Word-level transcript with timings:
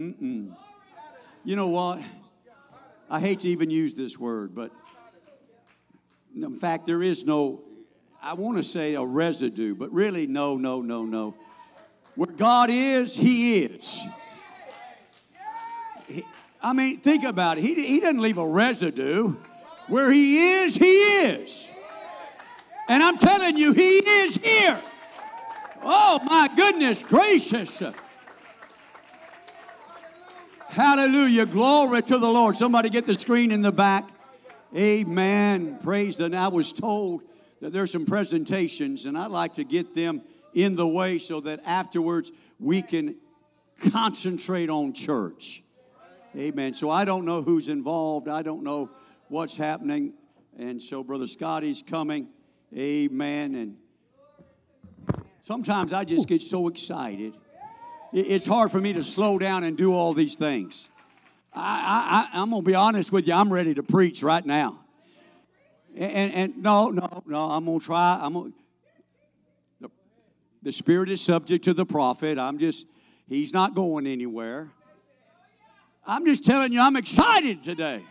Mm-mm. 0.00 0.56
You 1.44 1.56
know 1.56 1.68
what? 1.68 2.00
I 3.10 3.20
hate 3.20 3.40
to 3.40 3.48
even 3.48 3.68
use 3.68 3.94
this 3.94 4.18
word, 4.18 4.54
but 4.54 4.70
in 6.34 6.58
fact, 6.58 6.86
there 6.86 7.02
is 7.02 7.24
no, 7.26 7.60
I 8.22 8.32
want 8.32 8.56
to 8.56 8.62
say 8.62 8.94
a 8.94 9.04
residue, 9.04 9.74
but 9.74 9.92
really, 9.92 10.26
no, 10.26 10.56
no, 10.56 10.80
no, 10.80 11.04
no. 11.04 11.34
Where 12.14 12.28
God 12.28 12.70
is, 12.70 13.14
He 13.14 13.62
is. 13.62 14.00
He, 16.06 16.24
I 16.62 16.72
mean, 16.72 17.00
think 17.00 17.24
about 17.24 17.58
it. 17.58 17.64
He, 17.64 17.74
he 17.74 18.00
doesn't 18.00 18.20
leave 18.20 18.38
a 18.38 18.46
residue. 18.46 19.36
Where 19.88 20.10
He 20.10 20.62
is, 20.62 20.74
He 20.74 20.98
is. 20.98 21.68
And 22.88 23.02
I'm 23.02 23.18
telling 23.18 23.58
you, 23.58 23.74
He 23.74 23.98
is 23.98 24.36
here. 24.36 24.80
Oh, 25.82 26.20
my 26.24 26.48
goodness 26.56 27.02
gracious. 27.02 27.82
Hallelujah. 30.70 31.46
Glory 31.46 32.00
to 32.00 32.18
the 32.18 32.28
Lord. 32.28 32.54
Somebody 32.54 32.90
get 32.90 33.04
the 33.04 33.16
screen 33.16 33.50
in 33.50 33.60
the 33.60 33.72
back. 33.72 34.08
Amen. 34.76 35.80
Praise 35.82 36.16
the. 36.16 36.32
I 36.36 36.46
was 36.46 36.72
told 36.72 37.22
that 37.60 37.72
there's 37.72 37.90
some 37.90 38.06
presentations, 38.06 39.04
and 39.04 39.18
I'd 39.18 39.32
like 39.32 39.54
to 39.54 39.64
get 39.64 39.96
them 39.96 40.22
in 40.54 40.76
the 40.76 40.86
way 40.86 41.18
so 41.18 41.40
that 41.40 41.60
afterwards 41.64 42.30
we 42.60 42.82
can 42.82 43.16
concentrate 43.90 44.70
on 44.70 44.92
church. 44.92 45.64
Amen. 46.36 46.74
So 46.74 46.88
I 46.88 47.04
don't 47.04 47.24
know 47.24 47.42
who's 47.42 47.66
involved. 47.66 48.28
I 48.28 48.42
don't 48.42 48.62
know 48.62 48.90
what's 49.26 49.56
happening. 49.56 50.12
And 50.56 50.80
so 50.80 51.02
Brother 51.02 51.26
Scotty's 51.26 51.82
coming. 51.82 52.28
Amen. 52.76 53.56
And 53.56 53.76
sometimes 55.42 55.92
I 55.92 56.04
just 56.04 56.28
get 56.28 56.42
so 56.42 56.68
excited. 56.68 57.34
It's 58.12 58.46
hard 58.46 58.72
for 58.72 58.80
me 58.80 58.92
to 58.94 59.04
slow 59.04 59.38
down 59.38 59.62
and 59.62 59.76
do 59.76 59.94
all 59.94 60.14
these 60.14 60.34
things. 60.34 60.88
I, 61.52 62.28
I, 62.32 62.40
I'm 62.40 62.50
going 62.50 62.64
to 62.64 62.68
be 62.68 62.74
honest 62.74 63.12
with 63.12 63.26
you. 63.26 63.34
I'm 63.34 63.52
ready 63.52 63.74
to 63.74 63.82
preach 63.82 64.22
right 64.22 64.44
now. 64.44 64.80
And, 65.96 66.32
and, 66.32 66.62
no, 66.62 66.90
no, 66.90 67.22
no, 67.26 67.50
I'm 67.50 67.64
going 67.64 67.80
to 67.80 67.86
try. 67.86 68.18
I'm 68.20 68.32
gonna, 68.32 68.50
the, 69.80 69.90
the 70.62 70.72
Spirit 70.72 71.08
is 71.08 71.20
subject 71.20 71.64
to 71.64 71.74
the 71.74 71.86
prophet. 71.86 72.38
I'm 72.38 72.58
just, 72.58 72.86
he's 73.28 73.52
not 73.52 73.74
going 73.74 74.06
anywhere. 74.06 74.70
I'm 76.06 76.24
just 76.24 76.44
telling 76.44 76.72
you, 76.72 76.80
I'm 76.80 76.96
excited 76.96 77.62
today. 77.62 78.04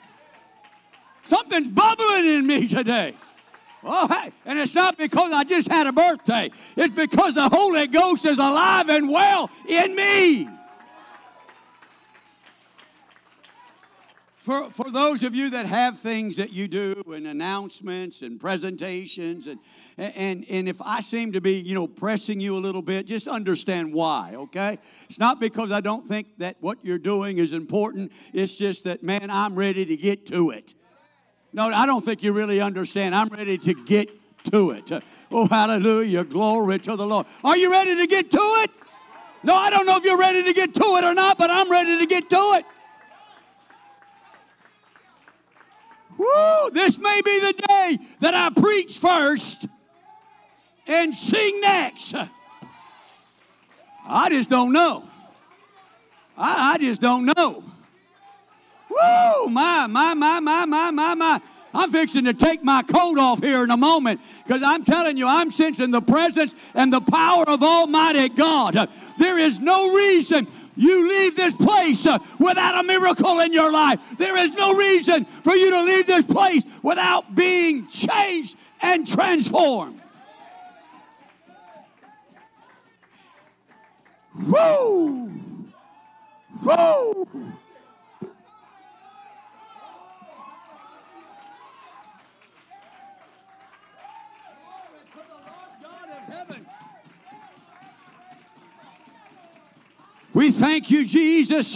Something's 1.25 1.68
bubbling 1.68 2.25
in 2.25 2.48
me 2.48 2.68
today. 2.68 3.15
Oh, 3.84 4.08
hey. 4.08 4.32
And 4.46 4.60
it's 4.60 4.76
not 4.76 4.98
because 4.98 5.32
I 5.32 5.44
just 5.44 5.68
had 5.68 5.88
a 5.88 5.92
birthday, 5.92 6.52
it's 6.76 6.96
because 6.96 7.36
the 7.36 7.50
Holy 7.50 7.88
Ghost 7.88 8.26
is 8.26 8.38
alive 8.38 8.90
and 8.90 9.10
well 9.10 9.50
in 9.68 9.96
me. 9.96 10.50
For, 14.42 14.72
for 14.72 14.90
those 14.90 15.22
of 15.24 15.36
you 15.36 15.52
that 15.52 15.68
have 15.68 16.00
things 16.00 16.38
that 16.38 16.52
you 16.54 16.68
do 16.68 17.04
and 17.14 17.28
announcements 17.28 18.24
and 18.24 18.40
presentations 18.40 19.48
and, 19.48 19.60
and, 19.98 20.46
and 20.50 20.68
if 20.68 20.82
I 20.82 21.02
seem 21.02 21.34
to 21.34 21.42
be, 21.42 21.60
you 21.60 21.76
know, 21.76 21.88
pressing 21.88 22.40
you 22.40 22.56
a 22.56 22.58
little 22.58 22.82
bit, 22.82 23.06
just 23.06 23.28
understand 23.28 23.94
why, 23.94 24.34
okay? 24.36 24.80
It's 25.10 25.20
not 25.20 25.40
because 25.40 25.72
I 25.72 25.82
don't 25.82 26.08
think 26.08 26.28
that 26.40 26.56
what 26.62 26.80
you're 26.82 26.98
doing 26.98 27.38
is 27.38 27.54
important. 27.54 28.12
It's 28.34 28.56
just 28.56 28.86
that, 28.86 29.04
man, 29.04 29.30
I'm 29.30 29.56
ready 29.56 29.86
to 29.86 29.98
get 29.98 30.26
to 30.28 30.52
it. 30.52 30.74
No, 31.51 31.68
I 31.68 31.86
don't 31.86 32.03
think 32.03 32.22
you 32.22 32.32
really 32.32 32.62
understand. 32.62 33.15
I'm 33.15 33.27
ready 33.29 33.58
to 33.58 33.74
get 33.74 34.10
to 34.51 34.72
it. 34.72 34.91
Oh, 35.32 35.48
hallelujah. 35.48 36.24
Glory 36.24 36.79
to 36.79 36.96
the 36.96 37.06
Lord. 37.06 37.25
Are 37.44 37.58
you 37.58 37.72
ready 37.72 37.96
to 37.96 38.08
get 38.08 38.32
to 38.32 38.38
it? 38.63 38.72
No, 39.44 39.56
I 39.56 39.70
don't 39.70 39.86
know 39.86 39.98
if 39.98 40.03
you're 40.03 40.18
ready 40.18 40.44
to 40.44 40.53
get 40.53 40.75
to 40.75 40.98
it 40.98 41.03
or 41.03 41.13
not, 41.13 41.38
but 41.38 41.50
I'm 41.50 41.72
ready 41.72 41.98
to 42.00 42.06
get 42.06 42.29
to 42.29 42.53
it. 42.56 42.65
Woo! 46.18 46.70
This 46.72 46.98
may 46.98 47.22
be 47.24 47.39
the 47.39 47.53
day 47.53 48.00
that 48.20 48.34
I 48.34 48.50
preach 48.50 49.00
first 49.00 49.68
and 50.86 51.15
sing 51.15 51.62
next. 51.62 52.13
I 54.06 54.29
just 54.29 54.50
don't 54.50 54.74
know. 54.74 55.08
I, 56.38 56.74
I 56.74 56.77
just 56.77 57.00
don't 57.00 57.25
know. 57.25 57.63
Woo! 59.00 59.50
My, 59.50 59.88
my, 59.88 60.13
my, 60.13 60.39
my, 60.39 60.65
my, 60.65 60.91
my, 60.91 61.13
my. 61.13 61.41
I'm 61.74 61.91
fixing 61.91 62.25
to 62.25 62.34
take 62.34 62.63
my 62.63 62.82
coat 62.82 63.20
off 63.20 63.41
here 63.41 63.63
in 63.63 63.70
a 63.70 63.77
moment 63.77 64.22
because 64.46 64.63
I'm 64.63 64.84
telling 64.84 65.18
you, 65.18 65.27
I'm 65.27 65.51
sensing 65.51 65.91
the 65.91 66.01
presence 66.01 66.56
and 66.74 66.91
the 66.91 67.01
power 67.01 67.48
of 67.48 67.62
Almighty 67.62 68.29
God. 68.29 68.89
There 69.20 69.38
is 69.38 69.60
no 69.60 69.94
reason 69.94 70.48
you 70.75 71.08
leave 71.08 71.36
this 71.36 71.53
place 71.56 72.06
uh, 72.06 72.20
without 72.39 72.79
a 72.79 72.84
miracle 72.88 73.39
in 73.41 73.53
your 73.53 73.72
life. 73.72 74.00
There 74.18 74.38
is 74.38 74.51
no 74.53 74.74
reason 74.75 75.25
for 75.25 75.53
you 75.53 75.70
to 75.72 75.84
leave 75.84 76.08
this 76.08 76.25
place 76.25 76.63
without 76.82 77.36
being 77.36 77.88
changed 77.88 78.58
and 78.82 79.08
transformed. 79.08 80.01
Woo! 84.48 85.29
Woo! 86.63 87.59
We 100.39 100.51
thank 100.51 100.89
you, 100.89 101.03
Jesus. 101.03 101.75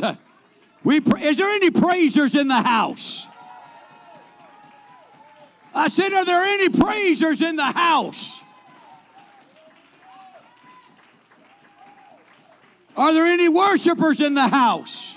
We 0.86 1.02
pra- 1.02 1.20
is 1.20 1.36
there 1.36 1.50
any 1.50 1.70
praisers 1.70 2.34
in 2.34 2.48
the 2.48 2.62
house? 2.62 3.28
I 5.76 5.90
said, 5.90 6.14
Are 6.14 6.24
there 6.24 6.42
any 6.42 6.70
praisers 6.70 7.42
in 7.42 7.58
the 7.58 7.66
house? 7.66 8.40
Are 12.96 13.12
there 13.12 13.26
any 13.26 13.50
worshipers 13.50 14.22
in 14.22 14.34
the 14.34 14.48
house? 14.48 15.14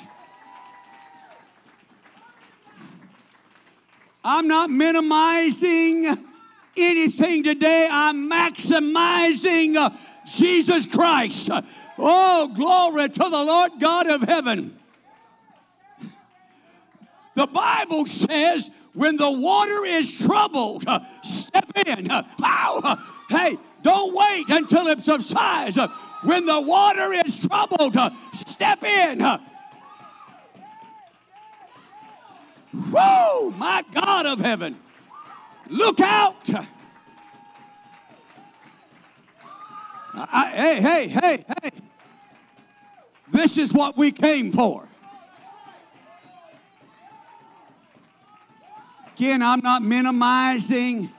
I'm 4.24 4.48
not 4.48 4.70
minimizing 4.70 6.18
anything 6.76 7.44
today. 7.44 7.86
I'm 7.88 8.28
maximizing 8.28 9.76
uh, 9.76 9.90
Jesus 10.26 10.84
Christ. 10.86 11.48
Oh, 11.98 12.48
glory 12.48 13.08
to 13.08 13.18
the 13.18 13.44
Lord 13.44 13.72
God 13.80 14.06
of 14.08 14.22
heaven. 14.22 14.78
The 17.34 17.46
Bible 17.46 18.06
says 18.06 18.70
when 18.94 19.16
the 19.16 19.30
water 19.30 19.84
is 19.84 20.18
troubled, 20.18 20.84
uh, 20.86 21.00
step 21.22 21.70
in. 21.86 22.10
Uh, 22.10 22.22
uh, 22.42 22.96
hey, 23.28 23.58
don't 23.82 24.14
wait 24.14 24.48
until 24.48 24.88
it 24.88 25.00
subsides. 25.00 25.78
When 26.22 26.46
the 26.46 26.60
water 26.60 27.12
is 27.12 27.46
troubled, 27.46 27.96
step 28.32 28.82
in. 28.82 29.20
Whoa, 32.90 33.54
my 33.58 33.84
God 33.92 34.26
of 34.26 34.40
heaven. 34.40 34.76
Look 35.68 36.00
out. 36.00 36.36
I, 40.14 40.50
hey, 40.54 40.80
hey, 40.80 41.08
hey, 41.08 41.44
hey. 41.62 41.70
This 43.36 43.58
is 43.58 43.70
what 43.70 43.98
we 43.98 44.12
came 44.12 44.50
for. 44.50 44.88
Again, 49.14 49.42
I'm 49.42 49.60
not 49.60 49.82
minimizing 49.82 51.10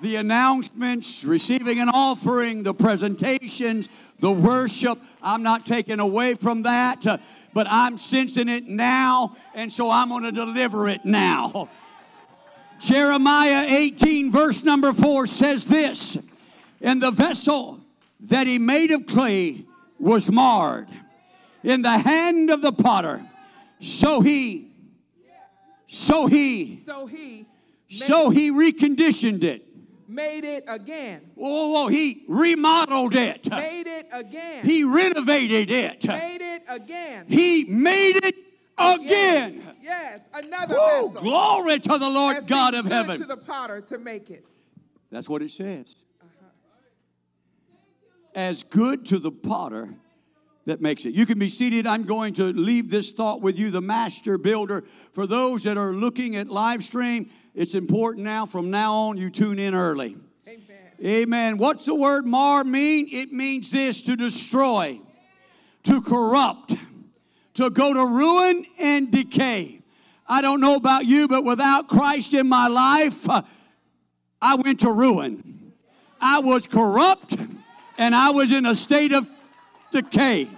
the 0.00 0.16
announcements, 0.16 1.22
receiving 1.22 1.80
an 1.80 1.90
offering, 1.90 2.62
the 2.62 2.72
presentations, 2.72 3.90
the 4.20 4.32
worship. 4.32 4.98
I'm 5.22 5.42
not 5.42 5.66
taking 5.66 6.00
away 6.00 6.34
from 6.34 6.62
that, 6.62 7.06
uh, 7.06 7.18
but 7.52 7.66
I'm 7.68 7.98
sensing 7.98 8.48
it 8.48 8.66
now, 8.66 9.36
and 9.54 9.70
so 9.70 9.90
I'm 9.90 10.08
going 10.08 10.22
to 10.22 10.32
deliver 10.32 10.88
it 10.88 11.04
now. 11.04 11.68
Jeremiah 12.80 13.66
18, 13.68 14.32
verse 14.32 14.64
number 14.64 14.94
4 14.94 15.26
says 15.26 15.66
this 15.66 16.16
And 16.80 17.02
the 17.02 17.10
vessel 17.10 17.80
that 18.20 18.46
he 18.46 18.58
made 18.58 18.90
of 18.92 19.04
clay 19.04 19.66
was 19.98 20.30
marred 20.30 20.88
in 21.62 21.82
the 21.82 21.98
hand 21.98 22.50
of 22.50 22.60
the 22.60 22.72
potter. 22.72 23.22
So 23.80 24.20
he, 24.20 24.70
so 25.86 26.26
he, 26.26 26.82
so 26.84 27.06
he, 27.06 27.46
so 27.88 28.30
he 28.30 28.50
reconditioned 28.50 29.44
it. 29.44 29.66
Made 30.08 30.44
it 30.44 30.64
again. 30.68 31.22
Whoa, 31.34 31.68
whoa. 31.68 31.88
He 31.88 32.24
remodeled 32.28 33.14
it. 33.14 33.50
Made 33.50 33.86
it 33.86 34.08
again. 34.12 34.64
He 34.64 34.84
renovated 34.84 35.70
it. 35.70 36.06
Made 36.06 36.42
it 36.42 36.62
again. 36.68 37.24
He 37.28 37.64
made 37.64 38.16
it 38.22 38.36
again. 38.76 39.00
again. 39.00 39.76
Yes, 39.80 40.20
another 40.34 40.74
Whoa, 40.74 41.08
vessel. 41.08 41.22
Glory 41.22 41.80
to 41.80 41.98
the 41.98 42.10
Lord 42.10 42.46
God 42.46 42.74
of 42.74 42.86
heaven. 42.86 43.16
To 43.16 43.24
the 43.24 43.38
potter 43.38 43.80
to 43.80 43.98
make 43.98 44.30
it. 44.30 44.44
That's 45.10 45.28
what 45.28 45.42
it 45.42 45.50
says. 45.50 45.94
Uh-huh. 46.20 46.46
As 48.34 48.62
good 48.62 49.06
to 49.06 49.18
the 49.18 49.32
potter 49.32 49.94
that 50.66 50.80
makes 50.80 51.04
it. 51.04 51.14
You 51.14 51.26
can 51.26 51.38
be 51.38 51.48
seated. 51.48 51.86
I'm 51.86 52.04
going 52.04 52.34
to 52.34 52.44
leave 52.44 52.90
this 52.90 53.12
thought 53.12 53.40
with 53.40 53.58
you, 53.58 53.70
the 53.70 53.80
master 53.80 54.38
builder. 54.38 54.84
For 55.12 55.26
those 55.26 55.64
that 55.64 55.76
are 55.76 55.92
looking 55.92 56.36
at 56.36 56.48
live 56.48 56.84
stream, 56.84 57.30
it's 57.54 57.74
important 57.74 58.24
now, 58.24 58.46
from 58.46 58.70
now 58.70 58.94
on, 58.94 59.16
you 59.16 59.30
tune 59.30 59.58
in 59.58 59.74
early. 59.74 60.16
Amen. 60.48 60.62
Amen. 61.04 61.58
What's 61.58 61.84
the 61.84 61.94
word 61.94 62.26
mar 62.26 62.64
mean? 62.64 63.08
It 63.10 63.32
means 63.32 63.70
this 63.70 64.02
to 64.02 64.16
destroy, 64.16 65.00
to 65.84 66.00
corrupt, 66.00 66.74
to 67.54 67.70
go 67.70 67.92
to 67.92 68.06
ruin 68.06 68.64
and 68.78 69.10
decay. 69.10 69.82
I 70.26 70.40
don't 70.40 70.60
know 70.60 70.76
about 70.76 71.04
you, 71.04 71.28
but 71.28 71.44
without 71.44 71.88
Christ 71.88 72.32
in 72.32 72.48
my 72.48 72.68
life, 72.68 73.28
uh, 73.28 73.42
I 74.40 74.54
went 74.54 74.80
to 74.80 74.92
ruin. 74.92 75.72
I 76.20 76.38
was 76.38 76.66
corrupt 76.66 77.36
and 77.98 78.14
I 78.14 78.30
was 78.30 78.52
in 78.52 78.64
a 78.64 78.74
state 78.74 79.12
of 79.12 79.26
decay. 79.92 80.48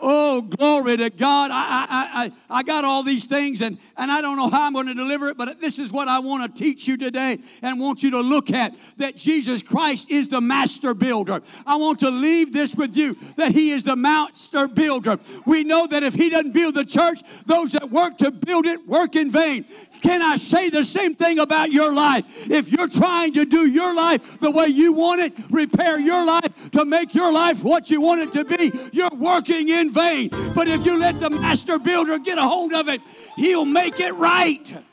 Oh, 0.00 0.40
glory 0.40 0.96
to 0.96 1.10
God. 1.10 1.50
I, 1.52 1.86
I, 1.90 2.24
I, 2.24 2.58
I 2.58 2.62
got 2.62 2.84
all 2.84 3.02
these 3.02 3.26
things 3.26 3.60
and, 3.60 3.76
and 4.00 4.10
I 4.10 4.22
don't 4.22 4.38
know 4.38 4.48
how 4.48 4.62
I'm 4.66 4.72
going 4.72 4.86
to 4.86 4.94
deliver 4.94 5.28
it, 5.28 5.36
but 5.36 5.60
this 5.60 5.78
is 5.78 5.92
what 5.92 6.08
I 6.08 6.20
want 6.20 6.42
to 6.42 6.58
teach 6.58 6.88
you 6.88 6.96
today 6.96 7.38
and 7.60 7.78
want 7.78 8.02
you 8.02 8.10
to 8.12 8.20
look 8.20 8.50
at 8.50 8.74
that 8.96 9.14
Jesus 9.14 9.62
Christ 9.62 10.10
is 10.10 10.26
the 10.26 10.40
master 10.40 10.94
builder. 10.94 11.42
I 11.66 11.76
want 11.76 12.00
to 12.00 12.10
leave 12.10 12.50
this 12.50 12.74
with 12.74 12.96
you 12.96 13.18
that 13.36 13.52
He 13.52 13.72
is 13.72 13.82
the 13.82 13.96
master 13.96 14.68
builder. 14.68 15.18
We 15.44 15.64
know 15.64 15.86
that 15.86 16.02
if 16.02 16.14
He 16.14 16.30
doesn't 16.30 16.52
build 16.52 16.76
the 16.76 16.84
church, 16.86 17.20
those 17.44 17.72
that 17.72 17.90
work 17.90 18.16
to 18.18 18.30
build 18.30 18.64
it 18.64 18.88
work 18.88 19.16
in 19.16 19.30
vain. 19.30 19.66
Can 20.00 20.22
I 20.22 20.36
say 20.36 20.70
the 20.70 20.82
same 20.82 21.14
thing 21.14 21.38
about 21.38 21.70
your 21.70 21.92
life? 21.92 22.24
If 22.50 22.72
you're 22.72 22.88
trying 22.88 23.34
to 23.34 23.44
do 23.44 23.66
your 23.66 23.94
life 23.94 24.40
the 24.40 24.50
way 24.50 24.68
you 24.68 24.94
want 24.94 25.20
it, 25.20 25.34
repair 25.50 26.00
your 26.00 26.24
life 26.24 26.50
to 26.72 26.86
make 26.86 27.14
your 27.14 27.30
life 27.30 27.62
what 27.62 27.90
you 27.90 28.00
want 28.00 28.22
it 28.22 28.32
to 28.32 28.44
be, 28.46 28.72
you're 28.92 29.14
working 29.14 29.68
in 29.68 29.90
vain. 29.90 30.30
But 30.54 30.68
if 30.68 30.86
you 30.86 30.96
let 30.96 31.20
the 31.20 31.28
master 31.28 31.78
builder 31.78 32.18
get 32.18 32.38
a 32.38 32.42
hold 32.42 32.72
of 32.72 32.88
it, 32.88 33.02
he'll 33.36 33.64
make 33.64 34.00
it 34.00 34.12
right. 34.14 34.84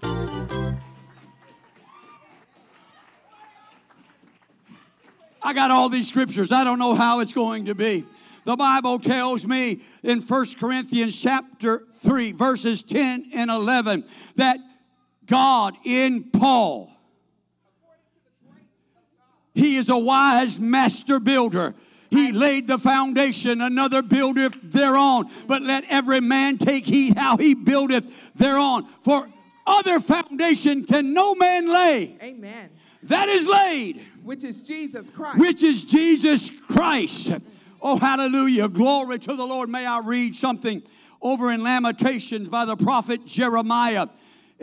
I 5.43 5.53
got 5.53 5.71
all 5.71 5.87
these 5.87 6.09
scriptures. 6.09 6.51
I 6.51 6.63
don't 6.63 6.79
know 6.79 6.93
how 6.93 7.21
it's 7.21 7.33
going 7.33 7.65
to 7.65 7.75
be. 7.75 8.05
The 8.43 8.55
Bible 8.55 8.99
tells 8.99 9.45
me 9.45 9.81
in 10.03 10.21
1 10.21 10.45
Corinthians 10.59 11.17
chapter 11.17 11.83
3, 12.03 12.31
verses 12.33 12.83
10 12.83 13.31
and 13.33 13.51
11, 13.51 14.03
that 14.35 14.59
God 15.25 15.75
in 15.83 16.25
Paul, 16.31 16.91
he 19.53 19.75
is 19.77 19.89
a 19.89 19.97
wise 19.97 20.59
master 20.59 21.19
builder. 21.19 21.75
He 22.09 22.31
laid 22.31 22.67
the 22.67 22.77
foundation, 22.77 23.61
another 23.61 24.01
buildeth 24.01 24.55
thereon. 24.63 25.29
But 25.47 25.61
let 25.63 25.83
every 25.89 26.19
man 26.21 26.57
take 26.57 26.85
heed 26.85 27.17
how 27.17 27.37
he 27.37 27.53
buildeth 27.53 28.05
thereon. 28.35 28.87
For 29.03 29.27
other 29.65 29.99
foundation 29.99 30.85
can 30.85 31.13
no 31.13 31.35
man 31.35 31.67
lay. 31.67 32.17
Amen. 32.21 32.69
That 33.03 33.29
is 33.29 33.45
laid, 33.45 34.05
Which 34.23 34.43
is 34.43 34.63
Jesus 34.63 35.09
Christ. 35.09 35.37
which 35.37 35.63
is 35.63 35.83
Jesus 35.83 36.49
Christ. 36.71 37.31
Oh, 37.81 37.97
hallelujah. 37.97 38.67
Glory 38.69 39.19
to 39.19 39.35
the 39.35 39.45
Lord. 39.45 39.69
May 39.69 39.85
I 39.85 39.99
read 39.99 40.35
something 40.35 40.81
over 41.21 41.51
in 41.51 41.61
Lamentations 41.63 42.49
by 42.49 42.65
the 42.65 42.75
prophet 42.75 43.25
Jeremiah. 43.25 44.07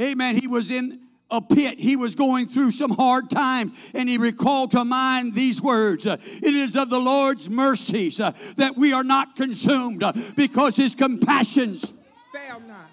Amen. 0.00 0.36
He 0.36 0.48
was 0.48 0.70
in 0.70 1.00
a 1.30 1.40
pit. 1.40 1.78
He 1.78 1.96
was 1.96 2.14
going 2.14 2.46
through 2.46 2.70
some 2.70 2.90
hard 2.90 3.30
times, 3.30 3.72
and 3.94 4.08
he 4.08 4.18
recalled 4.18 4.70
to 4.72 4.84
mind 4.84 5.34
these 5.34 5.60
words 5.60 6.06
It 6.06 6.20
is 6.42 6.76
of 6.76 6.90
the 6.90 7.00
Lord's 7.00 7.48
mercies 7.50 8.20
uh, 8.20 8.32
that 8.56 8.76
we 8.76 8.92
are 8.92 9.04
not 9.04 9.36
consumed, 9.36 10.02
uh, 10.02 10.12
because 10.36 10.76
his 10.76 10.94
compassions, 10.94 11.92
Fail 12.32 12.60
not. 12.66 12.90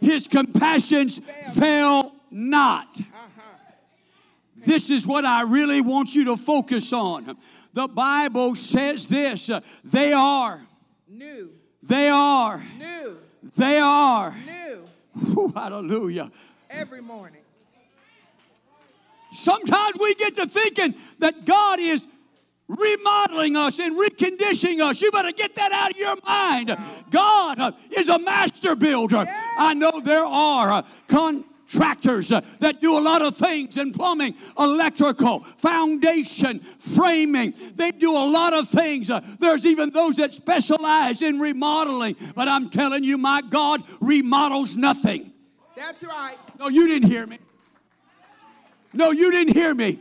his 0.00 0.28
compassions 0.28 1.20
fail 1.54 2.12
not. 2.30 2.88
Uh-huh. 2.98 3.42
This 4.56 4.90
is 4.90 5.06
what 5.06 5.24
I 5.24 5.42
really 5.42 5.80
want 5.80 6.14
you 6.14 6.24
to 6.24 6.36
focus 6.36 6.92
on. 6.92 7.36
The 7.72 7.88
Bible 7.88 8.54
says 8.54 9.06
this 9.06 9.48
uh, 9.50 9.60
they 9.84 10.12
are, 10.12 10.66
New. 11.08 11.52
they 11.82 12.08
are, 12.08 12.64
New. 12.78 13.16
they 13.56 13.78
are. 13.78 14.36
New. 14.44 14.88
Whew, 15.32 15.52
hallelujah. 15.54 16.30
Every 16.70 17.00
morning. 17.00 17.42
Sometimes 19.32 19.98
we 20.00 20.14
get 20.14 20.36
to 20.36 20.46
thinking 20.46 20.94
that 21.18 21.44
God 21.44 21.78
is 21.78 22.06
remodeling 22.68 23.56
us 23.56 23.78
and 23.78 23.96
reconditioning 23.96 24.80
us. 24.80 25.00
You 25.00 25.10
better 25.12 25.32
get 25.32 25.54
that 25.54 25.72
out 25.72 25.92
of 25.92 25.96
your 25.96 26.16
mind. 26.26 26.76
God 27.10 27.58
uh, 27.60 27.72
is 27.90 28.08
a 28.08 28.18
master 28.18 28.74
builder. 28.74 29.24
I 29.58 29.74
know 29.74 30.00
there 30.00 30.24
are 30.24 30.72
uh, 30.72 30.82
contractors 31.06 32.32
uh, 32.32 32.40
that 32.60 32.80
do 32.80 32.98
a 32.98 33.00
lot 33.00 33.22
of 33.22 33.36
things 33.36 33.76
in 33.76 33.92
plumbing, 33.92 34.34
electrical, 34.58 35.44
foundation, 35.58 36.60
framing. 36.78 37.54
They 37.76 37.92
do 37.92 38.12
a 38.12 38.26
lot 38.26 38.52
of 38.52 38.68
things. 38.68 39.10
There's 39.38 39.64
even 39.64 39.90
those 39.90 40.16
that 40.16 40.32
specialize 40.32 41.22
in 41.22 41.38
remodeling. 41.38 42.16
But 42.34 42.48
I'm 42.48 42.70
telling 42.70 43.04
you, 43.04 43.16
my 43.16 43.42
God 43.42 43.84
remodels 44.00 44.74
nothing. 44.74 45.32
That's 45.76 46.02
right. 46.02 46.36
No, 46.58 46.68
you 46.68 46.88
didn't 46.88 47.10
hear 47.10 47.26
me. 47.26 47.38
No, 48.94 49.10
you 49.10 49.30
didn't 49.30 49.54
hear 49.54 49.74
me. 49.74 49.98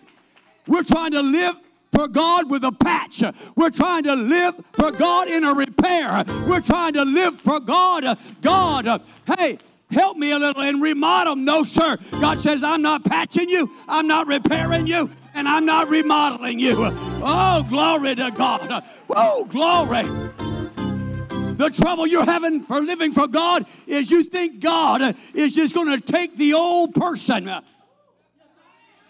We're 0.67 0.84
trying 0.84 1.12
to 1.12 1.22
live 1.22 1.58
for 1.91 2.08
God 2.08 2.50
with 2.50 2.63
a 2.63 2.72
patch. 2.72 3.24
We're 3.55 3.70
trying 3.70 4.03
to 4.03 4.15
live 4.15 4.55
for 4.74 4.91
God 4.91 5.27
in 5.27 5.44
a 5.44 5.53
repair. 5.53 6.24
We're 6.48 6.62
trying 6.62 6.94
to 6.94 7.03
live 7.03 7.39
for 7.39 7.60
God. 7.60 8.17
God, 8.41 9.01
hey, 9.38 9.60
help 9.91 10.15
me 10.17 10.32
a 10.32 10.39
little 10.39 10.62
and 10.62 10.82
remodel. 10.82 11.36
No, 11.36 11.63
sir. 11.63 11.98
God 12.22 12.39
says, 12.39 12.63
I'm 12.63 12.82
not 12.82 13.03
patching 13.03 13.50
you, 13.50 13.70
I'm 13.88 14.08
not 14.08 14.27
repairing 14.27 14.88
you, 14.88 15.10
and 15.34 15.48
I'm 15.48 15.65
not 15.65 15.89
remodeling 15.89 16.58
you. 16.58 16.75
Oh, 16.79 17.65
glory 17.70 18.15
to 18.15 18.32
God. 18.32 18.84
Oh, 19.10 19.44
glory. 19.46 20.54
The 21.57 21.69
trouble 21.69 22.05
you're 22.05 22.25
having 22.25 22.63
for 22.63 22.81
living 22.81 23.13
for 23.13 23.27
God 23.27 23.65
is 23.88 24.12
you 24.12 24.24
think 24.24 24.59
God 24.59 25.15
is 25.33 25.55
just 25.55 25.74
going 25.74 25.88
to 25.88 26.01
take 26.01 26.35
the 26.35 26.53
old 26.53 26.93
person 26.93 27.50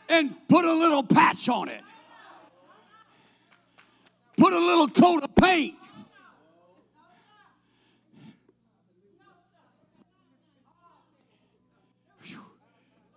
and 0.08 0.36
put 0.48 0.64
a 0.64 0.74
little 0.74 1.02
patch 1.02 1.50
on 1.50 1.70
it, 1.70 1.82
put 4.38 4.54
a 4.54 4.60
little 4.60 4.88
coat 4.88 5.24
of 5.24 5.36
paint. 5.36 5.76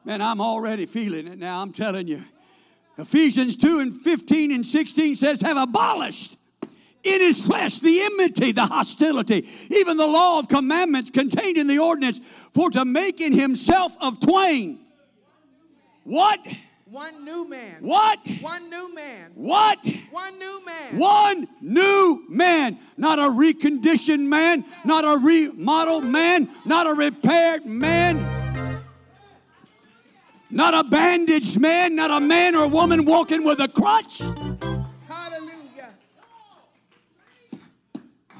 Man, 0.07 0.22
I'm 0.22 0.40
already 0.40 0.87
feeling 0.87 1.26
it 1.26 1.38
now, 1.38 1.61
I'm 1.61 1.72
telling 1.72 2.09
you. 2.09 2.24
Ephesians 2.96 3.57
2 3.57 3.81
and 3.81 4.00
15 4.00 4.53
and 4.53 4.66
16 4.66 5.16
says, 5.16 5.42
Have 5.42 5.59
abolished 5.59 6.38
in 7.14 7.21
his 7.21 7.44
flesh 7.44 7.79
the 7.79 8.03
enmity, 8.03 8.53
the 8.53 8.66
hostility, 8.66 9.49
even 9.71 9.97
the 9.97 10.07
law 10.07 10.38
of 10.38 10.49
commandments 10.49 11.11
contained 11.11 11.57
in 11.57 11.66
the 11.66 11.79
ordinance, 11.79 12.21
for 12.55 12.71
to 12.71 12.85
make 12.85 13.21
in 13.21 13.33
himself 13.33 13.97
of 14.01 14.21
twain. 14.21 14.81
What? 16.05 16.40
One 16.90 17.23
new 17.23 17.47
man. 17.49 17.77
What? 17.83 18.18
One 18.40 18.71
new 18.71 18.94
man. 18.94 19.33
What? 19.35 19.79
One 20.11 20.38
new 20.38 20.64
man. 20.64 20.99
One 20.99 21.49
new 21.61 22.25
man, 22.31 22.79
not 22.97 23.18
a 23.18 23.23
reconditioned 23.23 24.27
man, 24.27 24.64
not 24.87 25.05
a 25.05 25.18
remodeled 25.18 26.07
man, 26.07 26.49
not 26.64 26.87
a 26.87 26.94
repaired 26.94 27.66
man, 27.66 28.81
not 30.51 30.73
a 30.73 30.88
bandaged 30.88 31.61
man, 31.61 31.94
not 31.94 32.11
a 32.11 32.21
man 32.21 32.55
or 32.57 32.66
woman 32.68 33.05
walking 33.05 33.44
with 33.44 33.61
a 33.61 33.68
crutch. 33.68 34.23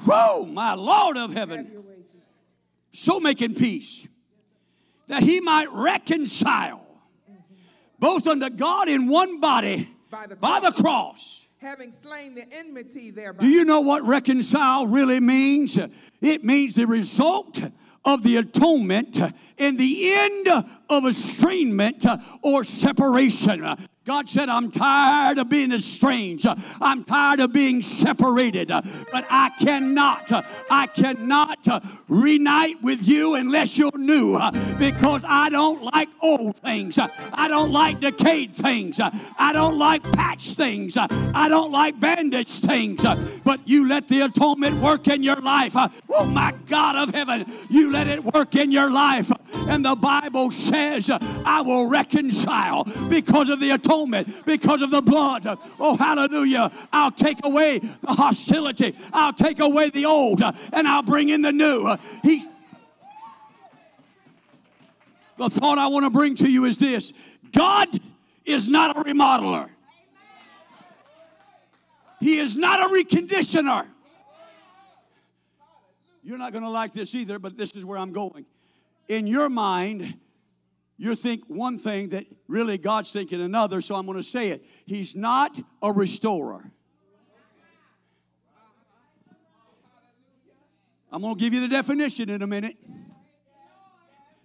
Whoa, 0.05 0.45
my 0.45 0.73
Lord 0.73 1.17
of 1.17 1.33
heaven. 1.33 1.69
your 1.71 1.81
way, 1.81 1.95
Jesus. 1.97 2.27
so 2.93 3.19
making 3.19 3.55
peace, 3.55 4.07
that 5.07 5.23
he 5.23 5.39
might 5.41 5.71
reconcile 5.71 6.85
both 7.99 8.27
unto 8.27 8.49
God 8.49 8.87
in 8.87 9.07
one 9.07 9.39
body 9.39 9.89
By 10.09 10.27
the 10.27 10.35
by 10.35 10.59
the 10.59 10.71
cross. 10.71 11.45
Having 11.57 11.91
slain 12.01 12.35
the 12.35 12.45
enmity 12.53 13.11
thereby. 13.11 13.41
Do 13.41 13.49
you 13.49 13.65
know 13.65 13.81
what 13.81 14.05
reconcile 14.05 14.87
really 14.87 15.19
means? 15.19 15.77
It 16.21 16.43
means 16.45 16.73
the 16.73 16.87
result 16.87 17.59
of 18.05 18.23
the 18.23 18.37
atonement 18.37 19.19
and 19.57 19.77
the 19.77 20.13
end 20.13 20.65
of 20.89 21.05
estrangement 21.05 22.05
or 22.41 22.63
separation. 22.63 23.65
God 24.05 24.29
said, 24.29 24.49
I'm 24.49 24.71
tired 24.71 25.37
of 25.37 25.49
being 25.49 25.71
estranged. 25.71 26.47
I'm 26.81 27.03
tired 27.03 27.41
of 27.41 27.53
being 27.53 27.83
separated. 27.83 28.69
But 28.69 29.25
I 29.29 29.51
cannot, 29.59 30.31
I 30.71 30.87
cannot 30.87 31.83
reunite 32.07 32.81
with 32.81 33.07
you 33.07 33.35
unless 33.35 33.77
you're 33.77 33.97
new 33.97 34.39
because 34.79 35.23
I 35.27 35.49
don't 35.49 35.83
like 35.83 36.09
old 36.21 36.57
things. 36.57 36.97
I 36.97 37.47
don't 37.47 37.71
like 37.71 37.99
decayed 37.99 38.55
things. 38.55 38.99
I 38.99 39.53
don't 39.53 39.77
like 39.77 40.01
patched 40.13 40.57
things. 40.57 40.97
I 40.97 41.47
don't 41.47 41.71
like 41.71 41.99
bandaged 41.99 42.63
things. 42.63 43.03
But 43.43 43.67
you 43.67 43.87
let 43.87 44.07
the 44.07 44.21
atonement 44.21 44.81
work 44.81 45.07
in 45.07 45.21
your 45.21 45.35
life. 45.35 45.73
Oh, 46.09 46.25
my 46.25 46.53
God 46.67 46.95
of 46.95 47.13
heaven, 47.13 47.45
you 47.69 47.91
let 47.91 48.07
it 48.07 48.23
work 48.23 48.55
in 48.55 48.71
your 48.71 48.89
life. 48.89 49.31
And 49.67 49.85
the 49.85 49.95
Bible 49.95 50.49
says, 50.49 51.09
I 51.11 51.61
will 51.61 51.85
reconcile 51.85 52.85
because 53.07 53.49
of 53.49 53.59
the 53.59 53.71
atonement, 53.71 53.88
because 54.45 54.81
of 54.81 54.91
the 54.91 55.01
blood. 55.01 55.45
Oh, 55.79 55.95
hallelujah. 55.97 56.71
I'll 56.91 57.11
take 57.11 57.37
away 57.43 57.79
the 57.79 58.13
hostility, 58.13 58.95
I'll 59.13 59.33
take 59.33 59.59
away 59.59 59.89
the 59.89 60.05
old, 60.05 60.41
and 60.41 60.87
I'll 60.87 61.03
bring 61.03 61.29
in 61.29 61.41
the 61.41 61.51
new. 61.51 61.95
He, 62.23 62.47
the 65.37 65.49
thought 65.49 65.77
I 65.77 65.87
want 65.87 66.05
to 66.05 66.09
bring 66.09 66.35
to 66.37 66.49
you 66.49 66.65
is 66.65 66.77
this 66.77 67.13
God 67.51 67.87
is 68.45 68.67
not 68.67 68.97
a 68.97 69.03
remodeler, 69.03 69.69
He 72.19 72.37
is 72.37 72.55
not 72.55 72.81
a 72.81 72.93
reconditioner. 72.93 73.87
You're 76.21 76.37
not 76.37 76.51
going 76.51 76.63
to 76.63 76.69
like 76.69 76.93
this 76.93 77.15
either, 77.15 77.39
but 77.39 77.57
this 77.57 77.71
is 77.71 77.83
where 77.83 77.97
I'm 77.97 78.11
going. 78.11 78.45
In 79.07 79.25
your 79.25 79.49
mind, 79.49 80.15
you 80.99 81.15
think 81.15 81.45
one 81.47 81.79
thing 81.79 82.09
that 82.09 82.25
really 82.49 82.77
God's 82.77 83.11
thinking 83.11 83.39
another, 83.39 83.79
so 83.79 83.95
I'm 83.95 84.05
going 84.05 84.17
to 84.17 84.23
say 84.23 84.49
it. 84.49 84.65
He's 84.85 85.15
not 85.15 85.57
a 85.81 85.93
restorer. 85.93 86.69
I'm 91.09 91.21
going 91.21 91.35
to 91.35 91.39
give 91.39 91.53
you 91.53 91.61
the 91.61 91.69
definition 91.69 92.29
in 92.29 92.41
a 92.41 92.47
minute. 92.47 92.75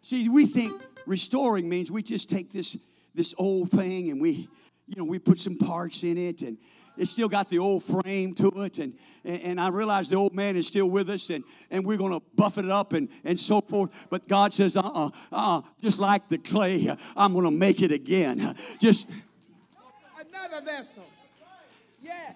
See, 0.02 0.28
we 0.28 0.46
think 0.46 0.80
restoring 1.06 1.68
means 1.68 1.90
we 1.90 2.02
just 2.02 2.30
take 2.30 2.52
this 2.52 2.76
this 3.14 3.34
old 3.36 3.70
thing 3.70 4.10
and 4.10 4.20
we, 4.20 4.48
you 4.86 4.96
know, 4.96 5.04
we 5.04 5.18
put 5.18 5.38
some 5.38 5.56
parts 5.56 6.02
in 6.02 6.16
it 6.16 6.42
and 6.42 6.56
it's 6.96 7.10
still 7.10 7.28
got 7.28 7.50
the 7.50 7.58
old 7.58 7.84
frame 7.84 8.34
to 8.34 8.48
it. 8.62 8.78
And, 8.78 8.94
and, 9.24 9.42
and 9.42 9.60
I 9.60 9.68
realize 9.68 10.08
the 10.08 10.16
old 10.16 10.34
man 10.34 10.56
is 10.56 10.66
still 10.66 10.88
with 10.88 11.10
us 11.10 11.30
and, 11.30 11.44
and 11.70 11.84
we're 11.84 11.96
going 11.96 12.12
to 12.12 12.22
buff 12.34 12.58
it 12.58 12.68
up 12.70 12.92
and, 12.92 13.08
and 13.24 13.38
so 13.38 13.60
forth. 13.60 13.90
But 14.10 14.28
God 14.28 14.54
says, 14.54 14.76
uh 14.76 14.80
uh-uh, 14.80 15.10
uh, 15.32 15.62
just 15.82 15.98
like 15.98 16.28
the 16.28 16.38
clay, 16.38 16.94
I'm 17.16 17.32
going 17.32 17.44
to 17.44 17.50
make 17.50 17.82
it 17.82 17.92
again. 17.92 18.54
Just 18.78 19.06
Another 20.18 20.64
vessel. 20.64 21.04
Yeah. 22.00 22.32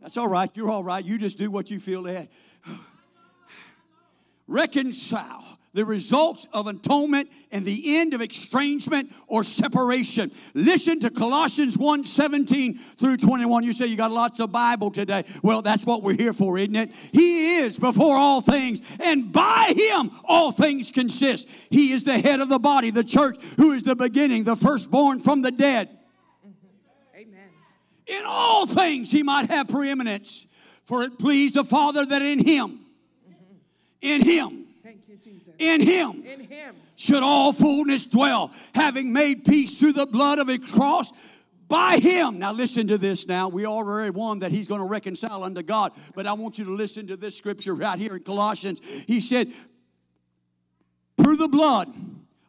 That's 0.00 0.16
all 0.16 0.28
right. 0.28 0.50
You're 0.54 0.70
all 0.70 0.82
right. 0.82 1.04
You 1.04 1.18
just 1.18 1.38
do 1.38 1.50
what 1.50 1.70
you 1.70 1.78
feel 1.78 2.02
led. 2.02 2.28
Reconcile 4.48 5.58
the 5.74 5.84
results 5.84 6.46
of 6.52 6.66
atonement 6.66 7.30
and 7.50 7.64
the 7.64 7.96
end 7.96 8.12
of 8.12 8.20
estrangement 8.20 9.10
or 9.26 9.42
separation. 9.42 10.30
Listen 10.54 11.00
to 11.00 11.10
Colossians 11.10 11.78
1 11.78 12.04
17 12.04 12.78
through 12.98 13.16
21. 13.16 13.64
You 13.64 13.72
say 13.72 13.86
you 13.86 13.96
got 13.96 14.10
lots 14.10 14.38
of 14.40 14.52
Bible 14.52 14.90
today. 14.90 15.24
Well, 15.42 15.62
that's 15.62 15.84
what 15.84 16.02
we're 16.02 16.16
here 16.16 16.34
for, 16.34 16.58
isn't 16.58 16.76
it? 16.76 16.92
He 17.12 17.56
is 17.56 17.78
before 17.78 18.16
all 18.16 18.40
things, 18.40 18.80
and 19.00 19.32
by 19.32 19.72
him 19.76 20.10
all 20.24 20.52
things 20.52 20.90
consist. 20.90 21.48
He 21.70 21.92
is 21.92 22.02
the 22.02 22.18
head 22.18 22.40
of 22.40 22.48
the 22.48 22.58
body, 22.58 22.90
the 22.90 23.04
church, 23.04 23.38
who 23.56 23.72
is 23.72 23.82
the 23.82 23.96
beginning, 23.96 24.44
the 24.44 24.56
firstborn 24.56 25.20
from 25.20 25.40
the 25.40 25.50
dead. 25.50 25.88
Amen. 27.14 27.48
In 28.06 28.22
all 28.26 28.66
things 28.66 29.10
he 29.10 29.22
might 29.22 29.50
have 29.50 29.68
preeminence. 29.68 30.46
For 30.84 31.04
it 31.04 31.18
pleased 31.18 31.54
the 31.54 31.64
Father 31.64 32.04
that 32.04 32.22
in 32.22 32.40
him, 32.40 32.80
in 34.00 34.20
him, 34.20 34.62
Thank 34.82 35.08
you, 35.08 35.16
Jesus. 35.16 35.41
In 35.58 35.80
him 35.80 36.22
In 36.24 36.40
him. 36.40 36.76
should 36.96 37.22
all 37.22 37.52
fullness 37.52 38.06
dwell, 38.06 38.52
having 38.74 39.12
made 39.12 39.44
peace 39.44 39.72
through 39.72 39.92
the 39.94 40.06
blood 40.06 40.38
of 40.38 40.48
his 40.48 40.60
cross. 40.70 41.12
By 41.68 41.96
him, 41.98 42.38
now 42.38 42.52
listen 42.52 42.88
to 42.88 42.98
this 42.98 43.26
now. 43.26 43.48
We 43.48 43.64
already 43.64 44.10
won 44.10 44.40
that 44.40 44.50
he's 44.50 44.68
going 44.68 44.82
to 44.82 44.86
reconcile 44.86 45.42
unto 45.42 45.62
God, 45.62 45.92
but 46.14 46.26
I 46.26 46.34
want 46.34 46.58
you 46.58 46.66
to 46.66 46.74
listen 46.74 47.06
to 47.06 47.16
this 47.16 47.34
scripture 47.36 47.74
right 47.74 47.98
here 47.98 48.16
in 48.16 48.22
Colossians. 48.22 48.80
He 49.06 49.20
said, 49.20 49.52
through 51.16 51.36
the 51.36 51.48
blood 51.48 51.92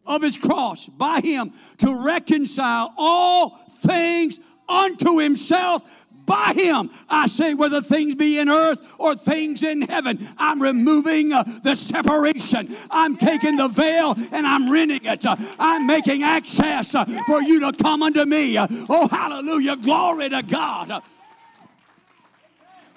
of 0.05 0.21
his 0.21 0.35
cross, 0.35 0.87
by 0.87 1.21
him, 1.21 1.53
to 1.77 2.03
reconcile 2.03 2.93
all 2.97 3.59
things 3.79 4.39
unto 4.67 5.19
himself. 5.19 5.83
By 6.25 6.53
him, 6.53 6.89
I 7.09 7.27
say, 7.27 7.53
whether 7.53 7.81
things 7.81 8.15
be 8.15 8.39
in 8.39 8.49
earth 8.49 8.81
or 8.97 9.15
things 9.15 9.61
in 9.61 9.81
heaven, 9.81 10.29
I'm 10.37 10.61
removing 10.61 11.33
uh, 11.33 11.43
the 11.63 11.75
separation. 11.75 12.75
I'm 12.89 13.17
taking 13.17 13.57
the 13.57 13.67
veil 13.67 14.15
and 14.31 14.47
I'm 14.47 14.71
rending 14.71 15.03
it. 15.03 15.25
Uh, 15.25 15.35
I'm 15.59 15.85
making 15.85 16.23
access 16.23 16.95
uh, 16.95 17.05
for 17.25 17.41
you 17.41 17.59
to 17.59 17.73
come 17.73 18.03
unto 18.03 18.23
me. 18.25 18.55
Uh, 18.55 18.67
oh, 18.89 19.07
hallelujah. 19.07 19.75
Glory 19.75 20.29
to 20.29 20.43
God. 20.43 21.03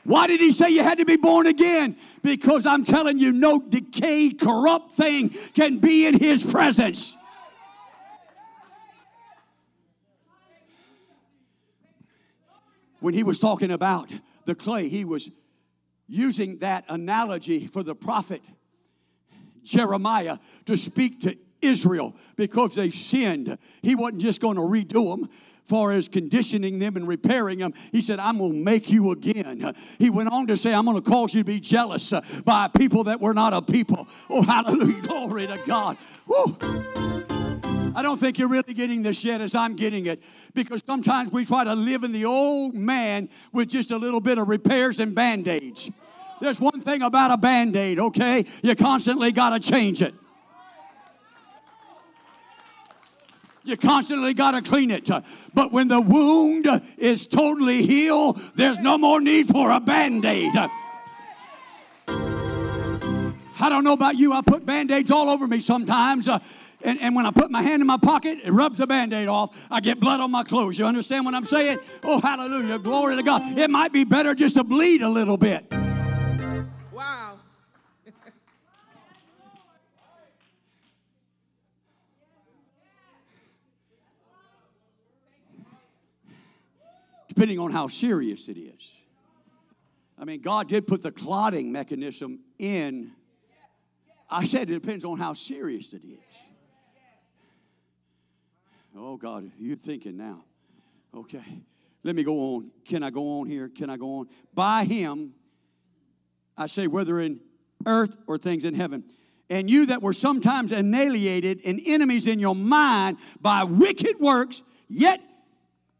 Why 0.04 0.28
did 0.28 0.38
he 0.38 0.52
say 0.52 0.70
you 0.70 0.84
had 0.84 0.98
to 0.98 1.04
be 1.04 1.16
born 1.16 1.48
again? 1.48 1.96
Because 2.22 2.64
I'm 2.64 2.84
telling 2.84 3.18
you, 3.18 3.32
no 3.32 3.58
decayed, 3.58 4.38
corrupt 4.38 4.92
thing 4.92 5.30
can 5.54 5.78
be 5.78 6.06
in 6.06 6.16
his 6.16 6.44
presence. 6.44 7.15
When 13.06 13.14
he 13.14 13.22
was 13.22 13.38
talking 13.38 13.70
about 13.70 14.10
the 14.46 14.56
clay, 14.56 14.88
he 14.88 15.04
was 15.04 15.30
using 16.08 16.58
that 16.58 16.84
analogy 16.88 17.68
for 17.68 17.84
the 17.84 17.94
prophet 17.94 18.42
Jeremiah 19.62 20.38
to 20.64 20.76
speak 20.76 21.20
to 21.20 21.36
Israel 21.62 22.16
because 22.34 22.74
they 22.74 22.90
sinned. 22.90 23.58
He 23.80 23.94
wasn't 23.94 24.22
just 24.22 24.40
going 24.40 24.56
to 24.56 24.62
redo 24.62 25.08
them 25.16 25.28
far 25.66 25.92
as 25.92 26.08
conditioning 26.08 26.80
them 26.80 26.96
and 26.96 27.06
repairing 27.06 27.60
them. 27.60 27.74
He 27.92 28.00
said, 28.00 28.18
I'm 28.18 28.38
going 28.38 28.54
to 28.54 28.58
make 28.58 28.90
you 28.90 29.12
again. 29.12 29.72
He 30.00 30.10
went 30.10 30.32
on 30.32 30.48
to 30.48 30.56
say, 30.56 30.74
I'm 30.74 30.84
going 30.84 31.00
to 31.00 31.08
cause 31.08 31.32
you 31.32 31.42
to 31.42 31.44
be 31.44 31.60
jealous 31.60 32.12
by 32.44 32.66
people 32.66 33.04
that 33.04 33.20
were 33.20 33.34
not 33.34 33.52
a 33.52 33.62
people. 33.62 34.08
Oh, 34.28 34.42
hallelujah. 34.42 35.02
Glory 35.02 35.46
to 35.46 35.60
God. 35.64 35.96
Woo. 36.26 36.56
I 37.96 38.02
don't 38.02 38.20
think 38.20 38.38
you're 38.38 38.48
really 38.48 38.74
getting 38.74 39.02
this 39.02 39.24
yet 39.24 39.40
as 39.40 39.54
I'm 39.54 39.74
getting 39.74 40.04
it 40.04 40.22
because 40.52 40.82
sometimes 40.86 41.32
we 41.32 41.46
try 41.46 41.64
to 41.64 41.74
live 41.74 42.04
in 42.04 42.12
the 42.12 42.26
old 42.26 42.74
man 42.74 43.30
with 43.52 43.70
just 43.70 43.90
a 43.90 43.96
little 43.96 44.20
bit 44.20 44.36
of 44.36 44.48
repairs 44.48 45.00
and 45.00 45.14
band 45.14 45.48
aids. 45.48 45.90
There's 46.38 46.60
one 46.60 46.82
thing 46.82 47.00
about 47.00 47.30
a 47.30 47.38
band 47.38 47.74
aid, 47.74 47.98
okay? 47.98 48.44
You 48.62 48.76
constantly 48.76 49.32
got 49.32 49.50
to 49.50 49.60
change 49.60 50.02
it. 50.02 50.14
You 53.64 53.78
constantly 53.78 54.34
got 54.34 54.50
to 54.50 54.60
clean 54.60 54.90
it. 54.90 55.08
But 55.54 55.72
when 55.72 55.88
the 55.88 56.02
wound 56.02 56.68
is 56.98 57.26
totally 57.26 57.86
healed, 57.86 58.38
there's 58.54 58.78
no 58.78 58.98
more 58.98 59.22
need 59.22 59.48
for 59.48 59.70
a 59.70 59.80
band 59.80 60.26
aid. 60.26 60.52
I 63.58 63.70
don't 63.70 63.84
know 63.84 63.94
about 63.94 64.16
you, 64.16 64.34
I 64.34 64.42
put 64.42 64.66
band 64.66 64.90
aids 64.90 65.10
all 65.10 65.30
over 65.30 65.46
me 65.46 65.60
sometimes. 65.60 66.28
Uh, 66.28 66.40
and, 66.86 67.00
and 67.00 67.16
when 67.16 67.26
I 67.26 67.32
put 67.32 67.50
my 67.50 67.62
hand 67.62 67.80
in 67.80 67.86
my 67.86 67.96
pocket, 67.96 68.38
it 68.44 68.52
rubs 68.52 68.78
the 68.78 68.86
band 68.86 69.12
aid 69.12 69.26
off. 69.26 69.56
I 69.70 69.80
get 69.80 69.98
blood 69.98 70.20
on 70.20 70.30
my 70.30 70.44
clothes. 70.44 70.78
You 70.78 70.86
understand 70.86 71.24
what 71.24 71.34
I'm 71.34 71.44
saying? 71.44 71.80
Oh, 72.04 72.20
hallelujah. 72.20 72.78
Glory 72.78 73.16
to 73.16 73.24
God. 73.24 73.58
It 73.58 73.68
might 73.70 73.92
be 73.92 74.04
better 74.04 74.36
just 74.36 74.54
to 74.54 74.62
bleed 74.62 75.02
a 75.02 75.08
little 75.08 75.36
bit. 75.36 75.66
Wow. 76.92 77.40
depending 87.28 87.58
on 87.58 87.72
how 87.72 87.88
serious 87.88 88.46
it 88.46 88.56
is. 88.56 88.92
I 90.18 90.24
mean, 90.24 90.40
God 90.40 90.68
did 90.68 90.86
put 90.86 91.02
the 91.02 91.10
clotting 91.10 91.72
mechanism 91.72 92.38
in. 92.60 93.10
I 94.30 94.44
said 94.44 94.70
it 94.70 94.80
depends 94.80 95.04
on 95.04 95.18
how 95.18 95.34
serious 95.34 95.92
it 95.92 96.02
is. 96.04 96.45
Oh, 98.98 99.16
God, 99.16 99.50
you're 99.58 99.76
thinking 99.76 100.16
now. 100.16 100.44
Okay. 101.14 101.62
Let 102.02 102.14
me 102.14 102.22
go 102.22 102.54
on. 102.54 102.70
Can 102.86 103.02
I 103.02 103.10
go 103.10 103.40
on 103.40 103.48
here? 103.48 103.68
Can 103.68 103.90
I 103.90 103.96
go 103.96 104.18
on? 104.18 104.28
By 104.54 104.84
him, 104.84 105.34
I 106.56 106.66
say, 106.66 106.86
whether 106.86 107.20
in 107.20 107.40
earth 107.84 108.16
or 108.26 108.38
things 108.38 108.64
in 108.64 108.74
heaven. 108.74 109.04
And 109.50 109.70
you 109.70 109.86
that 109.86 110.02
were 110.02 110.12
sometimes 110.12 110.72
annihilated 110.72 111.60
and 111.64 111.80
enemies 111.84 112.26
in 112.26 112.38
your 112.38 112.54
mind 112.54 113.18
by 113.40 113.64
wicked 113.64 114.18
works, 114.18 114.62
yet 114.88 115.20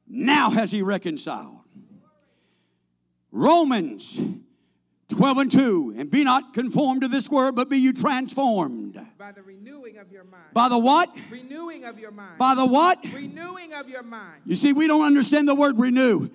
now 0.09 0.51
has 0.51 0.71
he 0.71 0.83
reconciled. 0.83 1.59
Romans 3.31 4.19
12 5.09 5.39
and 5.39 5.51
2. 5.51 5.95
And 5.97 6.11
be 6.11 6.25
not 6.25 6.53
conformed 6.55 7.03
to 7.03 7.09
this 7.09 7.29
world, 7.29 7.55
but 7.55 7.69
be 7.69 7.79
you 7.79 7.93
transformed. 7.93 9.01
By 9.19 9.33
the 9.33 9.43
renewing 9.43 9.99
of 9.99 10.11
your 10.11 10.25
mind. 10.25 10.53
By 10.53 10.69
the 10.69 10.79
what? 10.79 11.15
renewing 11.31 11.85
of 11.85 11.99
your 11.99 12.11
mind. 12.11 12.39
By 12.39 12.55
the 12.55 12.67
what? 12.67 13.05
renewing 13.13 13.73
of 13.75 13.89
your 13.89 14.03
mind. 14.03 14.43
You 14.45 14.57
see, 14.57 14.73
we 14.73 14.87
don't 14.87 15.05
understand 15.05 15.49
the 15.49 15.55
word 15.55 15.79
renew. 15.79 16.29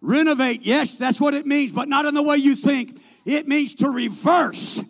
Renovate, 0.00 0.62
yes, 0.62 0.94
that's 0.94 1.20
what 1.20 1.34
it 1.34 1.46
means, 1.46 1.72
but 1.72 1.88
not 1.88 2.04
in 2.04 2.14
the 2.14 2.22
way 2.22 2.36
you 2.36 2.56
think. 2.56 3.00
It 3.24 3.48
means 3.48 3.74
to 3.76 3.88
reverse. 3.88 4.82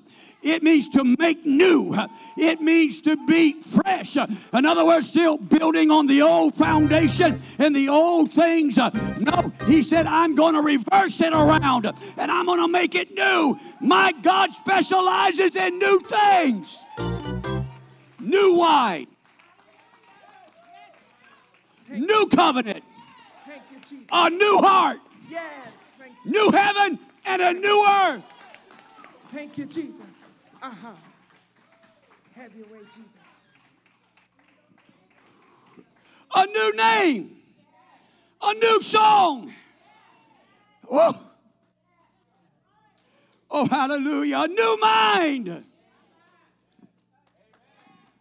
It 0.44 0.62
means 0.62 0.88
to 0.90 1.02
make 1.18 1.46
new. 1.46 1.96
It 2.37 2.61
means 2.61 3.00
to 3.02 3.16
be 3.26 3.62
fresh. 3.62 4.16
In 4.16 4.66
other 4.66 4.85
words, 4.85 5.09
still 5.09 5.38
building 5.38 5.90
on 5.90 6.07
the 6.07 6.20
old 6.20 6.54
foundation 6.54 7.42
and 7.59 7.74
the 7.74 7.88
old 7.88 8.30
things. 8.30 8.76
No, 8.76 9.52
he 9.66 9.83
said, 9.83 10.07
I'm 10.07 10.35
going 10.35 10.54
to 10.54 10.61
reverse 10.61 11.18
it 11.22 11.33
around 11.33 11.87
and 11.87 12.30
I'm 12.30 12.44
going 12.44 12.61
to 12.61 12.68
make 12.68 12.94
it 12.94 13.14
new. 13.14 13.59
My 13.80 14.12
God 14.22 14.52
specializes 14.52 15.57
in 15.57 15.78
new 15.78 16.00
things. 16.00 16.85
New 18.20 18.54
wine. 18.57 19.07
New 21.88 22.26
covenant. 22.26 22.85
Thank 23.46 23.62
you, 23.70 23.78
Jesus. 23.78 24.07
A 24.12 24.28
new 24.28 24.59
heart. 24.59 24.98
yes. 25.30 25.52
Thank 25.98 26.12
you. 26.24 26.33
New 26.33 26.50
heaven 26.50 26.98
and 27.24 27.42
a 27.42 27.52
new 27.52 27.87
earth. 27.87 28.24
Thank 29.33 29.57
you, 29.59 29.66
Jesus. 29.66 30.04
Uh 30.64 30.70
huh. 30.70 30.92
Have 32.37 32.57
your 32.57 32.64
way, 32.68 32.79
Jesus. 32.79 33.05
a 36.35 36.46
new 36.46 36.72
name, 36.74 37.37
a 38.42 38.55
new 38.55 38.81
song. 38.81 39.53
Oh, 40.90 41.20
Oh, 43.50 43.66
hallelujah. 43.66 44.38
A 44.38 44.48
new 44.48 44.79
mind. 44.81 45.64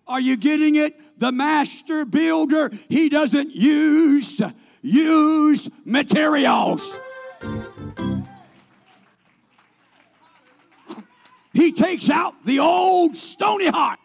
Are 0.05 0.19
you 0.19 0.35
getting 0.35 0.75
it? 0.75 0.99
The 1.19 1.31
master 1.31 2.03
builder, 2.03 2.71
he 2.89 3.07
doesn't 3.07 3.55
use 3.55 4.41
use 4.81 5.69
materials. 5.85 6.93
He 11.63 11.71
takes 11.71 12.09
out 12.09 12.45
the 12.45 12.59
old 12.59 13.15
stony 13.15 13.67
heart 13.67 13.97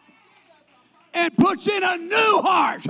and 1.13 1.35
puts 1.35 1.67
in 1.67 1.83
a 1.83 1.97
new 1.97 2.41
heart. 2.41 2.87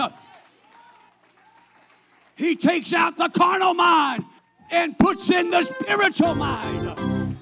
He 2.36 2.56
takes 2.56 2.94
out 2.94 3.18
the 3.18 3.30
carnal 3.30 3.74
mind 3.74 4.26
and 4.70 4.96
puts 4.96 5.32
in 5.32 5.50
the 5.50 5.64
spiritual 5.64 6.36
mind. 6.36 7.36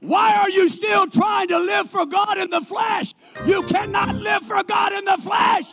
Why 0.00 0.36
are 0.36 0.48
you 0.48 0.70
still 0.70 1.06
trying 1.08 1.48
to 1.48 1.58
live 1.58 1.90
for 1.90 2.06
God 2.06 2.38
in 2.38 2.48
the 2.48 2.62
flesh? 2.62 3.12
You 3.44 3.62
cannot 3.64 4.14
live 4.14 4.44
for 4.44 4.62
God 4.62 4.94
in 4.94 5.04
the 5.04 5.18
flesh. 5.18 5.66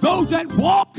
Those 0.00 0.30
that 0.30 0.46
walk 0.54 0.96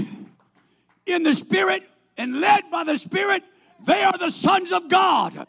in 1.08 1.24
the 1.24 1.34
Spirit 1.34 1.82
and 2.16 2.40
led 2.40 2.70
by 2.70 2.84
the 2.84 2.96
Spirit, 2.96 3.44
they 3.86 4.04
are 4.04 4.18
the 4.18 4.30
sons 4.30 4.72
of 4.72 4.90
God. 4.90 5.48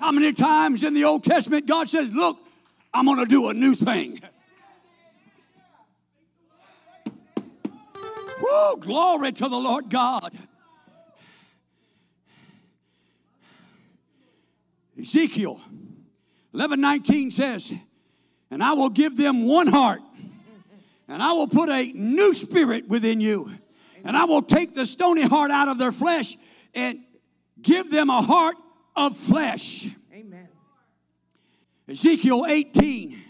How 0.00 0.12
many 0.12 0.32
times 0.32 0.82
in 0.82 0.94
the 0.94 1.04
Old 1.04 1.24
Testament 1.24 1.66
God 1.66 1.88
says, 1.88 2.10
Look, 2.12 2.38
I'm 2.92 3.06
going 3.06 3.18
to 3.18 3.26
do 3.26 3.48
a 3.48 3.54
new 3.54 3.74
thing? 3.74 4.20
Woo, 8.40 8.76
glory 8.78 9.32
to 9.32 9.48
the 9.48 9.56
Lord 9.56 9.88
God. 9.88 10.36
Ezekiel 14.98 15.60
11 16.52 16.80
19 16.80 17.30
says, 17.30 17.72
And 18.50 18.62
I 18.62 18.72
will 18.74 18.90
give 18.90 19.16
them 19.16 19.44
one 19.44 19.66
heart, 19.66 20.00
and 21.08 21.22
I 21.22 21.32
will 21.32 21.48
put 21.48 21.68
a 21.68 21.92
new 21.92 22.32
spirit 22.34 22.88
within 22.88 23.20
you, 23.20 23.50
and 24.04 24.16
I 24.16 24.24
will 24.24 24.42
take 24.42 24.74
the 24.74 24.86
stony 24.86 25.22
heart 25.22 25.50
out 25.50 25.68
of 25.68 25.78
their 25.78 25.92
flesh 25.92 26.36
and 26.74 27.00
give 27.60 27.90
them 27.90 28.10
a 28.10 28.20
heart 28.20 28.56
of 28.94 29.16
flesh. 29.16 29.88
Amen. 30.12 30.48
Ezekiel 31.88 32.46
18, 32.46 33.20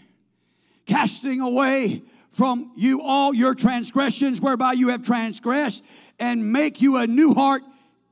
casting 0.85 1.41
away 1.41 2.03
from 2.31 2.73
you 2.75 3.01
all 3.01 3.33
your 3.33 3.55
transgressions 3.55 4.41
whereby 4.41 4.73
you 4.73 4.89
have 4.89 5.03
transgressed, 5.03 5.81
and 6.19 6.51
make 6.51 6.81
you 6.81 6.97
a 6.97 7.07
new 7.07 7.33
heart 7.33 7.61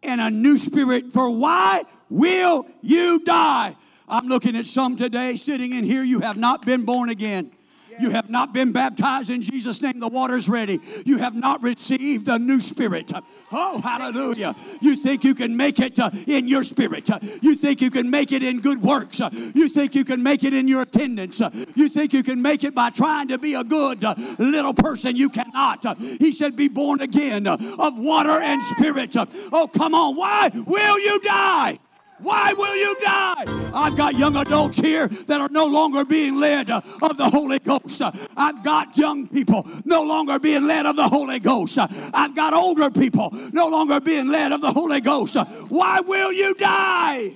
and 0.01 0.21
a 0.21 0.31
new 0.31 0.57
spirit. 0.57 1.11
For 1.11 1.29
why 1.29 1.83
will 2.09 2.65
you 2.81 3.19
die? 3.19 3.75
I'm 4.07 4.27
looking 4.27 4.55
at 4.55 4.65
some 4.65 4.95
today 4.95 5.35
sitting 5.35 5.73
in 5.73 5.83
here, 5.83 6.03
you 6.03 6.21
have 6.21 6.37
not 6.37 6.65
been 6.65 6.85
born 6.85 7.09
again. 7.09 7.51
You 7.99 8.09
have 8.11 8.29
not 8.29 8.53
been 8.53 8.71
baptized 8.71 9.29
in 9.29 9.41
Jesus' 9.41 9.81
name. 9.81 9.99
The 9.99 10.07
water's 10.07 10.49
ready. 10.49 10.79
You 11.05 11.17
have 11.17 11.35
not 11.35 11.61
received 11.63 12.25
the 12.25 12.37
new 12.37 12.59
spirit. 12.59 13.11
Oh, 13.51 13.79
hallelujah. 13.81 14.55
You 14.81 14.95
think 14.95 15.23
you 15.23 15.35
can 15.35 15.55
make 15.55 15.79
it 15.79 15.99
uh, 15.99 16.09
in 16.27 16.47
your 16.47 16.63
spirit. 16.63 17.09
You 17.41 17.55
think 17.55 17.81
you 17.81 17.91
can 17.91 18.09
make 18.09 18.31
it 18.31 18.43
in 18.43 18.59
good 18.59 18.81
works. 18.81 19.19
You 19.53 19.69
think 19.69 19.95
you 19.95 20.05
can 20.05 20.23
make 20.23 20.43
it 20.43 20.53
in 20.53 20.67
your 20.67 20.81
attendance. 20.81 21.41
You 21.75 21.89
think 21.89 22.13
you 22.13 22.23
can 22.23 22.41
make 22.41 22.63
it 22.63 22.73
by 22.73 22.89
trying 22.89 23.27
to 23.29 23.37
be 23.37 23.53
a 23.53 23.63
good 23.63 24.03
uh, 24.03 24.15
little 24.39 24.73
person. 24.73 25.15
You 25.15 25.29
cannot. 25.29 25.97
He 25.97 26.31
said, 26.31 26.55
Be 26.55 26.67
born 26.67 27.01
again 27.01 27.47
of 27.47 27.97
water 27.97 28.39
and 28.39 28.61
spirit. 28.75 29.15
Oh, 29.51 29.67
come 29.67 29.93
on. 29.93 30.15
Why 30.15 30.49
will 30.53 30.99
you 30.99 31.19
die? 31.21 31.79
Why 32.23 32.53
will 32.53 32.75
you 32.75 32.95
die? 33.01 33.43
I've 33.73 33.97
got 33.97 34.15
young 34.15 34.37
adults 34.37 34.77
here 34.77 35.07
that 35.07 35.41
are 35.41 35.49
no 35.49 35.65
longer 35.65 36.05
being 36.05 36.39
led 36.39 36.69
uh, 36.69 36.81
of 37.01 37.17
the 37.17 37.29
Holy 37.29 37.59
Ghost. 37.59 38.01
I've 38.37 38.63
got 38.63 38.97
young 38.97 39.27
people 39.27 39.67
no 39.83 40.03
longer 40.03 40.39
being 40.39 40.65
led 40.65 40.85
of 40.85 40.95
the 40.95 41.07
Holy 41.07 41.39
Ghost. 41.39 41.77
I've 41.77 42.33
got 42.33 42.53
older 42.53 42.89
people 42.89 43.31
no 43.51 43.67
longer 43.67 43.99
being 43.99 44.29
led 44.29 44.53
of 44.53 44.61
the 44.61 44.71
Holy 44.71 45.01
Ghost. 45.01 45.35
Why 45.67 45.99
will 45.99 46.31
you 46.31 46.53
die? 46.55 47.35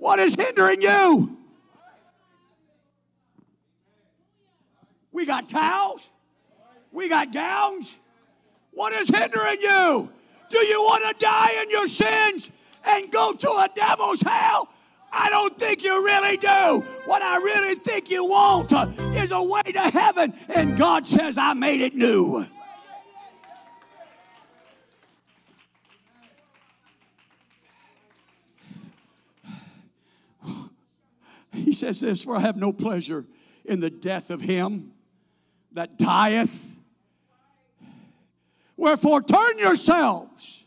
What 0.00 0.18
is 0.18 0.34
hindering 0.34 0.80
you? 0.80 1.36
We 5.12 5.26
got 5.26 5.50
towels. 5.50 6.06
We 6.90 7.10
got 7.10 7.34
gowns. 7.34 7.94
What 8.72 8.94
is 8.94 9.10
hindering 9.10 9.60
you? 9.60 10.10
Do 10.48 10.58
you 10.58 10.82
want 10.82 11.04
to 11.04 11.24
die 11.24 11.52
in 11.62 11.70
your 11.70 11.86
sins 11.86 12.48
and 12.84 13.12
go 13.12 13.34
to 13.34 13.50
a 13.50 13.68
devil's 13.76 14.22
hell? 14.22 14.70
I 15.12 15.28
don't 15.28 15.58
think 15.58 15.84
you 15.84 16.02
really 16.02 16.38
do. 16.38 16.82
What 17.04 17.20
I 17.20 17.36
really 17.36 17.74
think 17.74 18.10
you 18.10 18.24
want 18.24 18.72
is 19.16 19.32
a 19.32 19.42
way 19.42 19.62
to 19.62 19.80
heaven, 19.80 20.32
and 20.48 20.78
God 20.78 21.06
says, 21.06 21.36
I 21.36 21.52
made 21.52 21.82
it 21.82 21.94
new. 21.94 22.46
He 31.60 31.72
says 31.72 32.00
this, 32.00 32.22
for 32.22 32.36
I 32.36 32.40
have 32.40 32.56
no 32.56 32.72
pleasure 32.72 33.26
in 33.64 33.80
the 33.80 33.90
death 33.90 34.30
of 34.30 34.40
him 34.40 34.92
that 35.72 35.98
dieth. 35.98 36.50
Wherefore, 38.76 39.22
turn 39.22 39.58
yourselves 39.58 40.64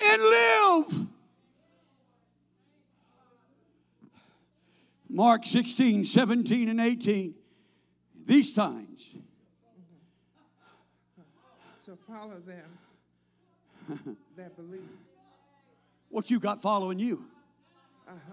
and 0.00 0.22
live. 0.22 1.06
Mark 5.08 5.46
16, 5.46 6.04
17, 6.04 6.68
and 6.68 6.80
18. 6.80 7.34
These 8.26 8.54
signs 8.54 9.06
So 11.86 11.98
follow 12.08 12.40
them 12.46 14.16
that 14.36 14.56
believe. 14.56 14.80
what 16.08 16.30
you 16.30 16.40
got 16.40 16.62
following 16.62 16.98
you? 16.98 17.26
Uh-huh. 18.08 18.32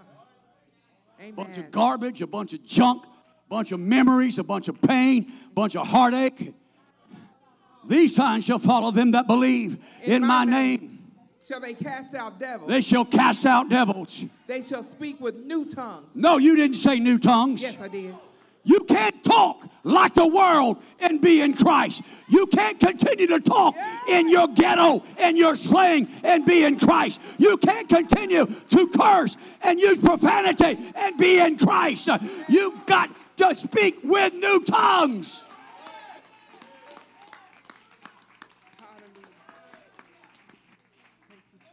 Amen. 1.22 1.34
bunch 1.34 1.56
of 1.56 1.70
garbage, 1.70 2.20
a 2.20 2.26
bunch 2.26 2.52
of 2.52 2.64
junk, 2.64 3.04
a 3.04 3.48
bunch 3.48 3.70
of 3.70 3.78
memories, 3.78 4.38
a 4.38 4.42
bunch 4.42 4.66
of 4.66 4.82
pain, 4.82 5.32
a 5.46 5.54
bunch 5.54 5.76
of 5.76 5.86
heartache. 5.86 6.52
These 7.88 8.16
signs 8.16 8.44
shall 8.44 8.58
follow 8.58 8.90
them 8.90 9.12
that 9.12 9.28
believe 9.28 9.78
in, 10.02 10.26
my 10.26 10.44
name. 10.44 10.98
Shall 11.46 11.60
they 11.60 11.74
cast 11.74 12.14
out 12.14 12.40
devils? 12.40 12.68
They 12.68 12.80
shall 12.80 13.04
cast 13.04 13.46
out 13.46 13.68
devils. 13.68 14.24
They 14.48 14.62
shall 14.62 14.82
speak 14.82 15.20
with 15.20 15.36
new 15.36 15.64
tongues. 15.64 16.06
No, 16.14 16.38
you 16.38 16.56
didn't 16.56 16.76
say 16.76 16.98
new 16.98 17.18
tongues. 17.18 17.62
Yes, 17.62 17.80
I 17.80 17.88
did. 17.88 18.14
You 18.64 18.80
can't 18.80 19.24
talk 19.24 19.66
like 19.84 20.14
the 20.14 20.26
world 20.26 20.80
and 21.00 21.20
be 21.20 21.40
in 21.40 21.54
Christ. 21.54 22.02
You 22.28 22.46
can't 22.46 22.78
continue 22.78 23.26
to 23.26 23.40
talk 23.40 23.74
in 24.08 24.28
your 24.28 24.46
ghetto 24.48 25.02
and 25.18 25.36
your 25.36 25.56
slang 25.56 26.08
and 26.22 26.46
be 26.46 26.64
in 26.64 26.78
Christ. 26.78 27.20
You 27.38 27.56
can't 27.56 27.88
continue 27.88 28.46
to 28.46 28.88
curse 28.88 29.36
and 29.62 29.80
use 29.80 29.98
profanity 29.98 30.78
and 30.94 31.18
be 31.18 31.40
in 31.40 31.58
Christ. 31.58 32.08
You've 32.48 32.86
got 32.86 33.10
to 33.38 33.54
speak 33.56 33.98
with 34.04 34.32
new 34.34 34.62
tongues. 34.64 35.42
Hallelujah. 38.78 39.26
Thank 41.28 41.42
you, 41.52 41.58
Jesus. 41.58 41.72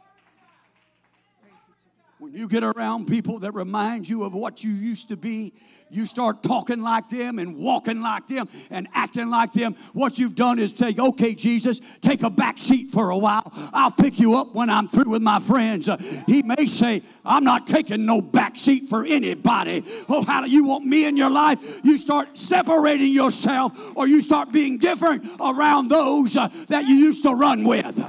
Thank 1.43 1.54
you, 1.67 1.73
Jesus. 1.84 2.19
When 2.30 2.38
you 2.38 2.48
get 2.48 2.63
around 2.63 3.08
people 3.08 3.39
that 3.39 3.56
remind 3.56 4.08
you 4.08 4.24
of 4.24 4.36
what 4.36 4.63
you 4.63 4.70
used 4.70 5.08
to 5.08 5.18
be, 5.18 5.52
you 5.89 6.06
start 6.06 6.44
talking 6.44 6.80
like 6.80 7.10
them 7.10 7.39
and 7.39 7.58
walking 7.58 8.02
like 8.02 8.28
them 8.28 8.48
and 8.70 8.88
acting 8.94 9.32
like 9.32 9.52
them. 9.52 9.76
What 9.94 10.20
you've 10.20 10.36
done 10.36 10.60
is 10.60 10.72
take, 10.72 11.00
okay, 11.00 11.34
Jesus, 11.34 11.82
take 12.02 12.22
a 12.22 12.30
back 12.30 12.60
seat 12.60 12.92
for 12.92 13.10
a 13.10 13.18
while. 13.18 13.52
I'll 13.74 13.89
pick 13.89 14.20
you 14.20 14.36
up 14.36 14.54
when 14.54 14.70
I'm 14.70 14.88
through 14.88 15.10
with 15.10 15.24
my 15.24 15.39
friends. 15.39 15.89
Uh, 15.89 15.98
he 16.28 16.44
may 16.44 16.68
say, 16.68 17.02
I'm 17.26 17.44
not 17.44 17.65
taking 17.65 18.06
no 18.06 18.22
back 18.22 18.60
seat 18.60 18.89
for 18.89 19.04
anybody. 19.04 19.84
Oh, 20.08 20.22
how 20.22 20.42
do 20.42 20.52
you 20.52 20.65
want 20.65 20.86
me 20.86 21.06
in 21.06 21.18
your 21.18 21.32
life? 21.32 21.58
You 21.84 21.98
start 21.98 22.38
separating 22.38 23.12
yourself 23.12 23.74
or 23.96 24.08
you 24.08 24.22
start 24.22 24.52
being 24.52 24.78
different 24.78 25.28
around 25.39 25.88
those 25.88 26.38
uh, 26.38 26.50
that 26.68 26.86
you 26.86 26.94
used 26.94 27.24
to 27.24 27.34
run 27.34 27.63
with. 27.63 28.00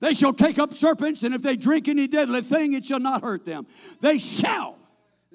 They 0.00 0.14
shall 0.14 0.32
take 0.32 0.58
up 0.58 0.72
serpents, 0.72 1.22
and 1.22 1.34
if 1.34 1.42
they 1.42 1.56
drink 1.56 1.86
any 1.86 2.06
deadly 2.08 2.40
thing, 2.40 2.72
it 2.72 2.84
shall 2.86 3.00
not 3.00 3.22
hurt 3.22 3.44
them. 3.44 3.66
They 4.00 4.18
shall. 4.18 4.76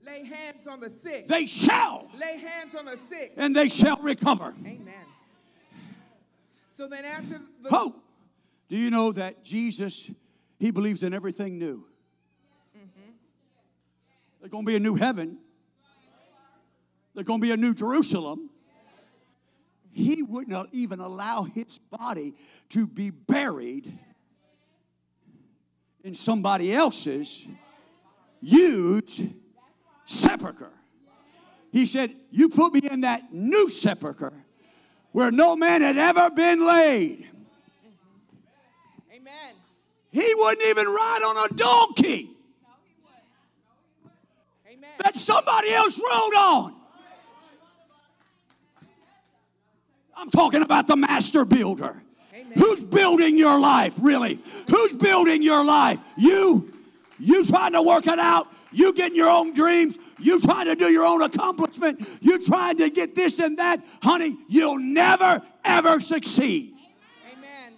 Lay 0.04 0.24
hands 0.26 0.68
on 0.68 0.80
the 0.80 0.90
sick. 0.90 1.28
they 1.28 1.48
shall, 1.48 2.08
Lay 2.20 2.38
hands 2.38 2.76
on 2.76 2.86
the 2.86 2.98
sick. 3.10 3.34
and 3.38 3.56
they 3.56 3.70
shall 3.70 3.98
recover. 3.98 4.54
Amen. 4.64 4.94
So 6.72 6.88
then 6.88 7.06
after 7.06 7.42
the 7.64 7.70
Oh, 7.72 7.96
do 8.70 8.78
you 8.78 8.92
know 8.92 9.12
that 9.14 9.44
Jesus, 9.44 10.12
he 10.60 10.70
believes 10.70 11.02
in 11.02 11.14
everything 11.14 11.58
new? 11.58 11.86
Mm-hmm. 12.78 13.12
There's 14.40 14.52
going 14.52 14.66
to 14.66 14.70
be 14.70 14.76
a 14.76 14.80
new 14.80 14.96
heaven. 14.96 15.38
There's 17.16 17.26
going 17.26 17.40
to 17.40 17.46
be 17.48 17.52
a 17.52 17.58
new 17.58 17.74
Jerusalem. 17.74 18.50
He 19.92 20.22
wouldn't 20.22 20.70
even 20.74 21.00
allow 21.00 21.44
his 21.44 21.80
body 21.90 22.36
to 22.70 22.86
be 22.86 23.10
buried 23.10 23.98
in 26.06 26.14
somebody 26.14 26.72
else's 26.72 27.48
huge 28.40 29.24
sepulcher. 30.06 30.70
He 31.72 31.88
said, 31.88 32.16
You 32.30 32.48
put 32.48 32.74
me 32.74 32.82
in 32.90 33.02
that 33.02 33.34
new 33.34 33.68
sepulcher 33.68 34.32
where 35.12 35.32
no 35.32 35.56
man 35.56 35.82
had 35.82 35.98
ever 35.98 36.30
been 36.30 36.64
laid. 36.66 37.28
Amen. 39.12 39.56
He 40.12 40.32
wouldn't 40.36 40.66
even 40.68 40.88
ride 40.88 41.22
on 41.26 41.50
a 41.50 41.54
donkey 41.56 42.30
that 45.00 45.18
somebody 45.18 45.74
else 45.74 45.98
rode 45.98 46.36
on. 46.36 46.76
I'm 50.16 50.30
talking 50.30 50.62
about 50.62 50.88
the 50.88 50.96
master 50.96 51.46
builder. 51.46 52.05
Amen. 52.36 52.54
Who's 52.58 52.82
building 52.82 53.38
your 53.38 53.58
life, 53.58 53.94
really? 53.98 54.40
Who's 54.70 54.92
building 54.92 55.42
your 55.42 55.64
life? 55.64 56.00
You? 56.18 56.74
You 57.18 57.46
trying 57.46 57.72
to 57.74 57.82
work 57.82 58.08
it 58.08 58.20
out? 58.20 58.48
You 58.74 58.94
getting 58.94 59.16
your 59.16 59.30
own 59.30 59.54
dreams? 59.54 59.98
You 60.20 60.42
trying 60.42 60.66
to 60.66 60.76
do 60.76 60.90
your 60.90 61.06
own 61.06 61.22
accomplishment? 61.22 62.06
You 62.20 62.46
trying 62.46 62.78
to 62.78 62.90
get 62.90 63.16
this 63.16 63.40
and 63.40 63.58
that? 63.58 63.82
Honey, 64.04 64.36
you'll 64.50 64.80
never, 64.80 65.42
ever 65.64 66.02
succeed. 66.02 66.74
Amen. 67.32 67.74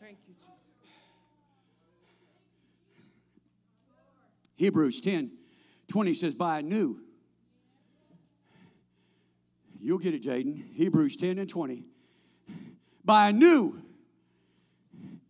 Thank 0.00 0.18
you, 0.28 0.34
Jesus. 0.38 0.52
Hebrews 4.54 5.00
10 5.00 5.32
20 5.88 6.14
says, 6.14 6.34
By 6.36 6.60
a 6.60 6.62
new. 6.62 7.00
You'll 9.86 9.98
get 9.98 10.14
it, 10.14 10.22
Jaden. 10.24 10.74
Hebrews 10.74 11.14
10 11.14 11.38
and 11.38 11.48
20. 11.48 11.84
By 13.04 13.28
a 13.28 13.32
new 13.32 13.80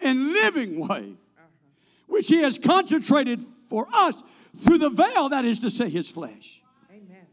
and 0.00 0.32
living 0.32 0.78
way, 0.78 1.12
uh-huh. 1.36 1.42
which 2.06 2.26
he 2.28 2.40
has 2.40 2.56
concentrated 2.56 3.44
for 3.68 3.86
us 3.92 4.14
through 4.64 4.78
the 4.78 4.88
veil, 4.88 5.28
that 5.28 5.44
is 5.44 5.60
to 5.60 5.70
say, 5.70 5.90
his 5.90 6.08
flesh. 6.08 6.62
Amen. 6.90 7.26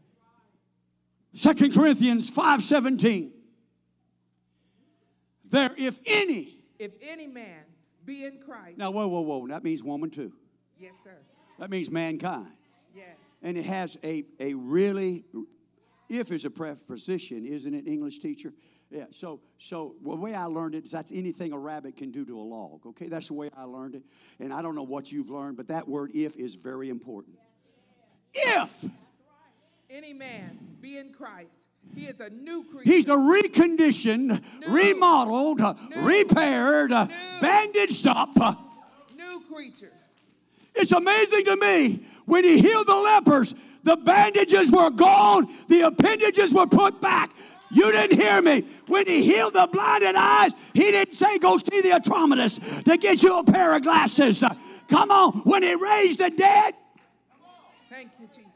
2 1.56 1.72
Corinthians 1.72 2.28
5 2.28 2.62
17. 2.62 3.32
There, 5.48 5.70
if 5.78 5.98
any. 6.04 6.58
If 6.78 6.92
any 7.00 7.26
man 7.26 7.62
be 8.04 8.26
in 8.26 8.36
Christ, 8.36 8.76
Now, 8.76 8.90
whoa, 8.90 9.08
whoa, 9.08 9.22
whoa. 9.22 9.46
That 9.46 9.64
means 9.64 9.82
woman 9.82 10.10
too. 10.10 10.30
yes, 10.78 10.92
sir. 11.02 11.16
That 11.58 11.70
means 11.70 11.90
mankind. 11.90 12.48
Yes. 12.94 13.16
And 13.42 13.56
it 13.56 13.64
has 13.64 13.96
a, 14.04 14.24
a 14.40 14.52
really, 14.52 15.24
if 16.18 16.30
is 16.32 16.44
a 16.44 16.50
preposition, 16.50 17.44
isn't 17.46 17.74
it, 17.74 17.86
English 17.86 18.18
teacher? 18.18 18.52
Yeah, 18.90 19.04
so 19.10 19.40
so 19.58 19.94
the 20.04 20.14
way 20.14 20.34
I 20.34 20.44
learned 20.44 20.74
it 20.74 20.84
is 20.84 20.90
that's 20.90 21.10
anything 21.10 21.52
a 21.52 21.58
rabbit 21.58 21.96
can 21.96 22.10
do 22.10 22.24
to 22.26 22.38
a 22.38 22.42
log. 22.42 22.86
Okay, 22.86 23.06
that's 23.06 23.28
the 23.28 23.34
way 23.34 23.50
I 23.56 23.64
learned 23.64 23.94
it. 23.96 24.02
And 24.38 24.52
I 24.52 24.62
don't 24.62 24.74
know 24.74 24.82
what 24.84 25.10
you've 25.10 25.30
learned, 25.30 25.56
but 25.56 25.68
that 25.68 25.88
word 25.88 26.10
if 26.14 26.36
is 26.36 26.54
very 26.54 26.90
important. 26.90 27.36
If 28.34 28.84
Any 29.90 30.12
man 30.12 30.58
be 30.80 30.98
in 30.98 31.12
Christ, 31.12 31.68
he 31.94 32.06
is 32.06 32.20
a 32.20 32.30
new 32.30 32.64
creature. 32.64 32.90
he's 32.90 33.06
a 33.06 33.10
reconditioned, 33.10 34.40
New. 34.60 34.68
remodeled, 34.74 35.58
New. 35.58 36.02
repaired, 36.02 36.90
New. 36.90 37.06
bandaged 37.40 38.06
up. 38.06 38.36
new 39.16 39.40
creature. 39.52 39.92
It's 40.74 40.92
amazing 40.92 41.44
to 41.46 41.56
me 41.56 42.06
when 42.26 42.44
he 42.44 42.60
healed 42.60 42.86
the 42.86 42.96
lepers, 42.96 43.54
the 43.82 43.96
bandages 43.96 44.70
were 44.70 44.90
gone, 44.90 45.48
the 45.68 45.82
appendages 45.82 46.52
were 46.52 46.66
put 46.66 47.00
back. 47.00 47.30
You 47.70 47.90
didn't 47.90 48.20
hear 48.20 48.40
me. 48.40 48.64
When 48.86 49.06
he 49.06 49.22
healed 49.22 49.54
the 49.54 49.68
blinded 49.70 50.14
eyes, 50.14 50.52
he 50.72 50.90
didn't 50.90 51.14
say, 51.14 51.38
Go 51.38 51.58
see 51.58 51.80
the 51.80 51.90
optometrist 51.90 52.84
to 52.84 52.96
get 52.96 53.22
you 53.22 53.38
a 53.38 53.44
pair 53.44 53.74
of 53.74 53.82
glasses. 53.82 54.44
Come 54.88 55.10
on. 55.10 55.32
When 55.40 55.62
he 55.62 55.74
raised 55.74 56.20
the 56.20 56.30
dead, 56.30 56.74
Thank 57.90 58.10
you, 58.18 58.26
Jesus. 58.26 58.53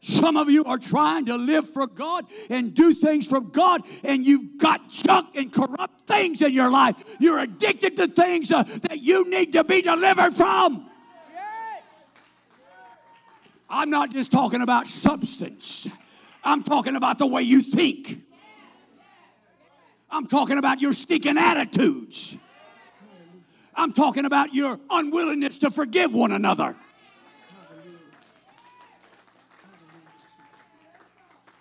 Some 0.00 0.36
of 0.38 0.50
you 0.50 0.64
are 0.64 0.78
trying 0.78 1.26
to 1.26 1.36
live 1.36 1.68
for 1.68 1.86
God 1.86 2.26
and 2.48 2.74
do 2.74 2.94
things 2.94 3.26
for 3.26 3.40
God, 3.40 3.82
and 4.02 4.24
you've 4.24 4.58
got 4.58 4.88
junk 4.88 5.28
and 5.34 5.52
corrupt 5.52 6.06
things 6.06 6.40
in 6.40 6.52
your 6.52 6.70
life. 6.70 6.96
You're 7.18 7.38
addicted 7.38 7.96
to 7.96 8.08
things 8.08 8.50
uh, 8.50 8.62
that 8.62 9.00
you 9.00 9.28
need 9.28 9.52
to 9.52 9.64
be 9.64 9.82
delivered 9.82 10.34
from. 10.34 10.86
I'm 13.68 13.90
not 13.90 14.10
just 14.10 14.32
talking 14.32 14.62
about 14.62 14.86
substance. 14.88 15.86
I'm 16.42 16.64
talking 16.64 16.96
about 16.96 17.18
the 17.18 17.26
way 17.26 17.42
you 17.42 17.62
think. 17.62 18.22
I'm 20.10 20.26
talking 20.26 20.58
about 20.58 20.80
your 20.80 20.92
stinking 20.92 21.38
attitudes. 21.38 22.36
I'm 23.74 23.92
talking 23.92 24.24
about 24.24 24.54
your 24.54 24.80
unwillingness 24.90 25.58
to 25.58 25.70
forgive 25.70 26.12
one 26.12 26.32
another. 26.32 26.74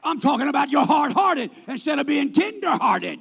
I'm 0.10 0.20
talking 0.20 0.48
about 0.48 0.72
your 0.72 0.86
hard 0.86 1.14
hearted 1.14 1.52
instead 1.68 2.00
of 2.00 2.08
being 2.08 2.34
tender 2.34 2.72
hearted. 2.72 3.20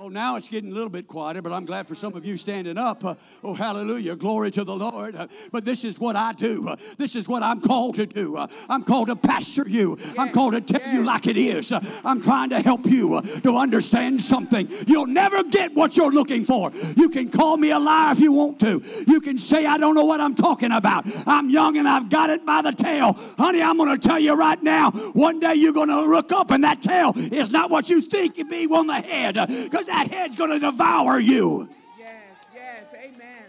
Oh, 0.00 0.08
now 0.08 0.36
it's 0.36 0.46
getting 0.46 0.70
a 0.70 0.74
little 0.74 0.90
bit 0.90 1.08
quieter, 1.08 1.42
but 1.42 1.50
I'm 1.50 1.64
glad 1.64 1.88
for 1.88 1.96
some 1.96 2.14
of 2.14 2.24
you 2.24 2.36
standing 2.36 2.78
up. 2.78 3.04
Uh, 3.04 3.16
oh, 3.42 3.52
hallelujah. 3.52 4.14
Glory 4.14 4.52
to 4.52 4.62
the 4.62 4.76
Lord. 4.76 5.16
Uh, 5.16 5.26
but 5.50 5.64
this 5.64 5.82
is 5.82 5.98
what 5.98 6.14
I 6.14 6.32
do. 6.34 6.68
Uh, 6.68 6.76
this 6.98 7.16
is 7.16 7.26
what 7.26 7.42
I'm 7.42 7.60
called 7.60 7.96
to 7.96 8.06
do. 8.06 8.36
Uh, 8.36 8.46
I'm 8.68 8.84
called 8.84 9.08
to 9.08 9.16
pastor 9.16 9.68
you. 9.68 9.98
I'm 10.16 10.30
called 10.30 10.52
to 10.52 10.60
tell 10.60 10.94
you 10.94 11.02
like 11.02 11.26
it 11.26 11.36
is. 11.36 11.72
Uh, 11.72 11.80
I'm 12.04 12.22
trying 12.22 12.50
to 12.50 12.60
help 12.60 12.86
you 12.86 13.14
uh, 13.14 13.22
to 13.40 13.56
understand 13.56 14.20
something. 14.22 14.70
You'll 14.86 15.08
never 15.08 15.42
get 15.42 15.74
what 15.74 15.96
you're 15.96 16.12
looking 16.12 16.44
for. 16.44 16.70
You 16.96 17.08
can 17.08 17.28
call 17.28 17.56
me 17.56 17.72
a 17.72 17.78
liar 17.80 18.12
if 18.12 18.20
you 18.20 18.30
want 18.30 18.60
to. 18.60 18.80
You 19.08 19.20
can 19.20 19.36
say, 19.36 19.66
I 19.66 19.78
don't 19.78 19.96
know 19.96 20.04
what 20.04 20.20
I'm 20.20 20.36
talking 20.36 20.70
about. 20.70 21.06
I'm 21.26 21.50
young 21.50 21.76
and 21.76 21.88
I've 21.88 22.08
got 22.08 22.30
it 22.30 22.46
by 22.46 22.62
the 22.62 22.70
tail. 22.70 23.14
Honey, 23.36 23.62
I'm 23.62 23.76
going 23.76 23.98
to 23.98 24.08
tell 24.08 24.20
you 24.20 24.34
right 24.34 24.62
now 24.62 24.92
one 24.92 25.40
day 25.40 25.54
you're 25.54 25.72
going 25.72 25.88
to 25.88 26.02
look 26.02 26.30
up 26.30 26.52
and 26.52 26.62
that 26.62 26.82
tail 26.82 27.14
is 27.16 27.50
not 27.50 27.68
what 27.68 27.90
you 27.90 28.00
think 28.00 28.38
it 28.38 28.48
be 28.48 28.68
on 28.68 28.86
the 28.86 29.00
head 29.00 29.34
because 29.64 29.87
that 29.88 30.10
head's 30.10 30.36
going 30.36 30.50
to 30.50 30.58
devour 30.58 31.18
you. 31.18 31.68
Yes. 31.98 32.22
Yes. 32.54 32.84
Amen. 32.94 33.44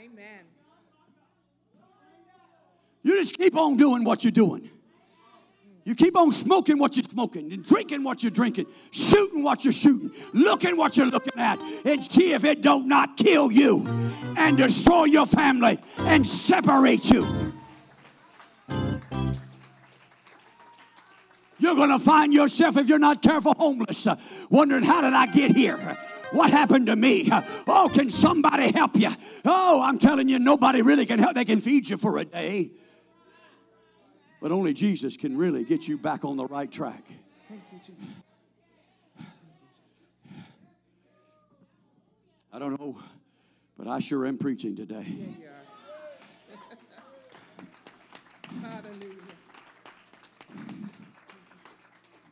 Amen. 0.00 0.44
You 3.02 3.14
just 3.14 3.36
keep 3.36 3.56
on 3.56 3.76
doing 3.76 4.04
what 4.04 4.24
you're 4.24 4.30
doing. 4.30 4.70
You 5.84 5.94
keep 5.94 6.18
on 6.18 6.32
smoking 6.32 6.78
what 6.78 6.96
you're 6.96 7.04
smoking, 7.04 7.50
and 7.50 7.64
drinking 7.64 8.04
what 8.04 8.22
you're 8.22 8.30
drinking, 8.30 8.66
shooting 8.90 9.42
what 9.42 9.64
you're 9.64 9.72
shooting, 9.72 10.10
looking 10.34 10.76
what 10.76 10.98
you're 10.98 11.06
looking 11.06 11.38
at, 11.38 11.58
and 11.86 12.04
see 12.04 12.34
if 12.34 12.44
it 12.44 12.60
don't 12.60 12.86
not 12.86 13.16
kill 13.16 13.50
you 13.50 13.86
and 14.36 14.58
destroy 14.58 15.04
your 15.04 15.24
family 15.24 15.78
and 15.96 16.26
separate 16.26 17.08
you. 17.08 17.54
You're 21.58 21.74
going 21.74 21.90
to 21.90 21.98
find 21.98 22.32
yourself, 22.32 22.76
if 22.76 22.88
you're 22.88 22.98
not 22.98 23.22
careful, 23.22 23.54
homeless, 23.54 24.06
uh, 24.06 24.16
wondering, 24.48 24.84
how 24.84 25.00
did 25.00 25.12
I 25.12 25.26
get 25.26 25.50
here? 25.56 25.76
What 26.30 26.50
happened 26.50 26.86
to 26.86 26.96
me? 26.96 27.28
Oh, 27.66 27.90
can 27.92 28.10
somebody 28.10 28.70
help 28.70 28.96
you? 28.96 29.10
Oh, 29.44 29.80
I'm 29.82 29.98
telling 29.98 30.28
you, 30.28 30.38
nobody 30.38 30.82
really 30.82 31.06
can 31.06 31.18
help. 31.18 31.34
They 31.34 31.44
can 31.44 31.60
feed 31.60 31.88
you 31.88 31.96
for 31.96 32.18
a 32.18 32.24
day. 32.24 32.70
But 34.40 34.52
only 34.52 34.72
Jesus 34.72 35.16
can 35.16 35.36
really 35.36 35.64
get 35.64 35.88
you 35.88 35.98
back 35.98 36.24
on 36.24 36.36
the 36.36 36.44
right 36.46 36.70
track. 36.70 37.02
Thank 37.48 37.62
you, 37.72 37.78
Jesus. 37.78 37.94
I 42.52 42.58
don't 42.58 42.78
know, 42.80 42.98
but 43.76 43.88
I 43.88 43.98
sure 43.98 44.26
am 44.26 44.38
preaching 44.38 44.74
today. 44.74 45.06
Are. 46.54 46.68
Hallelujah. 48.70 49.37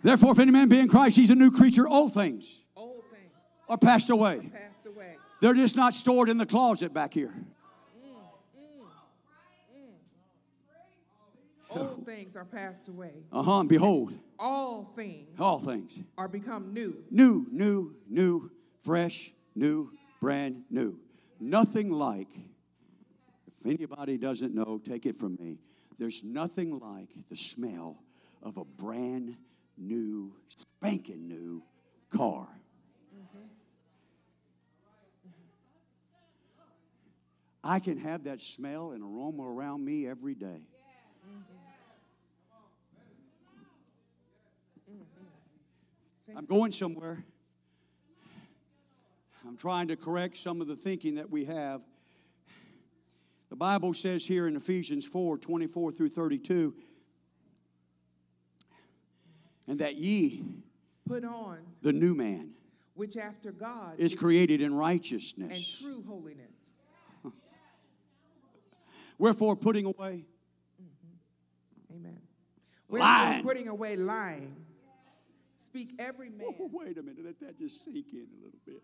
Therefore, 0.06 0.30
if 0.30 0.38
any 0.38 0.52
man 0.52 0.68
be 0.68 0.78
in 0.78 0.86
Christ, 0.86 1.16
he's 1.16 1.30
a 1.30 1.34
new 1.34 1.50
creature. 1.50 1.88
Old 1.88 2.14
things 2.14 2.46
Old 2.76 3.02
things 3.10 3.32
are 3.68 3.76
passed 3.76 4.08
away. 4.08 4.48
passed 4.52 4.86
away. 4.86 5.16
They're 5.40 5.52
just 5.52 5.74
not 5.74 5.94
stored 5.94 6.28
in 6.28 6.38
the 6.38 6.46
closet 6.46 6.94
back 6.94 7.12
here. 7.12 7.34
Mm, 7.34 8.08
mm, 8.56 8.86
mm. 11.74 11.80
Old 11.80 12.06
things 12.06 12.36
are 12.36 12.44
passed 12.44 12.86
away. 12.86 13.14
Uh 13.32 13.42
huh. 13.42 13.58
And 13.60 13.68
behold, 13.68 14.12
All 14.38 14.92
things 14.94 15.26
all 15.40 15.58
things 15.58 15.90
are 16.16 16.28
become 16.28 16.72
new. 16.72 17.02
new, 17.10 17.44
new, 17.50 17.96
new 18.08 18.48
fresh, 18.84 19.32
new, 19.56 19.90
brand 20.20 20.62
new. 20.70 21.00
Nothing 21.40 21.90
like, 21.90 22.28
if 22.32 23.66
anybody 23.66 24.18
doesn't 24.18 24.54
know, 24.54 24.80
take 24.88 25.04
it 25.04 25.18
from 25.18 25.36
me. 25.40 25.58
There's 25.98 26.22
nothing 26.22 26.78
like 26.78 27.08
the 27.28 27.36
smell 27.36 27.96
of 28.40 28.56
a 28.56 28.64
brand 28.64 29.36
new, 29.76 30.32
spanking 30.48 31.28
new 31.28 31.62
car. 32.10 32.48
Mm-hmm. 33.14 33.44
I 37.62 37.80
can 37.80 37.98
have 37.98 38.24
that 38.24 38.40
smell 38.40 38.92
and 38.92 39.02
aroma 39.02 39.42
around 39.42 39.84
me 39.84 40.06
every 40.06 40.34
day. 40.34 40.62
Mm-hmm. 46.26 46.38
I'm 46.38 46.46
going 46.46 46.72
somewhere. 46.72 47.24
I'm 49.46 49.56
trying 49.56 49.88
to 49.88 49.96
correct 49.96 50.38
some 50.38 50.60
of 50.60 50.66
the 50.66 50.76
thinking 50.76 51.14
that 51.16 51.30
we 51.30 51.44
have. 51.44 51.82
The 53.48 53.56
Bible 53.56 53.94
says 53.94 54.24
here 54.24 54.48
in 54.48 54.56
Ephesians 54.56 55.04
4 55.04 55.38
24 55.38 55.92
through 55.92 56.08
32, 56.08 56.74
and 59.66 59.78
that 59.78 59.96
ye, 59.96 60.44
Put 61.06 61.24
on 61.24 61.58
the 61.82 61.92
new 61.92 62.14
man, 62.14 62.50
which 62.94 63.16
after 63.16 63.52
God 63.52 63.94
is 63.98 64.12
created 64.12 64.60
in 64.60 64.74
righteousness 64.74 65.52
and 65.54 65.64
true 65.80 66.02
holiness. 66.06 66.50
Wherefore, 69.18 69.54
putting 69.54 69.86
away 69.86 70.24
mm-hmm. 70.82 71.96
Amen. 71.96 72.18
Lying. 72.88 73.28
Wherefore, 73.28 73.50
putting 73.50 73.68
away 73.68 73.96
lying. 73.96 74.56
Speak 75.64 75.90
every 76.00 76.28
man. 76.30 76.48
Oh, 76.58 76.70
wait 76.72 76.98
a 76.98 77.02
minute, 77.02 77.24
let 77.24 77.38
that 77.40 77.58
just 77.58 77.84
sink 77.84 78.06
in 78.12 78.26
a 78.40 78.44
little 78.44 78.58
bit. 78.66 78.82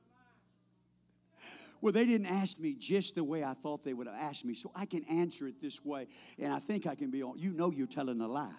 Well, 1.81 1.93
they 1.93 2.05
didn't 2.05 2.27
ask 2.27 2.61
me 2.61 2.75
just 2.75 3.17
the 3.17 3.25
way 3.25 3.43
I 3.43 3.55
thought 3.55 3.83
they 3.85 3.95
would 3.95 4.07
have 4.07 4.17
asked 4.17 4.45
me, 4.45 4.55
so 4.55 4.71
I 4.77 4.87
can 4.87 5.03
answer 5.05 5.49
it 5.49 5.61
this 5.61 5.85
way, 5.85 6.07
and 6.39 6.53
I 6.53 6.61
think 6.61 6.87
I 6.87 6.95
can 6.95 7.11
be 7.11 7.25
on. 7.25 7.37
You 7.37 7.51
know, 7.53 7.73
you're 7.73 7.89
telling 7.89 8.21
a 8.21 8.29
lie. 8.29 8.53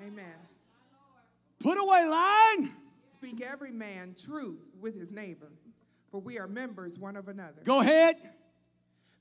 Amen. 0.00 0.32
Put 1.62 1.78
away 1.78 2.06
lying. 2.06 2.72
Speak 3.08 3.40
every 3.40 3.70
man 3.70 4.16
truth 4.20 4.60
with 4.80 4.98
his 4.98 5.12
neighbor, 5.12 5.52
for 6.10 6.20
we 6.20 6.38
are 6.38 6.48
members 6.48 6.98
one 6.98 7.16
of 7.16 7.28
another. 7.28 7.62
Go 7.64 7.80
ahead. 7.80 8.16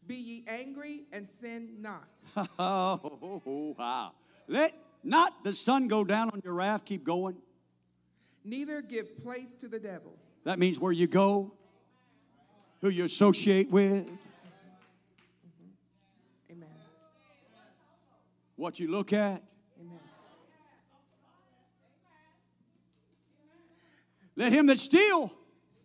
Be 0.08 0.16
ye 0.16 0.44
angry 0.48 1.04
and 1.12 1.30
sin 1.30 1.78
not. 1.80 2.08
Oh, 2.58 3.76
wow. 3.78 4.14
Let 4.48 4.74
not 5.04 5.44
the 5.44 5.54
sun 5.54 5.88
go 5.88 6.04
down 6.04 6.30
on 6.32 6.42
your 6.44 6.54
wrath. 6.54 6.86
Keep 6.86 7.04
going. 7.04 7.36
Neither 8.44 8.82
give 8.82 9.22
place 9.24 9.56
to 9.56 9.68
the 9.68 9.80
devil. 9.80 10.18
That 10.44 10.58
means 10.58 10.80
where 10.80 10.92
you 10.92 11.08
go, 11.08 11.54
who 12.82 12.90
you 12.90 13.06
associate 13.06 13.70
with, 13.70 14.08
mm-hmm. 14.08 14.16
Amen. 16.52 16.70
what 18.56 18.80
you 18.80 18.90
look 18.90 19.14
at. 19.14 19.44
Amen. 19.80 20.00
Let 24.42 24.52
him 24.54 24.66
that 24.68 24.80
steal, 24.80 25.32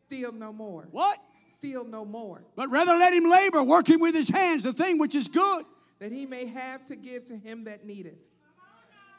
Steal 0.06 0.32
no 0.32 0.50
more. 0.50 0.88
what? 0.90 1.18
Steal 1.56 1.84
no 1.84 2.06
more, 2.06 2.42
But 2.54 2.70
rather 2.70 2.94
let 2.94 3.12
him 3.12 3.28
labor, 3.28 3.62
working 3.62 4.00
with 4.00 4.14
his 4.14 4.30
hands, 4.30 4.62
the 4.62 4.72
thing 4.72 4.96
which 4.96 5.14
is 5.14 5.28
good. 5.28 5.66
that 5.98 6.10
he 6.10 6.24
may 6.24 6.46
have 6.46 6.82
to 6.86 6.96
give 6.96 7.26
to 7.26 7.36
him 7.36 7.64
that 7.64 7.84
needeth. 7.84 8.16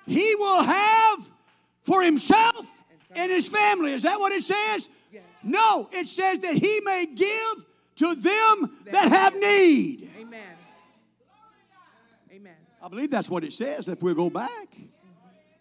He 0.08 0.34
will 0.36 0.64
have 0.64 1.20
for 1.84 2.02
himself 2.02 2.66
and 3.16 3.32
his 3.32 3.48
family. 3.48 3.94
Is 3.94 4.02
that 4.04 4.20
what 4.20 4.32
it 4.32 4.42
says? 4.44 4.90
Yes. 5.12 5.22
No, 5.44 5.88
it 5.92 6.08
says 6.08 6.40
that 6.40 6.56
he 6.56 6.80
may 6.84 7.06
give 7.06 7.66
to 7.98 8.16
them 8.16 8.76
that 8.86 9.10
have 9.10 9.36
need. 9.36 10.10
Amen. 10.20 10.42
Amen. 12.34 12.56
I 12.82 12.88
believe 12.88 13.12
that's 13.12 13.30
what 13.30 13.44
it 13.44 13.54
says 13.54 13.88
if 13.88 14.02
we 14.02 14.16
go 14.16 14.32
back. 14.32 14.68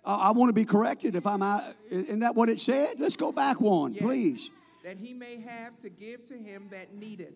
I, 0.07 0.15
I 0.15 0.31
want 0.31 0.49
to 0.49 0.53
be 0.55 0.65
corrected 0.65 1.15
if 1.15 1.27
I'm 1.27 1.43
out. 1.43 1.65
Isn't 1.91 2.21
that 2.21 2.35
what 2.35 2.49
it 2.49 2.61
said? 2.61 2.99
Let's 3.01 3.17
go 3.17 3.33
back 3.33 3.61
one, 3.61 3.93
Yes. 3.93 4.03
please. 4.03 4.51
That 4.85 4.99
he 4.99 5.13
may 5.13 5.41
have 5.41 5.77
to 5.79 5.91
give 5.91 6.25
to 6.27 6.35
him 6.35 6.69
that 6.71 6.95
needeth. 6.95 7.35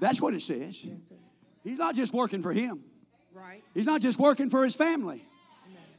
That's 0.00 0.20
what 0.20 0.34
it 0.34 0.42
says. 0.42 0.82
Yes, 0.82 0.96
sir. 1.08 1.14
He's 1.62 1.78
not 1.78 1.94
just 1.94 2.12
working 2.12 2.42
for 2.42 2.52
him, 2.52 2.82
Right? 3.32 3.62
he's 3.72 3.86
not 3.86 4.00
just 4.00 4.18
working 4.18 4.50
for 4.50 4.64
his 4.64 4.74
family. 4.74 5.24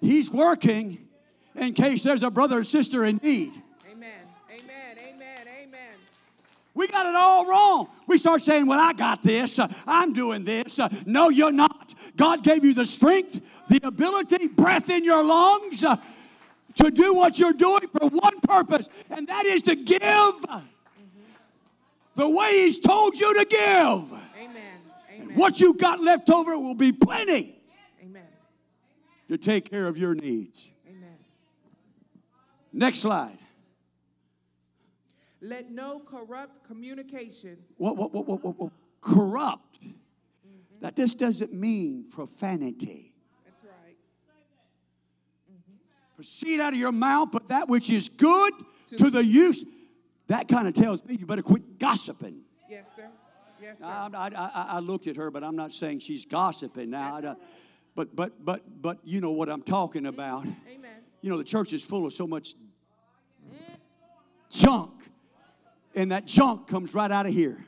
He's 0.01 0.30
working 0.30 1.07
in 1.55 1.74
case 1.74 2.03
there's 2.03 2.24
a 2.24 2.30
brother 2.30 2.59
or 2.59 2.64
sister 2.66 3.05
in 3.05 3.22
need. 3.24 3.53
Amen. 3.89 4.09
Amen. 4.51 4.97
Amen. 4.97 5.47
Amen. 5.64 5.97
We 6.74 6.88
got 6.88 7.05
it 7.05 7.16
all 7.16 7.45
wrong. 7.45 7.88
We 8.07 8.18
start 8.18 8.41
saying, 8.41 8.66
Well, 8.68 8.80
I 8.82 8.91
got 8.91 9.24
this. 9.24 9.57
Uh, 9.59 9.70
I'm 9.88 10.11
doing 10.11 10.43
this. 10.43 10.78
Uh, 10.80 10.89
no, 11.05 11.30
you're 11.30 11.53
not. 11.53 11.93
God 12.18 12.43
gave 12.43 12.66
you 12.66 12.74
the 12.74 12.86
strength, 12.86 13.39
the 13.70 13.80
ability, 13.84 14.47
breath 14.47 14.89
in 14.89 15.03
your 15.03 15.24
lungs 15.24 15.84
uh, 15.84 15.95
to 16.76 16.91
do 16.91 17.14
what 17.14 17.38
you're 17.39 17.53
doing 17.53 17.88
for 17.88 18.07
one 18.09 18.39
purpose, 18.41 18.89
and 19.09 19.28
that 19.28 19.45
is 19.45 19.61
to 19.64 19.76
give 19.76 20.45
the 22.16 22.30
way 22.30 22.51
He's 22.64 22.80
told 22.80 23.20
you 23.20 23.34
to 23.34 23.45
give. 23.45 24.20
Amen. 24.41 24.80
Amen. 25.16 25.38
What 25.38 25.59
you've 25.59 25.78
got 25.78 26.01
left 26.01 26.30
over 26.30 26.57
will 26.57 26.76
be 26.76 26.91
plenty 26.91 27.59
Amen. 28.03 28.28
to 29.30 29.38
take 29.38 29.70
care 29.70 29.88
of 29.88 29.97
your 29.97 30.16
needs. 30.16 30.68
Amen. 30.89 31.18
Next 32.72 32.99
slide. 32.99 33.38
Let 35.41 35.72
no 35.72 35.99
corrupt 35.99 36.64
communication 36.66 37.57
What, 37.78 37.97
what, 37.97 38.14
what, 38.14 38.28
what, 38.28 38.43
what, 38.43 38.59
what? 38.59 38.72
Corrupt. 39.01 39.80
That 40.80 40.95
this 40.95 41.14
doesn't 41.14 41.53
mean 41.53 42.05
profanity. 42.09 43.14
That's 43.45 43.64
right. 43.64 43.97
Proceed 46.16 46.59
out 46.59 46.74
of 46.74 46.80
your 46.80 46.91
mouth, 46.91 47.30
but 47.32 47.49
that 47.49 47.68
which 47.68 47.89
is 47.89 48.09
good 48.09 48.53
to 48.97 49.09
the 49.09 49.24
use. 49.24 49.64
That 50.28 50.47
kind 50.47 50.68
of 50.68 50.74
tells 50.74 51.03
me 51.05 51.16
you 51.16 51.26
better 51.26 51.41
quit 51.41 51.80
gossiping. 51.80 52.41
Yes, 52.70 52.86
sir. 52.95 53.09
Yes, 53.61 53.78
sir. 53.80 53.86
I, 53.86 54.09
I, 54.14 54.30
I, 54.36 54.66
I 54.70 54.80
looked 54.80 55.07
at 55.07 55.16
her, 55.16 55.32
but 55.32 55.43
I'm 55.43 55.55
not 55.55 55.72
saying 55.74 55.99
she's 55.99 56.26
gossiping 56.26 56.89
now. 56.89 57.22
Don't- 57.22 57.39
but, 57.95 58.16
but, 58.16 58.43
but, 58.43 58.82
but 58.82 58.99
you 59.03 59.22
know 59.22 59.32
what 59.32 59.49
I'm 59.49 59.61
talking 59.61 60.07
about. 60.07 60.45
Amen. 60.68 60.91
You 61.22 61.30
know, 61.30 61.38
the 61.38 61.43
church 61.43 61.74
is 61.74 61.84
full 61.84 62.05
of 62.05 62.14
so 62.14 62.26
much 62.26 62.55
mm. 63.47 63.55
junk, 64.49 64.91
and 65.95 66.11
that 66.11 66.26
junk 66.26 66.68
comes 66.68 66.93
right 66.93 67.11
out 67.11 67.26
of 67.26 67.34
here. 67.34 67.64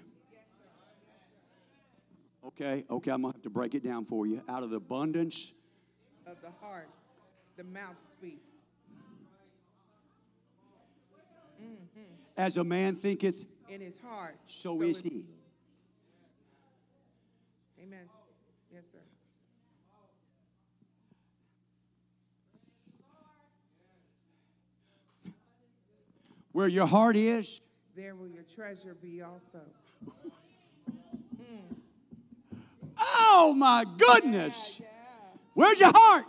Okay, 2.48 2.86
okay, 2.90 3.12
I'm 3.12 3.22
gonna 3.22 3.34
have 3.34 3.44
to 3.44 3.50
break 3.50 3.76
it 3.76 3.84
down 3.84 4.06
for 4.06 4.26
you. 4.26 4.42
Out 4.48 4.64
of 4.64 4.70
the 4.70 4.78
abundance 4.78 5.52
Of 6.26 6.42
the 6.42 6.52
heart, 6.62 6.88
the 7.58 7.64
mouth 7.64 7.96
speaks. 8.12 8.52
Mm-hmm. 11.62 12.02
as 12.38 12.58
a 12.58 12.64
man 12.64 12.96
thinketh, 12.96 13.46
In 13.70 13.80
his 13.80 13.98
heart, 13.98 14.36
So 14.48 14.82
is 14.82 15.02
he. 15.02 15.24
Amen. 17.82 18.10
Yes, 18.74 18.84
sir. 18.92 19.00
where 26.52 26.68
your 26.68 26.88
heart 26.88 27.16
is, 27.16 27.62
There 27.96 28.16
will 28.16 28.28
your 28.28 28.44
treasure 28.56 28.96
be 29.02 29.22
also. 29.22 29.62
oh 32.98 33.54
my 33.58 33.86
goodness. 33.98 34.78
Yeah. 34.80 34.88
Where's 35.54 35.80
your 35.80 35.92
heart? 35.94 36.26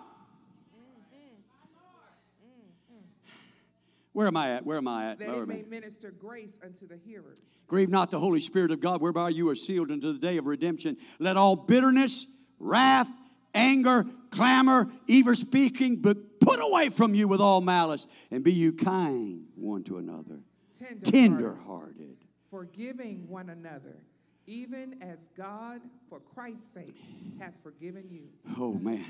Where 4.17 4.29
am 4.29 4.37
I 4.39 4.53
at? 4.53 4.65
Where 4.65 4.79
am 4.79 4.89
I 4.89 5.11
at? 5.11 5.19
That 5.19 5.29
Where 5.29 5.43
it 5.43 5.47
may 5.47 5.63
minister 5.69 6.11
grace 6.11 6.59
unto 6.65 6.87
the 6.89 6.97
hearers. 6.97 7.43
Grieve 7.67 7.91
not 7.91 8.11
the 8.11 8.19
Holy 8.19 8.41
Spirit 8.41 8.71
of 8.71 8.81
God, 8.81 9.03
whereby 9.03 9.29
you 9.29 9.47
are 9.51 9.55
sealed 9.55 9.91
unto 9.91 10.11
the 10.11 10.19
day 10.19 10.39
of 10.39 10.47
redemption. 10.47 10.97
Let 11.19 11.37
all 11.37 11.55
bitterness, 11.55 12.27
wrath, 12.59 13.11
anger, 13.55 14.07
clamor, 14.31 14.91
evil 15.07 15.35
speaking, 15.35 15.97
but 15.97 16.41
put 16.41 16.61
away 16.63 16.89
from 16.89 17.15
you 17.15 17.29
with 17.29 17.43
all 17.43 17.61
malice, 17.61 18.07
and 18.31 18.43
be 18.43 18.55
you 18.55 18.73
kind 18.73 19.49
one 19.55 19.85
to 19.85 19.99
another, 19.99 20.41
Tender, 20.79 21.11
tender 21.11 21.59
hearted. 21.67 22.17
forgiving 22.49 23.29
one 23.29 23.51
another, 23.51 23.99
even 24.47 24.97
as 25.03 25.19
God, 25.37 25.83
for 26.09 26.21
Christ's 26.21 26.73
sake, 26.73 26.97
hath 27.39 27.53
forgiven 27.63 28.05
you. 28.11 28.23
Oh 28.59 28.73
man, 28.73 29.05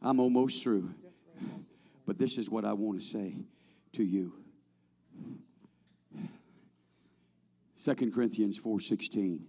I'm 0.00 0.18
almost 0.18 0.62
through. 0.62 0.94
But 2.06 2.16
this 2.16 2.38
is 2.38 2.48
what 2.48 2.64
I 2.64 2.72
want 2.72 3.02
to 3.02 3.06
say 3.06 3.34
to 3.92 4.02
you. 4.02 4.32
2 7.86 8.10
Corinthians 8.10 8.58
4:16. 8.58 9.46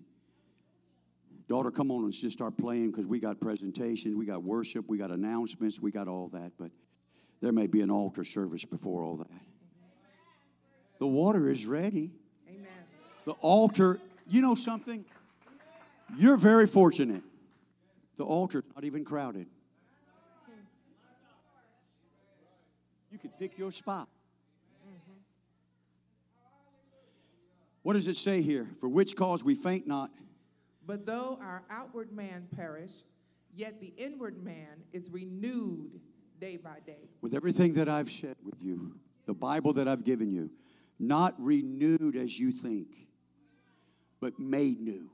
Daughter, 1.48 1.72
come 1.72 1.90
on, 1.90 2.06
let's 2.06 2.20
just 2.20 2.38
start 2.38 2.56
playing 2.56 2.92
because 2.92 3.08
we 3.08 3.20
got 3.20 3.40
presentations, 3.40 4.16
we 4.16 4.26
got 4.26 4.44
worship, 4.44 4.86
we 4.88 5.00
got 5.00 5.10
announcements, 5.10 5.82
we 5.82 5.92
got 5.92 6.08
all 6.08 6.28
that, 6.30 6.52
but 6.60 6.70
there 7.42 7.52
may 7.52 7.66
be 7.66 7.82
an 7.82 7.90
altar 7.90 8.24
service 8.24 8.64
before 8.64 9.02
all 9.02 9.18
that. 9.18 9.42
The 11.00 11.08
water 11.08 11.50
is 11.50 11.66
ready. 11.66 12.12
Amen. 12.48 12.68
The 13.26 13.32
altar, 13.34 14.00
you 14.28 14.42
know 14.42 14.54
something? 14.54 15.04
You're 16.16 16.38
very 16.38 16.68
fortunate. 16.68 17.24
The 18.18 18.24
altar's 18.24 18.66
not 18.76 18.84
even 18.84 19.04
crowded. 19.04 19.48
You 23.12 23.18
could 23.18 23.38
pick 23.40 23.58
your 23.58 23.72
spot. 23.72 24.10
What 27.88 27.94
does 27.94 28.08
it 28.08 28.18
say 28.18 28.42
here? 28.42 28.68
For 28.82 28.90
which 28.90 29.16
cause 29.16 29.46
we 29.46 29.56
faint 29.56 29.88
not. 29.88 30.12
But 30.86 31.06
though 31.06 31.38
our 31.40 31.64
outward 31.70 32.12
man 32.12 32.50
perish, 32.54 32.92
yet 33.56 33.80
the 33.80 33.94
inward 33.96 34.44
man 34.44 34.84
is 34.92 35.10
renewed 35.10 36.02
day 36.38 36.58
by 36.58 36.80
day. 36.86 37.08
With 37.22 37.34
everything 37.34 37.76
that 37.76 37.88
I've 37.88 38.12
shared 38.12 38.36
with 38.44 38.62
you, 38.62 39.00
the 39.26 39.34
Bible 39.34 39.72
that 39.72 39.88
I've 39.88 40.04
given 40.04 40.30
you, 40.30 40.52
not 41.00 41.34
renewed 41.38 42.18
as 42.18 42.38
you 42.38 42.52
think, 42.52 42.90
but 44.20 44.38
made 44.38 44.82
new. 44.82 45.10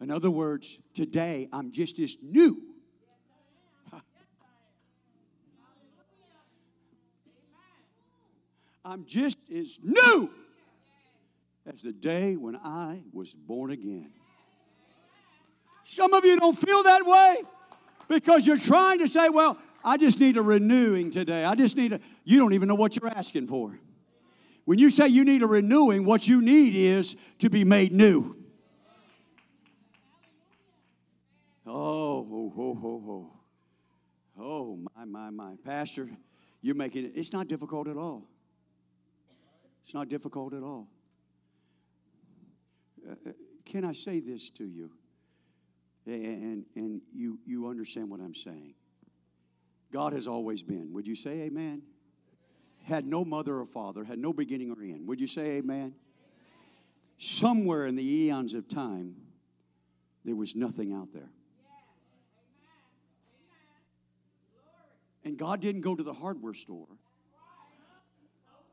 In 0.00 0.10
other 0.10 0.32
words, 0.32 0.76
today 0.92 1.48
I'm 1.52 1.70
just 1.70 2.00
as 2.00 2.16
new. 2.20 2.69
I'm 8.90 9.04
just 9.04 9.38
as 9.56 9.78
new 9.84 10.30
as 11.64 11.80
the 11.80 11.92
day 11.92 12.34
when 12.34 12.56
I 12.56 13.04
was 13.12 13.32
born 13.32 13.70
again. 13.70 14.10
Some 15.84 16.12
of 16.12 16.24
you 16.24 16.36
don't 16.36 16.58
feel 16.58 16.82
that 16.82 17.06
way 17.06 17.36
because 18.08 18.44
you're 18.44 18.58
trying 18.58 18.98
to 18.98 19.06
say, 19.06 19.28
well, 19.28 19.58
I 19.84 19.96
just 19.96 20.18
need 20.18 20.36
a 20.36 20.42
renewing 20.42 21.12
today. 21.12 21.44
I 21.44 21.54
just 21.54 21.76
need 21.76 21.92
a, 21.92 22.00
you 22.24 22.40
don't 22.40 22.52
even 22.52 22.66
know 22.66 22.74
what 22.74 22.96
you're 22.96 23.10
asking 23.10 23.46
for. 23.46 23.78
When 24.64 24.80
you 24.80 24.90
say 24.90 25.06
you 25.06 25.24
need 25.24 25.42
a 25.42 25.46
renewing, 25.46 26.04
what 26.04 26.26
you 26.26 26.42
need 26.42 26.74
is 26.74 27.14
to 27.38 27.48
be 27.48 27.62
made 27.62 27.92
new. 27.92 28.36
Oh, 31.64 32.26
oh, 32.28 32.52
oh, 32.58 32.80
oh, 32.82 33.04
oh. 33.08 33.32
Oh, 34.42 34.78
my, 34.96 35.04
my, 35.04 35.30
my. 35.30 35.54
Pastor, 35.64 36.10
you're 36.60 36.74
making 36.74 37.04
it, 37.04 37.12
it's 37.14 37.32
not 37.32 37.46
difficult 37.46 37.86
at 37.86 37.96
all. 37.96 38.26
It's 39.90 39.94
not 39.96 40.08
difficult 40.08 40.54
at 40.54 40.62
all. 40.62 40.86
Uh, 43.04 43.14
uh 43.26 43.32
can 43.64 43.84
I 43.84 43.92
say 43.92 44.20
this 44.20 44.48
to 44.50 44.64
you? 44.64 44.88
And, 46.06 46.64
and 46.76 47.00
you, 47.12 47.40
you 47.44 47.66
understand 47.66 48.08
what 48.08 48.20
I'm 48.20 48.36
saying. 48.36 48.74
God 49.92 50.12
has 50.12 50.28
always 50.28 50.62
been. 50.62 50.92
Would 50.92 51.08
you 51.08 51.16
say 51.16 51.40
amen? 51.40 51.82
Had 52.84 53.04
no 53.04 53.24
mother 53.24 53.58
or 53.58 53.66
father, 53.66 54.04
had 54.04 54.20
no 54.20 54.32
beginning 54.32 54.70
or 54.70 54.80
end. 54.80 55.08
Would 55.08 55.20
you 55.20 55.26
say 55.26 55.56
amen? 55.56 55.96
Somewhere 57.18 57.84
in 57.86 57.96
the 57.96 58.08
eons 58.08 58.54
of 58.54 58.68
time, 58.68 59.16
there 60.24 60.36
was 60.36 60.54
nothing 60.54 60.92
out 60.92 61.12
there. 61.12 61.32
And 65.24 65.36
God 65.36 65.60
didn't 65.60 65.80
go 65.80 65.96
to 65.96 66.02
the 66.04 66.14
hardware 66.14 66.54
store. 66.54 66.86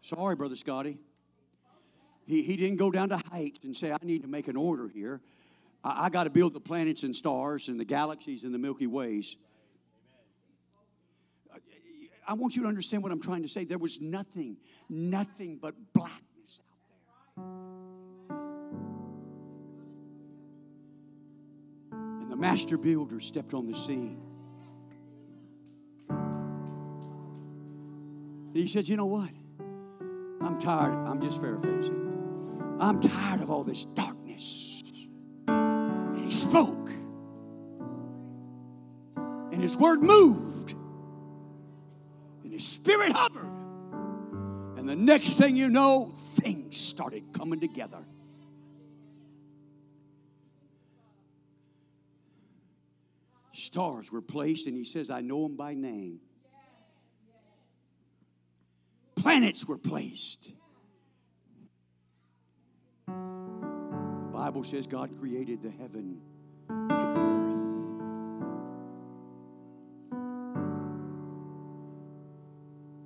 Sorry, 0.04 0.36
Brother 0.36 0.56
Scotty. 0.56 1.00
He, 2.28 2.44
he 2.44 2.58
didn't 2.58 2.76
go 2.78 2.92
down 2.92 3.10
to 3.10 3.18
Heights 3.32 3.62
and 3.64 3.76
say, 3.76 3.92
I 3.92 3.98
need 4.04 4.22
to 4.24 4.28
make 4.28 4.50
an 4.50 4.58
order 4.58 4.90
here. 4.90 5.22
I, 5.84 6.06
I 6.06 6.10
got 6.10 6.26
to 6.26 6.30
build 6.30 6.54
the 6.54 6.60
planets 6.60 7.04
and 7.04 7.16
stars 7.16 7.70
and 7.70 7.80
the 7.80 7.86
galaxies 7.86 8.44
and 8.44 8.54
the 8.54 8.60
Milky 8.60 8.86
Ways. 8.86 9.38
I 12.28 12.34
want 12.34 12.58
you 12.58 12.64
to 12.64 12.68
understand 12.68 13.04
what 13.04 13.14
I'm 13.14 13.22
trying 13.22 13.44
to 13.44 13.48
say. 13.48 13.64
There 13.64 13.78
was 13.78 14.02
nothing, 14.02 14.58
nothing 14.90 15.60
but 15.62 15.74
blackness 15.94 16.60
out 16.60 16.80
there. 18.28 18.38
And 22.02 22.30
the 22.30 22.36
master 22.36 22.78
builder 22.78 23.22
stepped 23.22 23.54
on 23.54 23.66
the 23.66 23.78
scene. 23.78 24.20
And 28.50 28.58
he 28.58 28.68
said, 28.68 28.90
You 28.90 28.98
know 28.98 29.06
what? 29.06 29.30
I'm 30.42 30.60
tired. 30.60 31.08
I'm 31.08 31.22
just 31.22 31.40
paraphrasing. 31.40 32.17
I'm 32.80 33.02
tired 33.02 33.42
of 33.42 33.50
all 33.50 33.64
this 33.64 33.86
darkness. 33.86 34.84
And 35.48 36.24
he 36.24 36.32
spoke. 36.32 36.90
And 39.52 39.62
his 39.62 39.76
word 39.76 40.02
moved. 40.04 40.76
And 42.44 42.54
his 42.54 42.66
spirit 42.66 43.12
hovered. 43.12 43.50
And 44.78 44.88
the 44.88 44.96
next 44.96 45.34
thing 45.34 45.56
you 45.56 45.70
know, 45.70 46.14
things 46.36 46.78
started 46.78 47.34
coming 47.34 47.60
together. 47.60 48.06
Stars 53.54 54.12
were 54.12 54.22
placed, 54.22 54.68
and 54.68 54.78
he 54.78 54.84
says, 54.84 55.10
I 55.10 55.22
know 55.22 55.44
them 55.44 55.58
by 55.58 55.74
name. 55.74 56.20
Planets 59.16 59.66
were 59.66 59.80
placed. 59.80 60.52
Bible 64.38 64.64
says 64.64 64.86
God 64.86 65.10
created 65.20 65.64
the 65.64 65.72
heaven 65.72 66.22
and 66.70 66.92
the 66.92 67.22
earth. 67.22 67.56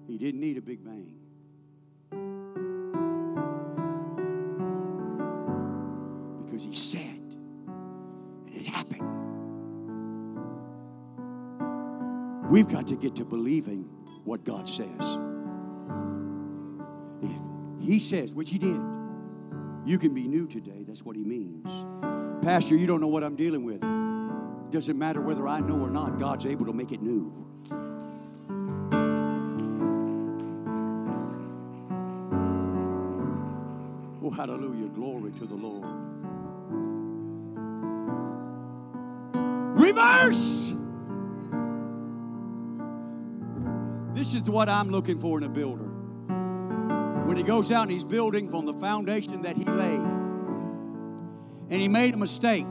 He 0.09 0.17
didn't 0.17 0.41
need 0.41 0.57
a 0.57 0.61
big 0.61 0.83
bang. 0.83 1.15
Because 6.43 6.63
he 6.63 6.73
said, 6.73 6.99
and 8.47 8.53
it 8.53 8.65
happened. 8.65 9.07
We've 12.49 12.67
got 12.67 12.89
to 12.89 12.97
get 12.97 13.15
to 13.15 13.23
believing 13.23 13.83
what 14.25 14.43
God 14.43 14.67
says. 14.67 15.17
If 17.21 17.39
he 17.79 17.99
says, 18.01 18.33
which 18.33 18.49
he 18.49 18.57
did, 18.57 18.81
you 19.85 19.97
can 19.97 20.13
be 20.13 20.27
new 20.27 20.47
today. 20.47 20.83
That's 20.87 21.03
what 21.03 21.15
he 21.15 21.23
means. 21.23 21.67
Pastor, 22.43 22.75
you 22.75 22.87
don't 22.87 23.01
know 23.01 23.07
what 23.07 23.23
I'm 23.23 23.35
dealing 23.35 23.63
with. 23.63 23.81
Doesn't 24.71 24.97
matter 24.97 25.21
whether 25.21 25.47
I 25.47 25.59
know 25.59 25.79
or 25.79 25.89
not, 25.89 26.19
God's 26.19 26.45
able 26.45 26.65
to 26.65 26.73
make 26.73 26.91
it 26.91 27.01
new. 27.01 27.33
Oh, 34.23 34.29
hallelujah. 34.29 34.87
Glory 34.89 35.31
to 35.33 35.45
the 35.45 35.55
Lord. 35.55 35.85
Reverse. 39.77 40.73
This 44.13 44.33
is 44.33 44.43
what 44.43 44.69
I'm 44.69 44.89
looking 44.89 45.19
for 45.19 45.37
in 45.37 45.43
a 45.43 45.49
builder 45.49 45.90
when 47.25 47.37
he 47.37 47.43
goes 47.43 47.71
out 47.71 47.83
and 47.83 47.91
he's 47.91 48.03
building 48.03 48.49
from 48.49 48.65
the 48.65 48.73
foundation 48.73 49.41
that 49.43 49.55
he 49.55 49.63
laid, 49.63 49.99
and 51.69 51.79
he 51.81 51.87
made 51.87 52.13
a 52.13 52.17
mistake, 52.17 52.67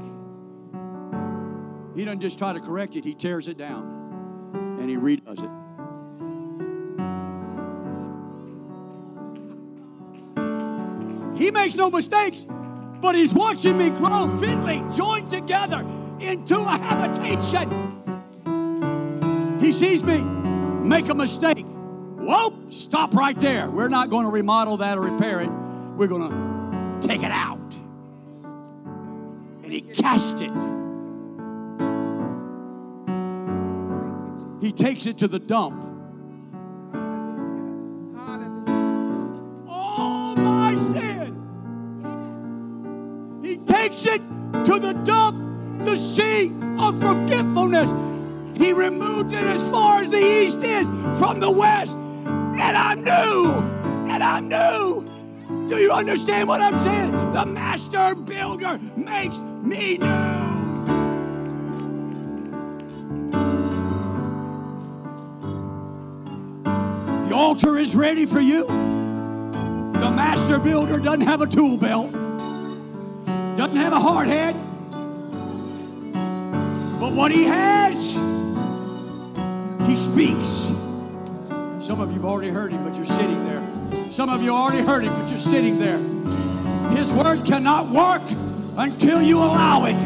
he 1.95 2.05
doesn't 2.05 2.21
just 2.21 2.39
try 2.39 2.53
to 2.53 2.61
correct 2.61 2.97
it, 2.97 3.05
he 3.05 3.15
tears 3.15 3.49
it 3.49 3.57
down 3.57 4.01
and 4.81 4.89
he 4.89 4.97
redoes 4.97 5.43
it. 5.43 5.51
He 11.39 11.51
makes 11.51 11.75
no 11.75 11.91
mistakes, 11.91 12.45
but 13.01 13.15
he's 13.15 13.33
watching 13.33 13.79
me 13.79 13.89
grow 13.91 14.29
fitly, 14.39 14.83
joined 14.95 15.31
together 15.31 15.87
into 16.21 16.59
a 16.59 16.77
habitation. 16.77 17.97
He 19.61 19.73
sees 19.73 20.05
me 20.05 20.21
make 20.21 21.09
a 21.09 21.15
mistake. 21.15 21.65
Whoa, 22.31 22.55
stop 22.71 23.13
right 23.13 23.37
there. 23.37 23.69
We're 23.69 23.89
not 23.89 24.09
going 24.09 24.25
to 24.25 24.31
remodel 24.31 24.77
that 24.77 24.97
or 24.97 25.01
repair 25.01 25.41
it. 25.41 25.51
We're 25.97 26.07
going 26.07 26.31
to 26.31 27.09
take 27.09 27.25
it 27.25 27.33
out. 27.33 27.59
And 29.65 29.73
he 29.73 29.81
cast 29.81 30.37
it. 30.37 30.53
He 34.65 34.71
takes 34.71 35.07
it 35.07 35.19
to 35.19 35.27
the 35.27 35.41
dump. 35.41 35.83
Oh, 39.69 40.37
my 40.37 40.77
sin. 40.95 41.35
He 43.43 43.57
takes 43.57 44.07
it 44.07 44.23
to 44.67 44.79
the 44.79 44.93
dump, 45.05 45.83
the 45.83 45.97
sea 45.97 46.53
of 46.79 47.01
forgetfulness. 47.01 47.91
He 48.57 48.73
removed 48.73 49.33
it 49.33 49.43
as 49.43 49.65
far 49.65 50.03
as 50.03 50.11
the 50.11 50.25
east 50.25 50.59
is 50.59 50.87
from 51.19 51.41
the 51.41 51.51
west 51.51 51.97
and 52.71 52.79
I'm 52.79 53.03
new, 53.03 53.51
and 54.13 54.23
I'm 54.23 54.49
new. 54.49 55.05
Do 55.69 55.79
you 55.79 55.91
understand 55.91 56.47
what 56.47 56.61
I'm 56.61 56.79
saying? 56.79 57.11
The 57.33 57.45
master 57.45 58.15
builder 58.15 58.79
makes 58.97 59.39
me 59.39 59.99
new. 59.99 60.07
The 67.29 67.35
altar 67.35 67.77
is 67.77 67.97
ready 67.97 68.25
for 68.25 68.39
you. 68.39 68.65
The 68.69 70.11
master 70.15 70.61
builder 70.61 71.01
doesn't 71.01 71.23
have 71.23 71.41
a 71.43 71.49
tool 71.49 71.77
belt, 71.77 72.13
doesn't 73.57 73.77
have 73.77 73.93
a 73.93 74.01
hard 74.01 74.29
head. 74.29 74.55
But 77.01 77.15
what 77.15 77.33
he 77.33 77.43
has, 77.47 78.13
he 79.89 79.97
speaks. 79.97 80.80
Some 81.91 82.01
of 82.01 82.11
you 82.11 82.21
have 82.21 82.25
already 82.25 82.51
heard 82.51 82.71
him, 82.71 82.85
but 82.85 82.95
you're 82.95 83.05
sitting 83.05 83.45
there. 83.47 84.13
Some 84.13 84.29
of 84.29 84.45
you 84.45 84.51
already 84.51 84.81
heard 84.81 85.03
him, 85.03 85.13
but 85.13 85.29
you're 85.29 85.41
sitting 85.41 85.77
there. 85.77 85.99
His 86.97 87.13
word 87.13 87.45
cannot 87.45 87.91
work 87.91 88.23
until 88.77 89.21
you 89.21 89.39
allow 89.39 89.87
it. 89.87 89.97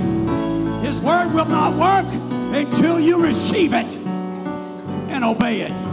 His 0.82 0.98
word 1.02 1.34
will 1.34 1.44
not 1.44 1.74
work 1.74 2.06
until 2.54 2.98
you 2.98 3.22
receive 3.22 3.74
it 3.74 3.84
and 5.10 5.22
obey 5.26 5.60
it. 5.60 5.83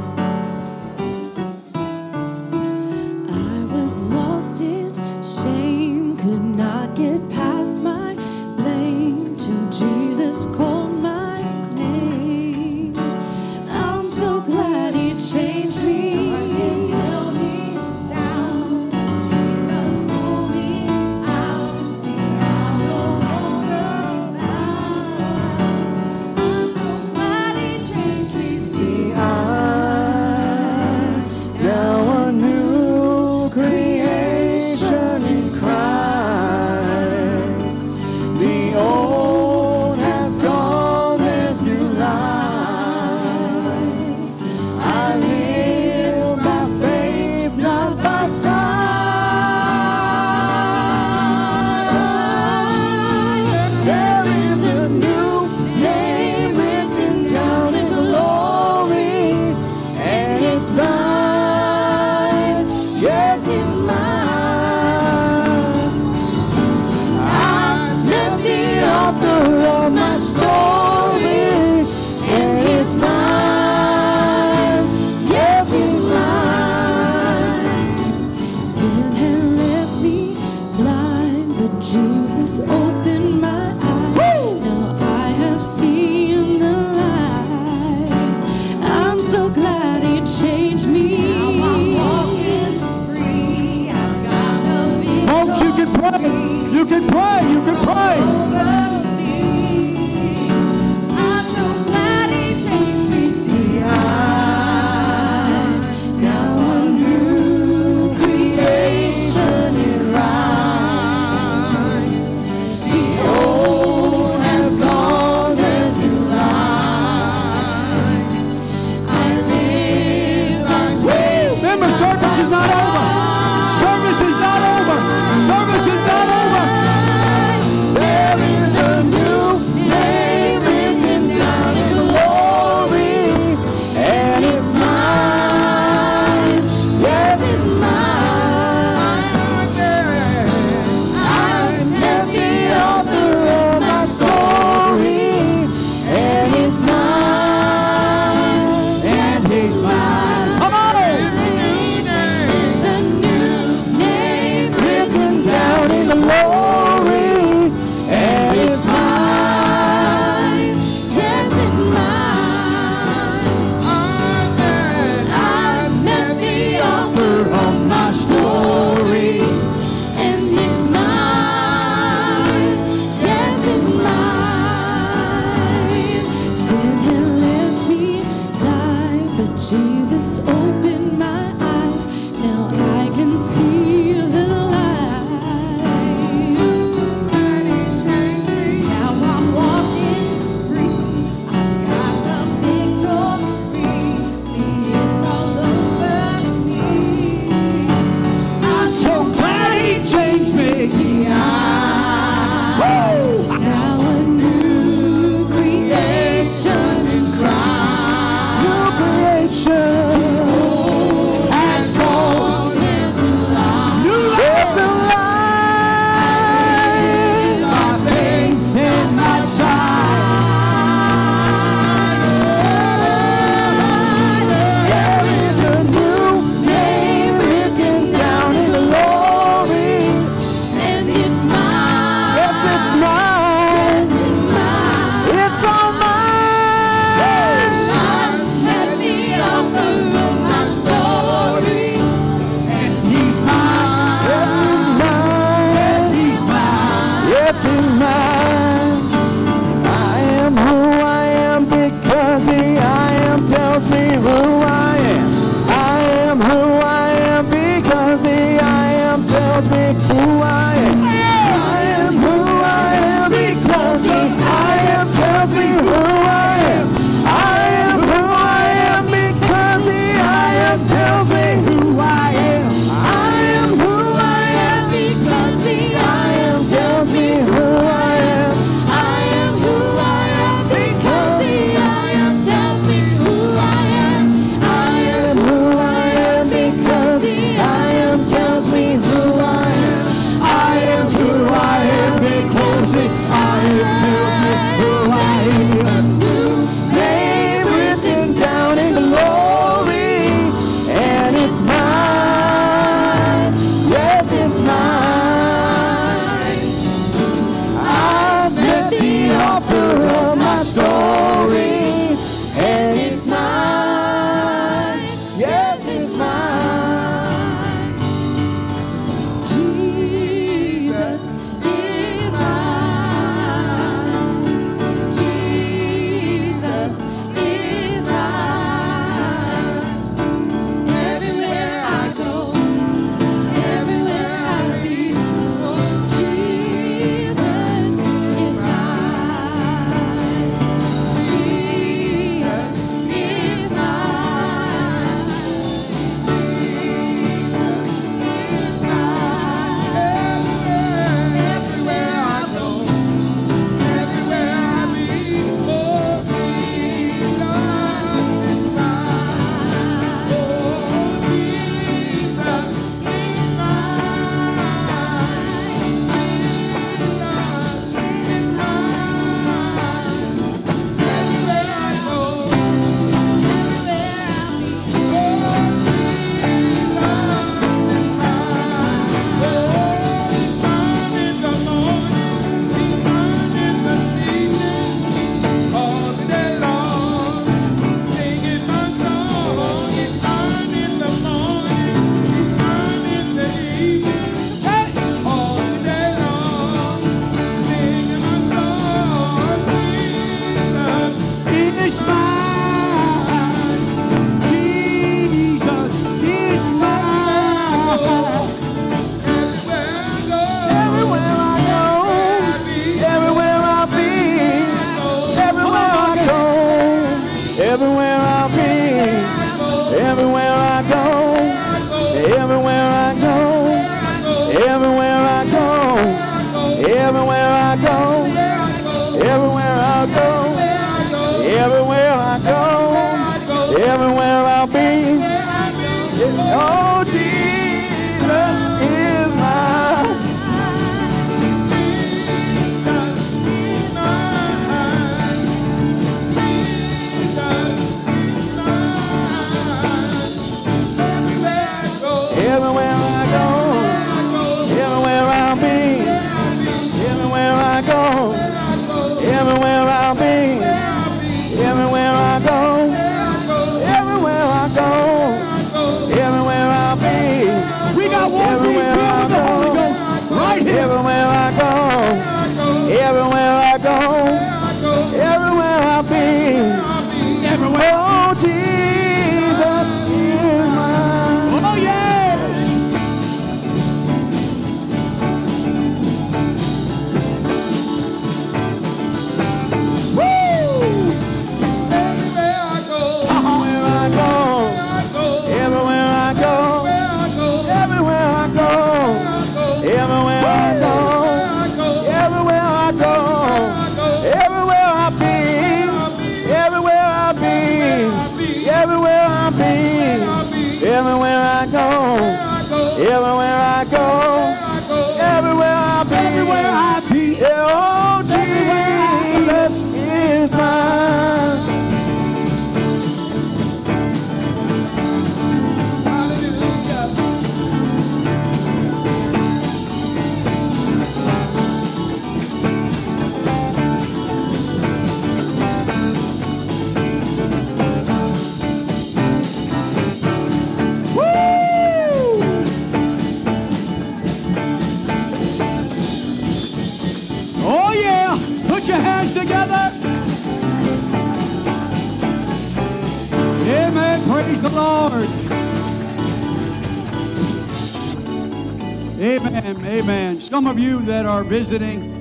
Some 560.51 560.67
of 560.67 560.77
you 560.77 561.01
that 561.03 561.25
are 561.25 561.45
visiting, 561.45 562.13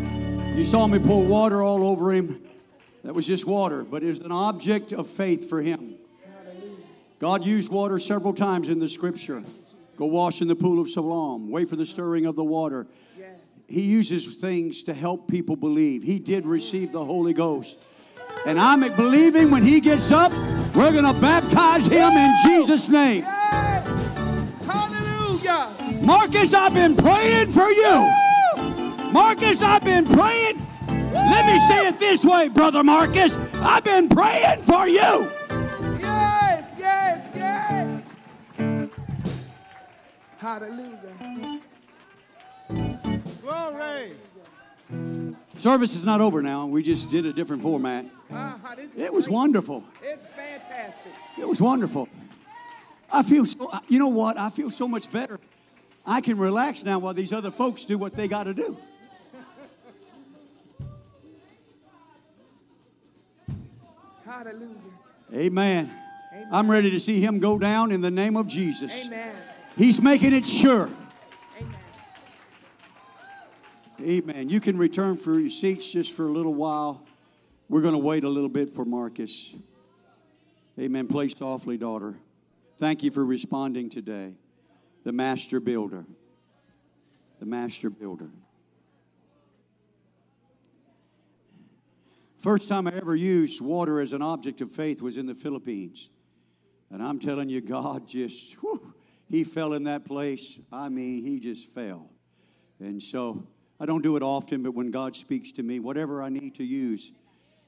you 0.56 0.64
saw 0.64 0.86
me 0.86 1.00
pour 1.00 1.24
water 1.24 1.64
all 1.64 1.82
over 1.82 2.12
him. 2.12 2.40
That 3.02 3.12
was 3.12 3.26
just 3.26 3.44
water, 3.44 3.82
but 3.82 4.04
it 4.04 4.06
was 4.06 4.20
an 4.20 4.30
object 4.30 4.92
of 4.92 5.08
faith 5.08 5.48
for 5.48 5.60
him. 5.60 5.96
God 7.18 7.44
used 7.44 7.72
water 7.72 7.98
several 7.98 8.32
times 8.32 8.68
in 8.68 8.78
the 8.78 8.88
scripture. 8.88 9.42
Go 9.96 10.06
wash 10.06 10.42
in 10.42 10.46
the 10.46 10.54
pool 10.54 10.80
of 10.80 10.88
Siloam. 10.88 11.50
Wait 11.50 11.68
for 11.68 11.74
the 11.74 11.84
stirring 11.84 12.24
of 12.24 12.36
the 12.36 12.44
water. 12.44 12.86
He 13.66 13.80
uses 13.80 14.36
things 14.36 14.84
to 14.84 14.94
help 14.94 15.26
people 15.26 15.56
believe. 15.56 16.04
He 16.04 16.20
did 16.20 16.46
receive 16.46 16.92
the 16.92 17.04
Holy 17.04 17.32
Ghost. 17.32 17.78
And 18.46 18.60
I'm 18.60 18.82
believing 18.94 19.50
when 19.50 19.64
he 19.64 19.80
gets 19.80 20.12
up, 20.12 20.30
we're 20.76 20.92
going 20.92 21.02
to 21.02 21.20
baptize 21.20 21.86
him 21.86 22.12
in 22.12 22.32
Jesus' 22.44 22.88
name. 22.88 23.26
Marcus, 26.00 26.54
I've 26.54 26.74
been 26.74 26.96
praying 26.96 27.52
for 27.52 27.70
you. 27.70 28.10
Marcus, 29.12 29.60
I've 29.62 29.84
been 29.84 30.06
praying. 30.06 30.58
Let 30.88 31.46
me 31.46 31.58
say 31.68 31.88
it 31.88 31.98
this 31.98 32.24
way, 32.24 32.48
Brother 32.48 32.82
Marcus. 32.82 33.32
I've 33.54 33.84
been 33.84 34.08
praying 34.08 34.62
for 34.62 34.88
you. 34.88 34.98
Yes, 36.00 36.64
yes, 36.78 37.32
yes. 37.36 38.88
Hallelujah. 40.38 41.60
Glory. 43.42 44.12
Service 45.58 45.94
is 45.94 46.04
not 46.06 46.20
over 46.22 46.40
now. 46.40 46.66
We 46.66 46.82
just 46.82 47.10
did 47.10 47.26
a 47.26 47.32
different 47.32 47.62
format. 47.62 48.06
Uh-huh, 48.32 48.76
It 48.96 49.12
was 49.12 49.26
great. 49.26 49.34
wonderful. 49.34 49.84
It's 50.02 50.24
fantastic. 50.34 51.12
It 51.38 51.46
was 51.46 51.60
wonderful. 51.60 52.08
I 53.12 53.22
feel 53.22 53.44
so, 53.44 53.70
you 53.88 53.98
know 53.98 54.08
what? 54.08 54.38
I 54.38 54.48
feel 54.50 54.70
so 54.70 54.88
much 54.88 55.10
better. 55.12 55.38
I 56.10 56.20
can 56.20 56.38
relax 56.38 56.82
now 56.82 56.98
while 56.98 57.14
these 57.14 57.32
other 57.32 57.52
folks 57.52 57.84
do 57.84 57.96
what 57.96 58.14
they 58.14 58.26
got 58.26 58.44
to 58.44 58.52
do. 58.52 58.76
Hallelujah. 64.24 64.66
Amen. 65.32 65.94
Amen. 66.32 66.48
I'm 66.50 66.68
ready 66.68 66.90
to 66.90 66.98
see 66.98 67.20
him 67.20 67.38
go 67.38 67.60
down 67.60 67.92
in 67.92 68.00
the 68.00 68.10
name 68.10 68.36
of 68.36 68.48
Jesus. 68.48 69.06
Amen. 69.06 69.36
He's 69.76 70.02
making 70.02 70.32
it 70.32 70.44
sure. 70.44 70.90
Amen. 71.60 71.74
Amen. 74.02 74.48
You 74.48 74.58
can 74.58 74.76
return 74.76 75.16
for 75.16 75.38
your 75.38 75.48
seats 75.48 75.86
just 75.86 76.10
for 76.10 76.26
a 76.26 76.30
little 76.32 76.54
while. 76.54 77.06
We're 77.68 77.82
going 77.82 77.94
to 77.94 77.98
wait 77.98 78.24
a 78.24 78.28
little 78.28 78.48
bit 78.48 78.74
for 78.74 78.84
Marcus. 78.84 79.54
Amen. 80.76 81.06
Play 81.06 81.28
softly, 81.28 81.76
daughter. 81.76 82.16
Thank 82.78 83.04
you 83.04 83.12
for 83.12 83.24
responding 83.24 83.90
today. 83.90 84.32
The 85.10 85.16
master 85.16 85.58
builder. 85.58 86.04
The 87.40 87.44
master 87.44 87.90
builder. 87.90 88.30
First 92.38 92.68
time 92.68 92.86
I 92.86 92.94
ever 92.94 93.16
used 93.16 93.60
water 93.60 94.00
as 94.00 94.12
an 94.12 94.22
object 94.22 94.60
of 94.60 94.70
faith 94.70 95.02
was 95.02 95.16
in 95.16 95.26
the 95.26 95.34
Philippines. 95.34 96.10
And 96.92 97.02
I'm 97.02 97.18
telling 97.18 97.48
you, 97.48 97.60
God 97.60 98.06
just, 98.06 98.52
whew, 98.60 98.94
He 99.28 99.42
fell 99.42 99.72
in 99.72 99.82
that 99.82 100.04
place. 100.04 100.60
I 100.70 100.88
mean, 100.88 101.24
He 101.24 101.40
just 101.40 101.66
fell. 101.74 102.08
And 102.78 103.02
so 103.02 103.44
I 103.80 103.86
don't 103.86 104.02
do 104.02 104.14
it 104.14 104.22
often, 104.22 104.62
but 104.62 104.76
when 104.76 104.92
God 104.92 105.16
speaks 105.16 105.50
to 105.54 105.64
me, 105.64 105.80
whatever 105.80 106.22
I 106.22 106.28
need 106.28 106.54
to 106.54 106.64
use 106.64 107.10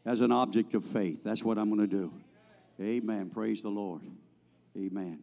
as 0.07 0.20
an 0.20 0.30
object 0.30 0.74
of 0.74 0.84
faith, 0.84 1.24
that's 1.24 1.43
what 1.43 1.59
I'm 1.59 1.74
going 1.74 1.80
to 1.80 1.88
do. 1.88 2.12
Amen. 2.80 3.30
Praise 3.30 3.62
the 3.62 3.68
Lord. 3.68 4.03
Amen. 4.76 5.18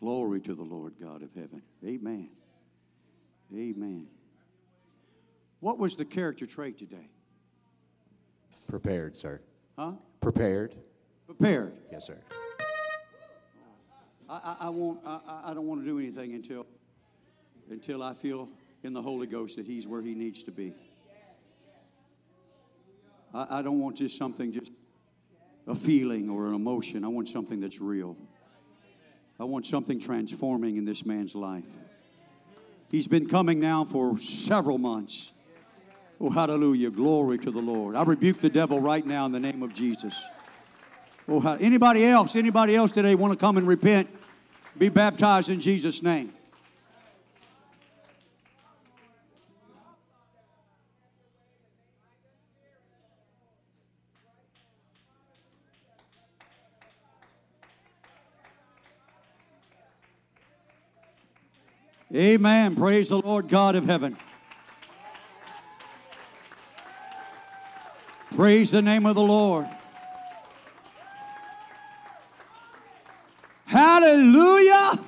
Glory 0.00 0.40
to 0.40 0.54
the 0.54 0.62
Lord 0.62 0.94
God 1.00 1.22
of 1.22 1.28
heaven. 1.34 1.62
Amen. 1.84 2.30
Amen. 3.54 4.06
What 5.60 5.78
was 5.78 5.94
the 5.96 6.06
character 6.06 6.46
trait 6.46 6.78
today? 6.78 7.08
Prepared, 8.66 9.14
sir. 9.14 9.40
Huh? 9.78 9.92
Prepared. 10.20 10.74
Prepared. 11.26 11.74
Yes, 11.92 12.06
sir. 12.06 12.18
I, 14.28 14.34
I, 14.44 14.56
I 14.66 14.68
won't. 14.70 15.00
I, 15.04 15.20
I- 15.46 15.54
don't 15.54 15.66
want 15.66 15.82
to 15.82 15.86
do 15.86 15.98
anything 15.98 16.34
until 16.34 16.66
until 17.70 18.02
I 18.02 18.14
feel 18.14 18.48
in 18.82 18.92
the 18.92 19.02
Holy 19.02 19.26
Ghost 19.26 19.56
that 19.56 19.66
He's 19.66 19.86
where 19.86 20.00
He 20.02 20.14
needs 20.14 20.42
to 20.44 20.50
be. 20.50 20.72
I, 23.34 23.58
I 23.58 23.62
don't 23.62 23.80
want 23.80 23.96
just 23.96 24.16
something, 24.16 24.52
just 24.52 24.72
a 25.66 25.74
feeling 25.74 26.30
or 26.30 26.46
an 26.48 26.54
emotion. 26.54 27.04
I 27.04 27.08
want 27.08 27.28
something 27.28 27.60
that's 27.60 27.80
real. 27.80 28.16
I 29.40 29.44
want 29.44 29.64
something 29.64 29.98
transforming 29.98 30.76
in 30.76 30.84
this 30.84 31.06
man's 31.06 31.34
life. 31.34 31.64
He's 32.90 33.08
been 33.08 33.26
coming 33.26 33.58
now 33.58 33.84
for 33.84 34.20
several 34.20 34.76
months. 34.76 35.32
Oh, 36.20 36.28
hallelujah. 36.28 36.90
Glory 36.90 37.38
to 37.38 37.50
the 37.50 37.60
Lord. 37.60 37.96
I 37.96 38.02
rebuke 38.02 38.42
the 38.42 38.50
devil 38.50 38.80
right 38.80 39.06
now 39.06 39.24
in 39.24 39.32
the 39.32 39.40
name 39.40 39.62
of 39.62 39.72
Jesus. 39.72 40.12
Oh, 41.26 41.40
anybody 41.58 42.04
else, 42.04 42.36
anybody 42.36 42.76
else 42.76 42.92
today 42.92 43.14
want 43.14 43.32
to 43.32 43.38
come 43.38 43.56
and 43.56 43.66
repent? 43.66 44.10
Be 44.76 44.90
baptized 44.90 45.48
in 45.48 45.58
Jesus' 45.58 46.02
name. 46.02 46.34
Amen. 62.14 62.74
Praise 62.74 63.08
the 63.08 63.20
Lord 63.20 63.48
God 63.48 63.76
of 63.76 63.84
heaven. 63.84 64.16
Praise 68.34 68.72
the 68.72 68.82
name 68.82 69.06
of 69.06 69.14
the 69.14 69.22
Lord. 69.22 69.68
Hallelujah. 73.64 74.98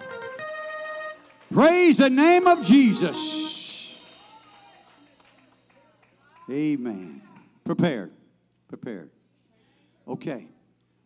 Praise 1.52 1.96
the 1.96 2.08
name 2.08 2.46
of 2.46 2.64
Jesus. 2.64 3.98
Amen. 6.48 7.20
Prepared. 7.64 8.12
Prepared. 8.68 9.10
Okay. 10.06 10.46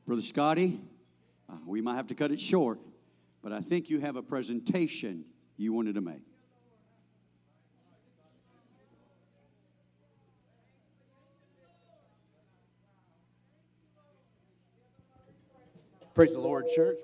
Brother 0.07 0.21
Scotty, 0.21 0.79
uh, 1.49 1.55
we 1.65 1.81
might 1.81 1.97
have 1.97 2.07
to 2.09 2.15
cut 2.15 2.33
it 2.33 2.41
short, 2.41 2.81
but 3.43 3.51
I 3.51 3.61
think 3.61 3.89
you 3.89 3.99
have 4.01 4.17
a 4.17 4.23
presentation 4.23 5.25
you 5.57 5.73
wanted 5.73 5.95
to 5.95 6.01
make. 6.01 6.23
Praise 16.15 16.33
the 16.33 16.39
Lord, 16.41 16.65
church. 16.75 16.97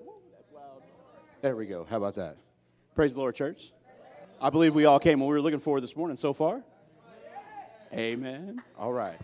There 1.42 1.54
we 1.54 1.66
go. 1.66 1.86
How 1.90 1.98
about 1.98 2.14
that? 2.14 2.38
Praise 2.94 3.12
the 3.12 3.20
Lord, 3.20 3.34
church. 3.34 3.72
I 4.40 4.48
believe 4.48 4.74
we 4.74 4.86
all 4.86 4.98
came 4.98 5.20
what 5.20 5.26
we 5.26 5.34
were 5.34 5.42
looking 5.42 5.60
for 5.60 5.82
this 5.82 5.94
morning 5.94 6.16
so 6.16 6.32
far. 6.32 6.62
Amen. 7.92 8.62
All 8.78 8.92
right. 8.92 9.18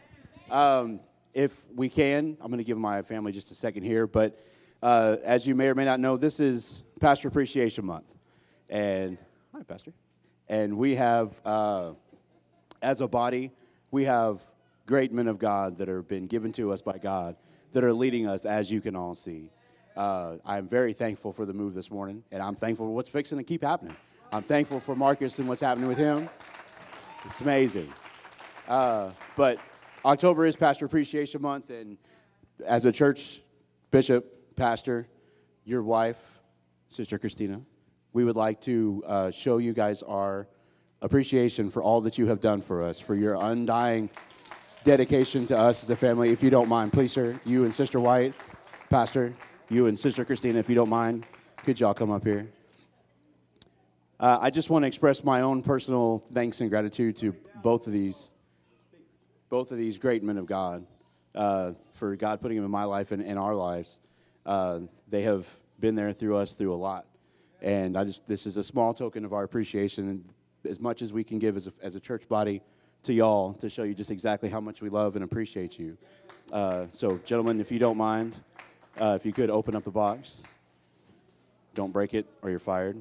Um, 0.50 1.00
if 1.32 1.64
we 1.74 1.88
can, 1.88 2.36
I'm 2.40 2.48
going 2.48 2.58
to 2.58 2.64
give 2.64 2.76
my 2.76 3.00
family 3.00 3.32
just 3.32 3.50
a 3.50 3.54
second 3.54 3.82
here. 3.82 4.06
But 4.06 4.38
uh, 4.82 5.16
as 5.24 5.46
you 5.46 5.54
may 5.54 5.68
or 5.68 5.74
may 5.74 5.86
not 5.86 6.00
know, 6.00 6.18
this 6.18 6.38
is 6.38 6.82
Pastor 7.00 7.28
Appreciation 7.28 7.86
Month. 7.86 8.17
And, 8.68 9.16
hi, 9.54 9.62
Pastor. 9.62 9.92
And 10.48 10.76
we 10.76 10.94
have, 10.96 11.38
uh, 11.44 11.92
as 12.82 13.00
a 13.00 13.08
body, 13.08 13.50
we 13.90 14.04
have 14.04 14.40
great 14.86 15.12
men 15.12 15.28
of 15.28 15.38
God 15.38 15.78
that 15.78 15.88
have 15.88 16.08
been 16.08 16.26
given 16.26 16.52
to 16.52 16.72
us 16.72 16.82
by 16.82 16.98
God 16.98 17.36
that 17.72 17.84
are 17.84 17.92
leading 17.92 18.26
us, 18.26 18.44
as 18.44 18.70
you 18.70 18.80
can 18.80 18.96
all 18.96 19.14
see. 19.14 19.50
Uh, 19.96 20.36
I'm 20.44 20.68
very 20.68 20.92
thankful 20.92 21.32
for 21.32 21.44
the 21.44 21.52
move 21.52 21.74
this 21.74 21.90
morning, 21.90 22.22
and 22.30 22.42
I'm 22.42 22.54
thankful 22.54 22.86
for 22.86 22.94
what's 22.94 23.08
fixing 23.08 23.38
to 23.38 23.44
keep 23.44 23.62
happening. 23.62 23.96
I'm 24.32 24.42
thankful 24.42 24.80
for 24.80 24.94
Marcus 24.94 25.38
and 25.38 25.48
what's 25.48 25.60
happening 25.60 25.88
with 25.88 25.98
him. 25.98 26.28
It's 27.24 27.40
amazing. 27.40 27.92
Uh, 28.66 29.10
but 29.36 29.58
October 30.04 30.46
is 30.46 30.56
Pastor 30.56 30.84
Appreciation 30.84 31.42
Month, 31.42 31.70
and 31.70 31.98
as 32.64 32.84
a 32.84 32.92
church 32.92 33.40
bishop, 33.90 34.56
pastor, 34.56 35.08
your 35.64 35.82
wife, 35.82 36.18
Sister 36.88 37.18
Christina, 37.18 37.60
we 38.12 38.24
would 38.24 38.36
like 38.36 38.60
to 38.62 39.02
uh, 39.06 39.30
show 39.30 39.58
you 39.58 39.72
guys 39.72 40.02
our 40.02 40.48
appreciation 41.02 41.70
for 41.70 41.82
all 41.82 42.00
that 42.00 42.18
you 42.18 42.26
have 42.26 42.40
done 42.40 42.60
for 42.60 42.82
us, 42.82 42.98
for 42.98 43.14
your 43.14 43.36
undying 43.40 44.10
dedication 44.84 45.46
to 45.46 45.56
us 45.56 45.82
as 45.82 45.90
a 45.90 45.96
family. 45.96 46.30
If 46.30 46.42
you 46.42 46.50
don't 46.50 46.68
mind, 46.68 46.92
please, 46.92 47.12
sir, 47.12 47.38
you 47.44 47.64
and 47.64 47.74
Sister 47.74 48.00
White, 48.00 48.34
Pastor, 48.90 49.34
you 49.68 49.86
and 49.86 49.98
Sister 49.98 50.24
Christina, 50.24 50.58
if 50.58 50.68
you 50.68 50.74
don't 50.74 50.88
mind, 50.88 51.26
could 51.64 51.78
y'all 51.78 51.94
come 51.94 52.10
up 52.10 52.24
here? 52.24 52.48
Uh, 54.20 54.38
I 54.40 54.50
just 54.50 54.68
want 54.70 54.82
to 54.82 54.88
express 54.88 55.22
my 55.22 55.42
own 55.42 55.62
personal 55.62 56.24
thanks 56.32 56.60
and 56.60 56.70
gratitude 56.70 57.16
to 57.18 57.32
both 57.62 57.86
of 57.86 57.92
these, 57.92 58.32
both 59.48 59.70
of 59.70 59.78
these 59.78 59.98
great 59.98 60.24
men 60.24 60.38
of 60.38 60.46
God, 60.46 60.84
uh, 61.34 61.72
for 61.92 62.16
God 62.16 62.40
putting 62.40 62.56
them 62.56 62.64
in 62.64 62.70
my 62.70 62.84
life 62.84 63.12
and 63.12 63.22
in 63.22 63.38
our 63.38 63.54
lives. 63.54 64.00
Uh, 64.44 64.80
they 65.08 65.22
have 65.22 65.46
been 65.78 65.94
there 65.94 66.10
through 66.12 66.36
us 66.36 66.52
through 66.52 66.72
a 66.72 66.76
lot, 66.76 67.06
and 67.62 67.96
I 67.96 68.04
just 68.04 68.26
this 68.26 68.46
is 68.46 68.56
a 68.56 68.64
small 68.64 68.94
token 68.94 69.24
of 69.24 69.32
our 69.32 69.44
appreciation, 69.44 70.24
as 70.68 70.80
much 70.80 71.02
as 71.02 71.12
we 71.12 71.24
can 71.24 71.38
give 71.38 71.56
as 71.56 71.66
a, 71.66 71.72
as 71.82 71.94
a 71.94 72.00
church 72.00 72.28
body 72.28 72.62
to 73.04 73.12
y'all 73.12 73.54
to 73.54 73.70
show 73.70 73.84
you 73.84 73.94
just 73.94 74.10
exactly 74.10 74.48
how 74.48 74.60
much 74.60 74.80
we 74.80 74.88
love 74.88 75.14
and 75.16 75.24
appreciate 75.24 75.78
you. 75.78 75.96
Uh, 76.52 76.86
so, 76.92 77.18
gentlemen, 77.24 77.60
if 77.60 77.70
you 77.70 77.78
don't 77.78 77.96
mind, 77.96 78.40
uh, 78.98 79.16
if 79.18 79.24
you 79.24 79.32
could 79.32 79.50
open 79.50 79.76
up 79.76 79.84
the 79.84 79.90
box, 79.90 80.42
don't 81.74 81.92
break 81.92 82.14
it 82.14 82.26
or 82.42 82.50
you're 82.50 82.58
fired. 82.58 83.00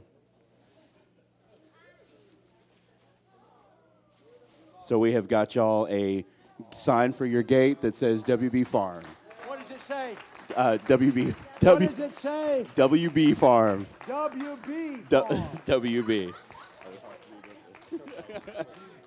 So 4.80 4.98
we 4.98 5.12
have 5.12 5.28
got 5.28 5.56
y'all 5.56 5.86
a 5.90 6.26
sign 6.72 7.12
for 7.12 7.26
your 7.26 7.44
gate 7.44 7.82
that 7.82 7.96
says 7.96 8.24
WB 8.24 8.66
Farm. 8.66 9.04
What 9.46 9.60
does 9.60 9.72
it 9.72 9.82
say? 9.82 10.16
Uh, 10.56 10.78
WB 10.88 11.36
What 11.62 11.80
does 11.80 12.00
it 12.00 12.14
say? 12.16 12.66
WB 12.76 13.36
Farm. 13.36 13.88
WB. 14.02 15.10
Du- 15.10 15.24
WB. 15.66 16.34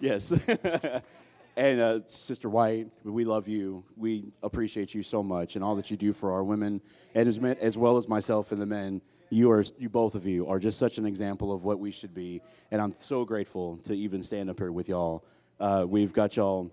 yes. 0.00 0.32
and 1.56 1.80
uh, 1.80 2.00
Sister 2.06 2.48
White, 2.48 2.88
we 3.04 3.24
love 3.24 3.46
you. 3.46 3.84
We 3.96 4.32
appreciate 4.42 4.94
you 4.94 5.02
so 5.02 5.22
much 5.22 5.54
and 5.54 5.64
all 5.64 5.76
that 5.76 5.90
you 5.90 5.96
do 5.96 6.12
for 6.12 6.32
our 6.32 6.42
women, 6.42 6.80
and 7.14 7.28
as, 7.28 7.38
men, 7.38 7.56
as 7.60 7.78
well 7.78 7.96
as 7.96 8.08
myself 8.08 8.52
and 8.52 8.60
the 8.60 8.66
men. 8.66 9.00
You 9.32 9.48
are, 9.52 9.64
you 9.78 9.88
both 9.88 10.16
of 10.16 10.26
you 10.26 10.48
are 10.48 10.58
just 10.58 10.76
such 10.76 10.98
an 10.98 11.06
example 11.06 11.52
of 11.52 11.62
what 11.62 11.78
we 11.78 11.92
should 11.92 12.12
be, 12.12 12.42
and 12.72 12.82
I'm 12.82 12.96
so 12.98 13.24
grateful 13.24 13.76
to 13.84 13.94
even 13.96 14.24
stand 14.24 14.50
up 14.50 14.58
here 14.58 14.72
with 14.72 14.88
y'all. 14.88 15.24
Uh, 15.60 15.86
we've 15.88 16.12
got 16.12 16.34
y'all 16.34 16.68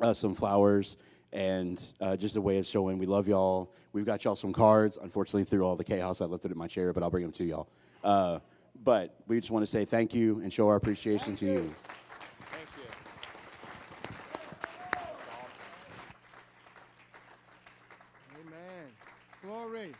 uh, 0.00 0.12
some 0.12 0.32
flowers 0.32 0.96
and 1.32 1.84
uh, 2.00 2.16
just 2.16 2.36
a 2.36 2.40
way 2.40 2.58
of 2.58 2.66
showing 2.66 2.98
we 2.98 3.06
love 3.06 3.28
y'all. 3.28 3.72
We've 3.92 4.06
got 4.06 4.24
y'all 4.24 4.36
some 4.36 4.52
cards. 4.52 4.98
Unfortunately, 5.00 5.44
through 5.44 5.64
all 5.64 5.76
the 5.76 5.84
chaos, 5.84 6.20
I 6.20 6.24
left 6.24 6.44
it 6.44 6.52
in 6.52 6.58
my 6.58 6.66
chair, 6.66 6.92
but 6.92 7.02
I'll 7.02 7.10
bring 7.10 7.24
them 7.24 7.32
to 7.32 7.44
y'all. 7.44 7.68
Uh, 8.02 8.38
but 8.84 9.14
we 9.26 9.40
just 9.40 9.50
want 9.50 9.64
to 9.64 9.70
say 9.70 9.84
thank 9.84 10.14
you 10.14 10.40
and 10.40 10.52
show 10.52 10.68
our 10.68 10.76
appreciation 10.76 11.34
to 11.36 11.46
you. 11.46 11.74
Amen. 18.34 18.86
Glory. 19.42 19.94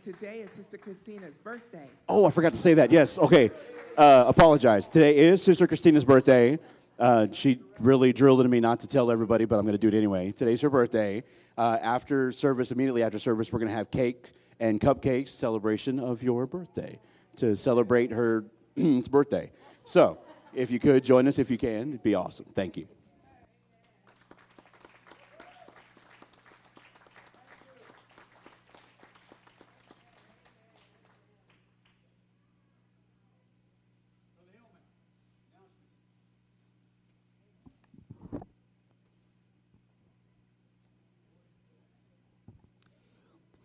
And 0.00 0.16
today 0.16 0.40
is 0.40 0.50
Sister 0.52 0.78
Christina's 0.78 1.36
birthday. 1.38 1.86
Oh, 2.08 2.24
I 2.24 2.30
forgot 2.30 2.52
to 2.52 2.58
say 2.58 2.74
that. 2.74 2.90
Yes. 2.90 3.18
Okay. 3.18 3.50
Uh, 3.98 4.24
apologize. 4.26 4.88
Today 4.88 5.16
is 5.16 5.42
Sister 5.42 5.66
Christina's 5.66 6.04
birthday. 6.04 6.58
Uh, 6.98 7.26
she 7.32 7.60
really 7.78 8.12
drilled 8.12 8.40
into 8.40 8.48
me 8.48 8.60
not 8.60 8.80
to 8.80 8.86
tell 8.86 9.10
everybody, 9.10 9.44
but 9.44 9.58
I'm 9.58 9.66
going 9.66 9.72
to 9.72 9.78
do 9.78 9.88
it 9.88 9.94
anyway. 9.94 10.32
Today's 10.32 10.60
her 10.62 10.70
birthday. 10.70 11.22
Uh, 11.58 11.78
after 11.82 12.32
service, 12.32 12.70
immediately 12.70 13.02
after 13.02 13.18
service, 13.18 13.52
we're 13.52 13.58
going 13.58 13.70
to 13.70 13.76
have 13.76 13.90
cake 13.90 14.32
and 14.58 14.80
cupcakes 14.80 15.30
celebration 15.30 15.98
of 15.98 16.22
your 16.22 16.46
birthday 16.46 16.98
to 17.36 17.54
celebrate 17.54 18.10
her 18.10 18.44
birthday. 19.10 19.50
So, 19.84 20.18
if 20.54 20.70
you 20.70 20.78
could 20.78 21.04
join 21.04 21.28
us, 21.28 21.38
if 21.38 21.50
you 21.50 21.58
can, 21.58 21.90
it'd 21.90 22.02
be 22.02 22.14
awesome. 22.14 22.46
Thank 22.54 22.76
you. 22.76 22.86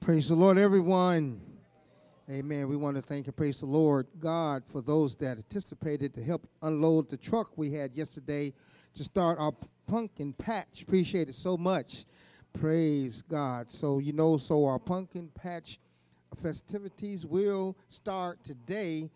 Praise 0.06 0.30
the 0.30 0.36
Lord, 0.36 0.60
everyone. 0.60 1.42
Amen. 2.30 2.68
We 2.68 2.76
want 2.76 2.96
to 2.96 3.02
thank 3.02 3.26
and 3.26 3.36
praise 3.36 3.62
the 3.62 3.66
Lord 3.66 4.06
God 4.20 4.62
for 4.72 4.84
those 4.84 5.16
that 5.16 5.38
anticipated 5.38 6.14
to 6.14 6.24
help 6.24 6.48
unload 6.62 7.10
the 7.10 7.18
truck 7.18 7.58
we 7.58 7.72
had 7.72 7.96
yesterday 7.96 8.54
to 8.94 9.04
start 9.04 9.40
our 9.40 9.52
pumpkin 9.88 10.32
patch. 10.34 10.84
Appreciate 10.84 11.28
it 11.28 11.34
so 11.34 11.58
much. 11.58 12.06
Praise 12.54 13.24
God. 13.24 13.72
So, 13.72 13.98
you 13.98 14.14
know, 14.14 14.38
so 14.38 14.64
our 14.68 14.78
pumpkin 14.78 15.32
patch 15.34 15.80
festivities 16.40 17.26
will 17.26 17.76
start 17.90 18.44
today 18.44 19.10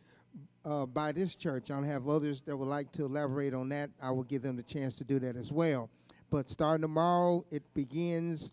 uh, 0.66 0.88
by 0.88 1.12
this 1.12 1.36
church. 1.36 1.70
I'll 1.70 1.84
have 1.84 2.10
others 2.10 2.42
that 2.48 2.58
would 2.58 2.68
like 2.68 2.92
to 2.94 3.06
elaborate 3.06 3.54
on 3.54 3.70
that. 3.70 3.92
I 4.02 4.10
will 4.10 4.24
give 4.24 4.42
them 4.42 4.56
the 4.56 4.64
chance 4.64 4.98
to 4.98 5.04
do 5.04 5.20
that 5.20 5.36
as 5.36 5.52
well. 5.52 5.88
But 6.32 6.50
starting 6.50 6.82
tomorrow, 6.82 7.46
it 7.52 7.62
begins 7.76 8.50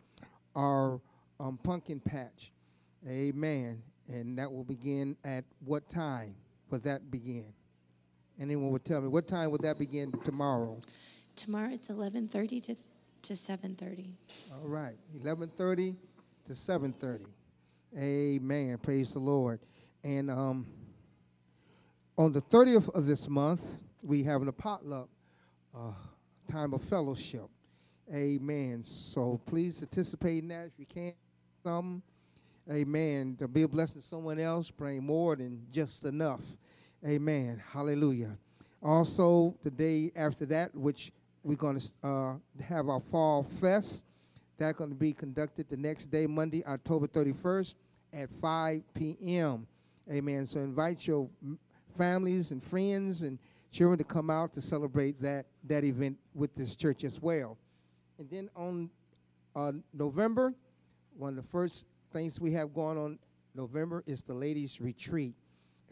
our 0.54 1.00
um, 1.40 1.58
pumpkin 1.62 2.00
patch. 2.00 2.52
Amen. 3.08 3.82
And 4.08 4.38
that 4.38 4.50
will 4.50 4.64
begin 4.64 5.16
at 5.24 5.44
what 5.64 5.88
time 5.88 6.34
will 6.70 6.78
that 6.80 7.10
begin? 7.10 7.46
Anyone 8.40 8.70
would 8.70 8.84
tell 8.84 9.00
me 9.00 9.08
what 9.08 9.26
time 9.26 9.50
would 9.50 9.62
that 9.62 9.78
begin 9.78 10.12
tomorrow? 10.24 10.80
Tomorrow 11.34 11.70
it's 11.72 11.88
11:30 11.88 12.62
to 12.64 12.76
to 13.22 13.32
7:30. 13.32 14.12
All 14.52 14.68
right, 14.68 14.96
11:30 15.22 15.96
to 16.44 16.52
7:30. 16.52 17.26
Amen. 17.98 18.78
Praise 18.78 19.12
the 19.12 19.18
Lord. 19.18 19.60
And 20.04 20.30
um, 20.30 20.66
on 22.18 22.32
the 22.32 22.42
30th 22.42 22.88
of 22.94 23.06
this 23.06 23.28
month, 23.28 23.78
we 24.02 24.22
have 24.24 24.46
a 24.46 24.52
potluck 24.52 25.08
uh, 25.74 25.92
time 26.46 26.74
of 26.74 26.82
fellowship. 26.82 27.48
Amen. 28.14 28.84
So 28.84 29.40
please 29.46 29.80
participate 29.80 30.42
in 30.42 30.48
that 30.48 30.66
if 30.66 30.72
you 30.78 30.86
can. 30.86 31.14
Some. 31.66 32.00
Amen. 32.70 33.34
To 33.40 33.48
be 33.48 33.62
a 33.62 33.68
blessing 33.68 34.00
to 34.00 34.06
someone 34.06 34.38
else, 34.38 34.70
bring 34.70 35.04
more 35.04 35.34
than 35.34 35.60
just 35.72 36.04
enough. 36.04 36.40
Amen. 37.04 37.60
Hallelujah. 37.72 38.38
Also, 38.84 39.52
the 39.64 39.70
day 39.72 40.12
after 40.14 40.46
that, 40.46 40.72
which 40.76 41.10
we're 41.42 41.56
going 41.56 41.80
to 41.80 42.08
uh, 42.08 42.34
have 42.62 42.88
our 42.88 43.00
fall 43.10 43.42
fest, 43.42 44.04
that's 44.58 44.78
going 44.78 44.90
to 44.90 44.96
be 44.96 45.12
conducted 45.12 45.68
the 45.68 45.76
next 45.76 46.06
day, 46.06 46.28
Monday, 46.28 46.64
October 46.66 47.08
31st 47.08 47.74
at 48.12 48.28
5 48.40 48.82
p.m. 48.94 49.66
Amen. 50.08 50.46
So 50.46 50.60
invite 50.60 51.04
your 51.04 51.28
families 51.98 52.52
and 52.52 52.62
friends 52.62 53.22
and 53.22 53.40
children 53.72 53.98
to 53.98 54.04
come 54.04 54.30
out 54.30 54.54
to 54.54 54.60
celebrate 54.60 55.20
that, 55.20 55.46
that 55.64 55.82
event 55.82 56.16
with 56.32 56.54
this 56.54 56.76
church 56.76 57.02
as 57.02 57.20
well. 57.20 57.58
And 58.20 58.30
then 58.30 58.50
on 58.54 58.88
uh, 59.56 59.72
November, 59.92 60.54
one 61.18 61.30
of 61.30 61.36
the 61.36 61.50
first 61.50 61.86
things 62.12 62.40
we 62.40 62.52
have 62.52 62.74
going 62.74 62.98
on 62.98 63.18
November 63.54 64.02
is 64.06 64.22
the 64.22 64.34
ladies' 64.34 64.80
retreat. 64.80 65.34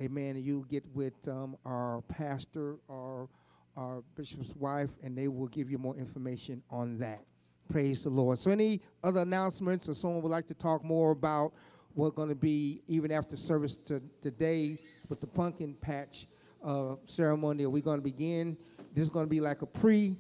Amen. 0.01 0.37
You 0.37 0.66
get 0.70 0.85
with 0.95 1.14
um, 1.29 1.57
our 1.64 2.03
pastor 2.09 2.77
or 2.89 3.29
our 3.77 4.03
bishop's 4.16 4.55
wife, 4.57 4.91
and 5.03 5.16
they 5.16 5.29
will 5.29 5.47
give 5.49 5.70
you 5.70 5.79
more 5.79 5.97
information 5.97 6.62
on 6.70 6.99
that. 6.99 7.25
Praise 7.70 8.05
the 8.05 8.11
Lord. 8.11 8.39
So, 8.39 8.51
any 8.51 8.83
other 9.03 9.22
announcements, 9.22 9.89
or 9.89 9.95
someone 9.95 10.22
would 10.22 10.31
like 10.31 10.47
to 10.49 10.55
talk 10.55 10.85
more 10.85 11.12
about 11.12 11.53
what's 11.95 12.14
going 12.14 12.29
to 12.29 12.35
be 12.35 12.83
even 12.89 13.11
after 13.11 13.37
service 13.37 13.77
to, 13.87 14.03
today 14.20 14.79
with 15.09 15.20
the 15.20 15.27
pumpkin 15.27 15.75
patch 15.81 16.27
uh, 16.62 16.97
ceremony? 17.07 17.64
Are 17.64 17.70
we 17.70 17.81
going 17.81 17.99
to 17.99 18.05
begin? 18.05 18.57
This 18.95 19.05
is 19.05 19.11
going 19.11 19.27
to 19.27 19.31
be 19.31 19.41
like 19.41 19.62
a 19.62 19.66
pre, 19.66 20.16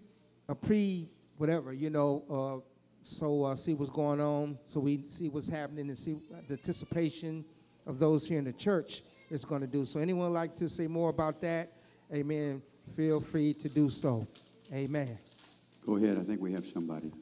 a 0.48 0.54
pre, 0.54 1.08
whatever, 1.36 1.72
you 1.72 1.90
know. 1.90 2.62
Uh, 3.04 3.06
so 3.06 3.44
uh, 3.44 3.56
see 3.56 3.74
what's 3.74 3.90
going 3.90 4.20
on, 4.20 4.58
so 4.66 4.80
we 4.80 5.04
see 5.08 5.28
what's 5.28 5.48
happening 5.48 5.88
and 5.88 5.98
see 5.98 6.16
the 6.48 6.54
anticipation 6.54 7.44
of 7.86 7.98
those 7.98 8.26
here 8.26 8.38
in 8.38 8.44
the 8.44 8.52
church 8.52 9.02
is 9.30 9.44
going 9.44 9.60
to 9.60 9.66
do. 9.66 9.84
So 9.84 10.00
anyone 10.00 10.32
like 10.32 10.56
to 10.56 10.68
say 10.68 10.86
more 10.86 11.10
about 11.10 11.40
that? 11.42 11.72
Amen. 12.12 12.62
Feel 12.96 13.20
free 13.20 13.54
to 13.54 13.68
do 13.68 13.90
so. 13.90 14.26
Amen. 14.72 15.18
Go 15.86 15.96
ahead. 15.96 16.18
I 16.18 16.22
think 16.22 16.40
we 16.40 16.52
have 16.52 16.64
somebody. 16.72 17.12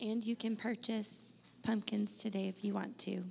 And 0.00 0.22
you 0.22 0.36
can 0.36 0.56
purchase 0.56 1.28
pumpkins 1.62 2.14
today 2.14 2.48
if 2.48 2.62
you 2.64 2.74
want 2.74 2.98
to. 3.00 3.22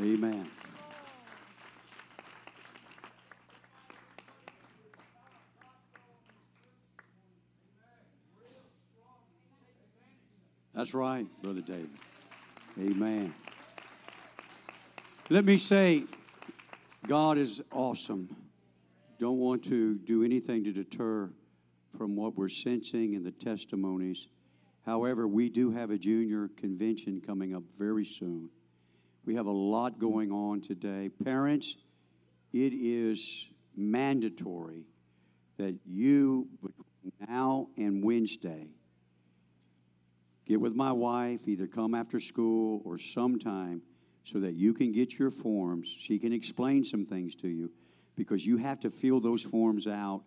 Amen. 0.00 0.48
That's 10.72 10.94
right, 10.94 11.26
Brother 11.42 11.62
David. 11.62 11.90
Amen. 12.78 13.34
Let 15.30 15.44
me 15.44 15.58
say, 15.58 16.04
God 17.08 17.36
is 17.36 17.60
awesome. 17.72 18.36
Don't 19.18 19.38
want 19.38 19.64
to 19.64 19.96
do 19.96 20.22
anything 20.22 20.62
to 20.62 20.72
deter 20.72 21.28
from 21.96 22.14
what 22.14 22.36
we're 22.36 22.48
sensing 22.48 23.14
in 23.14 23.24
the 23.24 23.32
testimonies. 23.32 24.28
However, 24.86 25.26
we 25.26 25.48
do 25.48 25.72
have 25.72 25.90
a 25.90 25.98
junior 25.98 26.48
convention 26.56 27.20
coming 27.20 27.56
up 27.56 27.64
very 27.76 28.04
soon. 28.04 28.48
We 29.28 29.34
have 29.34 29.44
a 29.44 29.50
lot 29.50 29.98
going 29.98 30.32
on 30.32 30.62
today. 30.62 31.10
Parents, 31.22 31.76
it 32.54 32.72
is 32.72 33.44
mandatory 33.76 34.86
that 35.58 35.74
you, 35.84 36.48
between 36.62 37.12
now 37.28 37.68
and 37.76 38.02
Wednesday, 38.02 38.68
get 40.46 40.58
with 40.58 40.74
my 40.74 40.92
wife, 40.92 41.46
either 41.46 41.66
come 41.66 41.94
after 41.94 42.20
school 42.20 42.80
or 42.86 42.96
sometime, 42.98 43.82
so 44.24 44.40
that 44.40 44.54
you 44.54 44.72
can 44.72 44.92
get 44.92 45.18
your 45.18 45.30
forms. 45.30 45.94
She 45.98 46.18
can 46.18 46.32
explain 46.32 46.82
some 46.82 47.04
things 47.04 47.34
to 47.34 47.48
you 47.48 47.70
because 48.16 48.46
you 48.46 48.56
have 48.56 48.80
to 48.80 48.90
fill 48.90 49.20
those 49.20 49.42
forms 49.42 49.86
out 49.86 50.22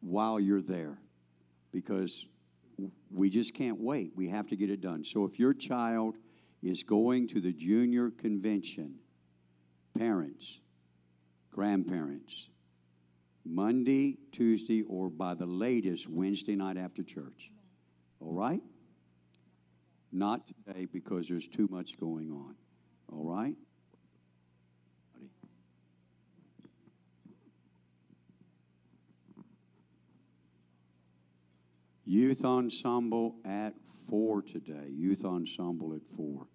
while 0.00 0.38
you're 0.38 0.60
there 0.60 0.98
because 1.72 2.26
we 3.10 3.30
just 3.30 3.54
can't 3.54 3.80
wait. 3.80 4.12
We 4.14 4.28
have 4.28 4.48
to 4.48 4.56
get 4.56 4.68
it 4.68 4.82
done. 4.82 5.02
So 5.02 5.24
if 5.24 5.38
your 5.38 5.54
child 5.54 6.16
is 6.62 6.82
going 6.82 7.28
to 7.28 7.40
the 7.40 7.52
junior 7.52 8.10
convention, 8.10 8.96
parents, 9.96 10.60
grandparents, 11.50 12.48
Monday, 13.44 14.18
Tuesday, 14.32 14.82
or 14.82 15.08
by 15.08 15.34
the 15.34 15.46
latest 15.46 16.08
Wednesday 16.08 16.56
night 16.56 16.76
after 16.76 17.02
church. 17.02 17.50
All 18.20 18.32
right? 18.32 18.62
Not 20.12 20.46
today 20.48 20.86
because 20.86 21.28
there's 21.28 21.46
too 21.46 21.68
much 21.70 21.98
going 21.98 22.30
on. 22.30 22.54
All 23.12 23.24
right? 23.24 23.54
Youth 32.04 32.44
ensemble 32.44 33.34
at 33.44 33.74
four 34.08 34.42
today. 34.42 34.88
Youth 34.90 35.24
ensemble 35.24 35.94
at 35.94 36.02
four. 36.16 36.46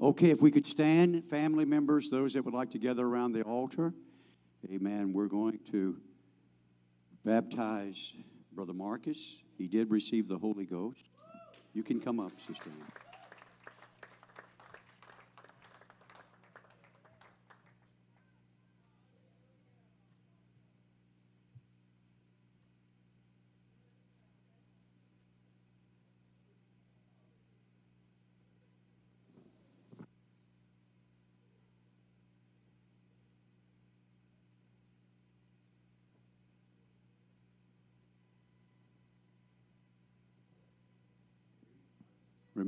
Okay, 0.00 0.30
if 0.30 0.40
we 0.40 0.50
could 0.50 0.66
stand, 0.66 1.24
family 1.26 1.64
members, 1.64 2.08
those 2.08 2.32
that 2.32 2.44
would 2.44 2.54
like 2.54 2.70
to 2.70 2.78
gather 2.78 3.04
around 3.04 3.32
the 3.32 3.42
altar. 3.42 3.92
Amen. 4.72 5.12
We're 5.12 5.26
going 5.26 5.58
to 5.72 5.96
baptize 7.24 8.14
Brother 8.52 8.72
Marcus. 8.72 9.36
He 9.58 9.66
did 9.66 9.90
receive 9.90 10.28
the 10.28 10.38
Holy 10.38 10.64
Ghost. 10.64 11.02
You 11.74 11.82
can 11.82 12.00
come 12.00 12.18
up, 12.18 12.32
Sister 12.46 12.70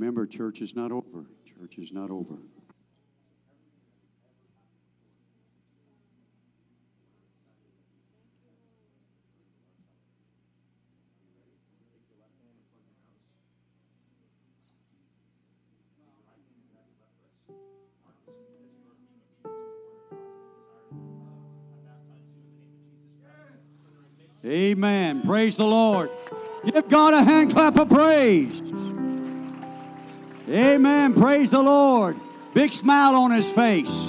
Remember, 0.03 0.27
church 0.27 0.61
is 0.61 0.75
not 0.75 0.91
over. 0.91 1.27
Church 1.47 1.79
is 1.79 1.93
not 1.93 2.11
over. 2.11 2.35
Amen. 24.45 25.23
Praise 25.23 25.55
the 25.55 25.65
Lord. 25.65 26.11
Give 26.65 26.89
God 26.89 27.15
a 27.15 27.23
hand 27.23 27.53
clap 27.53 27.77
of 27.77 27.89
praise. 27.89 28.62
Amen. 30.49 31.15
Praise 31.15 31.51
the 31.51 31.63
Lord. 31.63 32.17
Big 32.55 32.73
smile 32.73 33.15
on 33.15 33.31
his 33.31 33.51
face. 33.51 34.09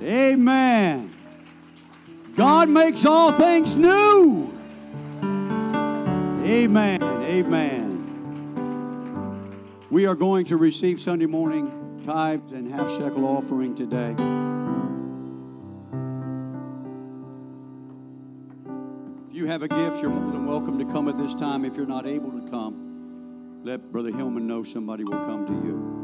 Amen. 0.00 1.12
God 2.36 2.68
makes 2.68 3.04
all 3.04 3.32
things 3.32 3.74
new. 3.74 4.52
Amen. 6.44 7.02
Amen. 7.02 7.96
We 9.90 10.06
are 10.06 10.14
going 10.14 10.46
to 10.46 10.56
receive 10.56 11.00
Sunday 11.00 11.26
morning 11.26 12.02
tithes 12.06 12.52
and 12.52 12.72
half 12.72 12.88
shekel 12.90 13.24
offering 13.26 13.74
today. 13.74 14.12
If 19.28 19.34
you 19.36 19.46
have 19.46 19.62
a 19.62 19.68
gift, 19.68 20.00
you're 20.00 20.10
more 20.10 20.32
than 20.32 20.46
welcome 20.46 20.78
to 20.78 20.84
come 20.84 21.08
at 21.08 21.18
this 21.18 21.34
time. 21.34 21.64
If 21.64 21.76
you're 21.76 21.86
not 21.86 22.06
able 22.06 22.30
to 22.32 22.48
come, 22.48 22.85
let 23.66 23.90
Brother 23.90 24.12
Hillman 24.12 24.46
know 24.46 24.62
somebody 24.62 25.02
will 25.02 25.24
come 25.24 25.44
to 25.44 25.52
you. 25.52 25.95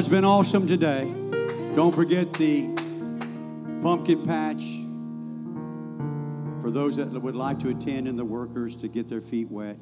God's 0.00 0.08
been 0.08 0.24
awesome 0.24 0.66
today. 0.66 1.04
Don't 1.76 1.94
forget 1.94 2.32
the 2.32 2.62
pumpkin 3.82 4.26
patch 4.26 4.62
for 6.62 6.70
those 6.70 6.96
that 6.96 7.10
would 7.10 7.34
like 7.34 7.58
to 7.58 7.68
attend 7.68 8.08
and 8.08 8.18
the 8.18 8.24
workers 8.24 8.76
to 8.76 8.88
get 8.88 9.10
their 9.10 9.20
feet 9.20 9.50
wet. 9.50 9.76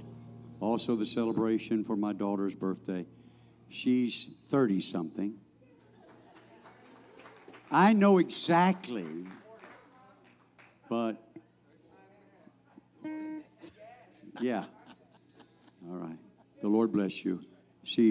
Also, 0.59 0.97
the 0.97 1.07
celebration 1.07 1.85
for 1.85 1.95
my 1.95 2.13
daughter's 2.13 2.53
birthday. 2.53 3.07
She's 3.69 4.31
30 4.49 4.81
something. 4.81 5.35
I 7.71 7.93
know 7.93 8.19
exactly, 8.19 9.07
but 10.89 11.17
yeah. 14.41 14.65
All 15.89 15.95
right. 15.95 16.19
The 16.61 16.67
Lord 16.67 16.91
bless 16.91 17.25
you. 17.25 17.41
See 17.85 18.03
you. 18.03 18.07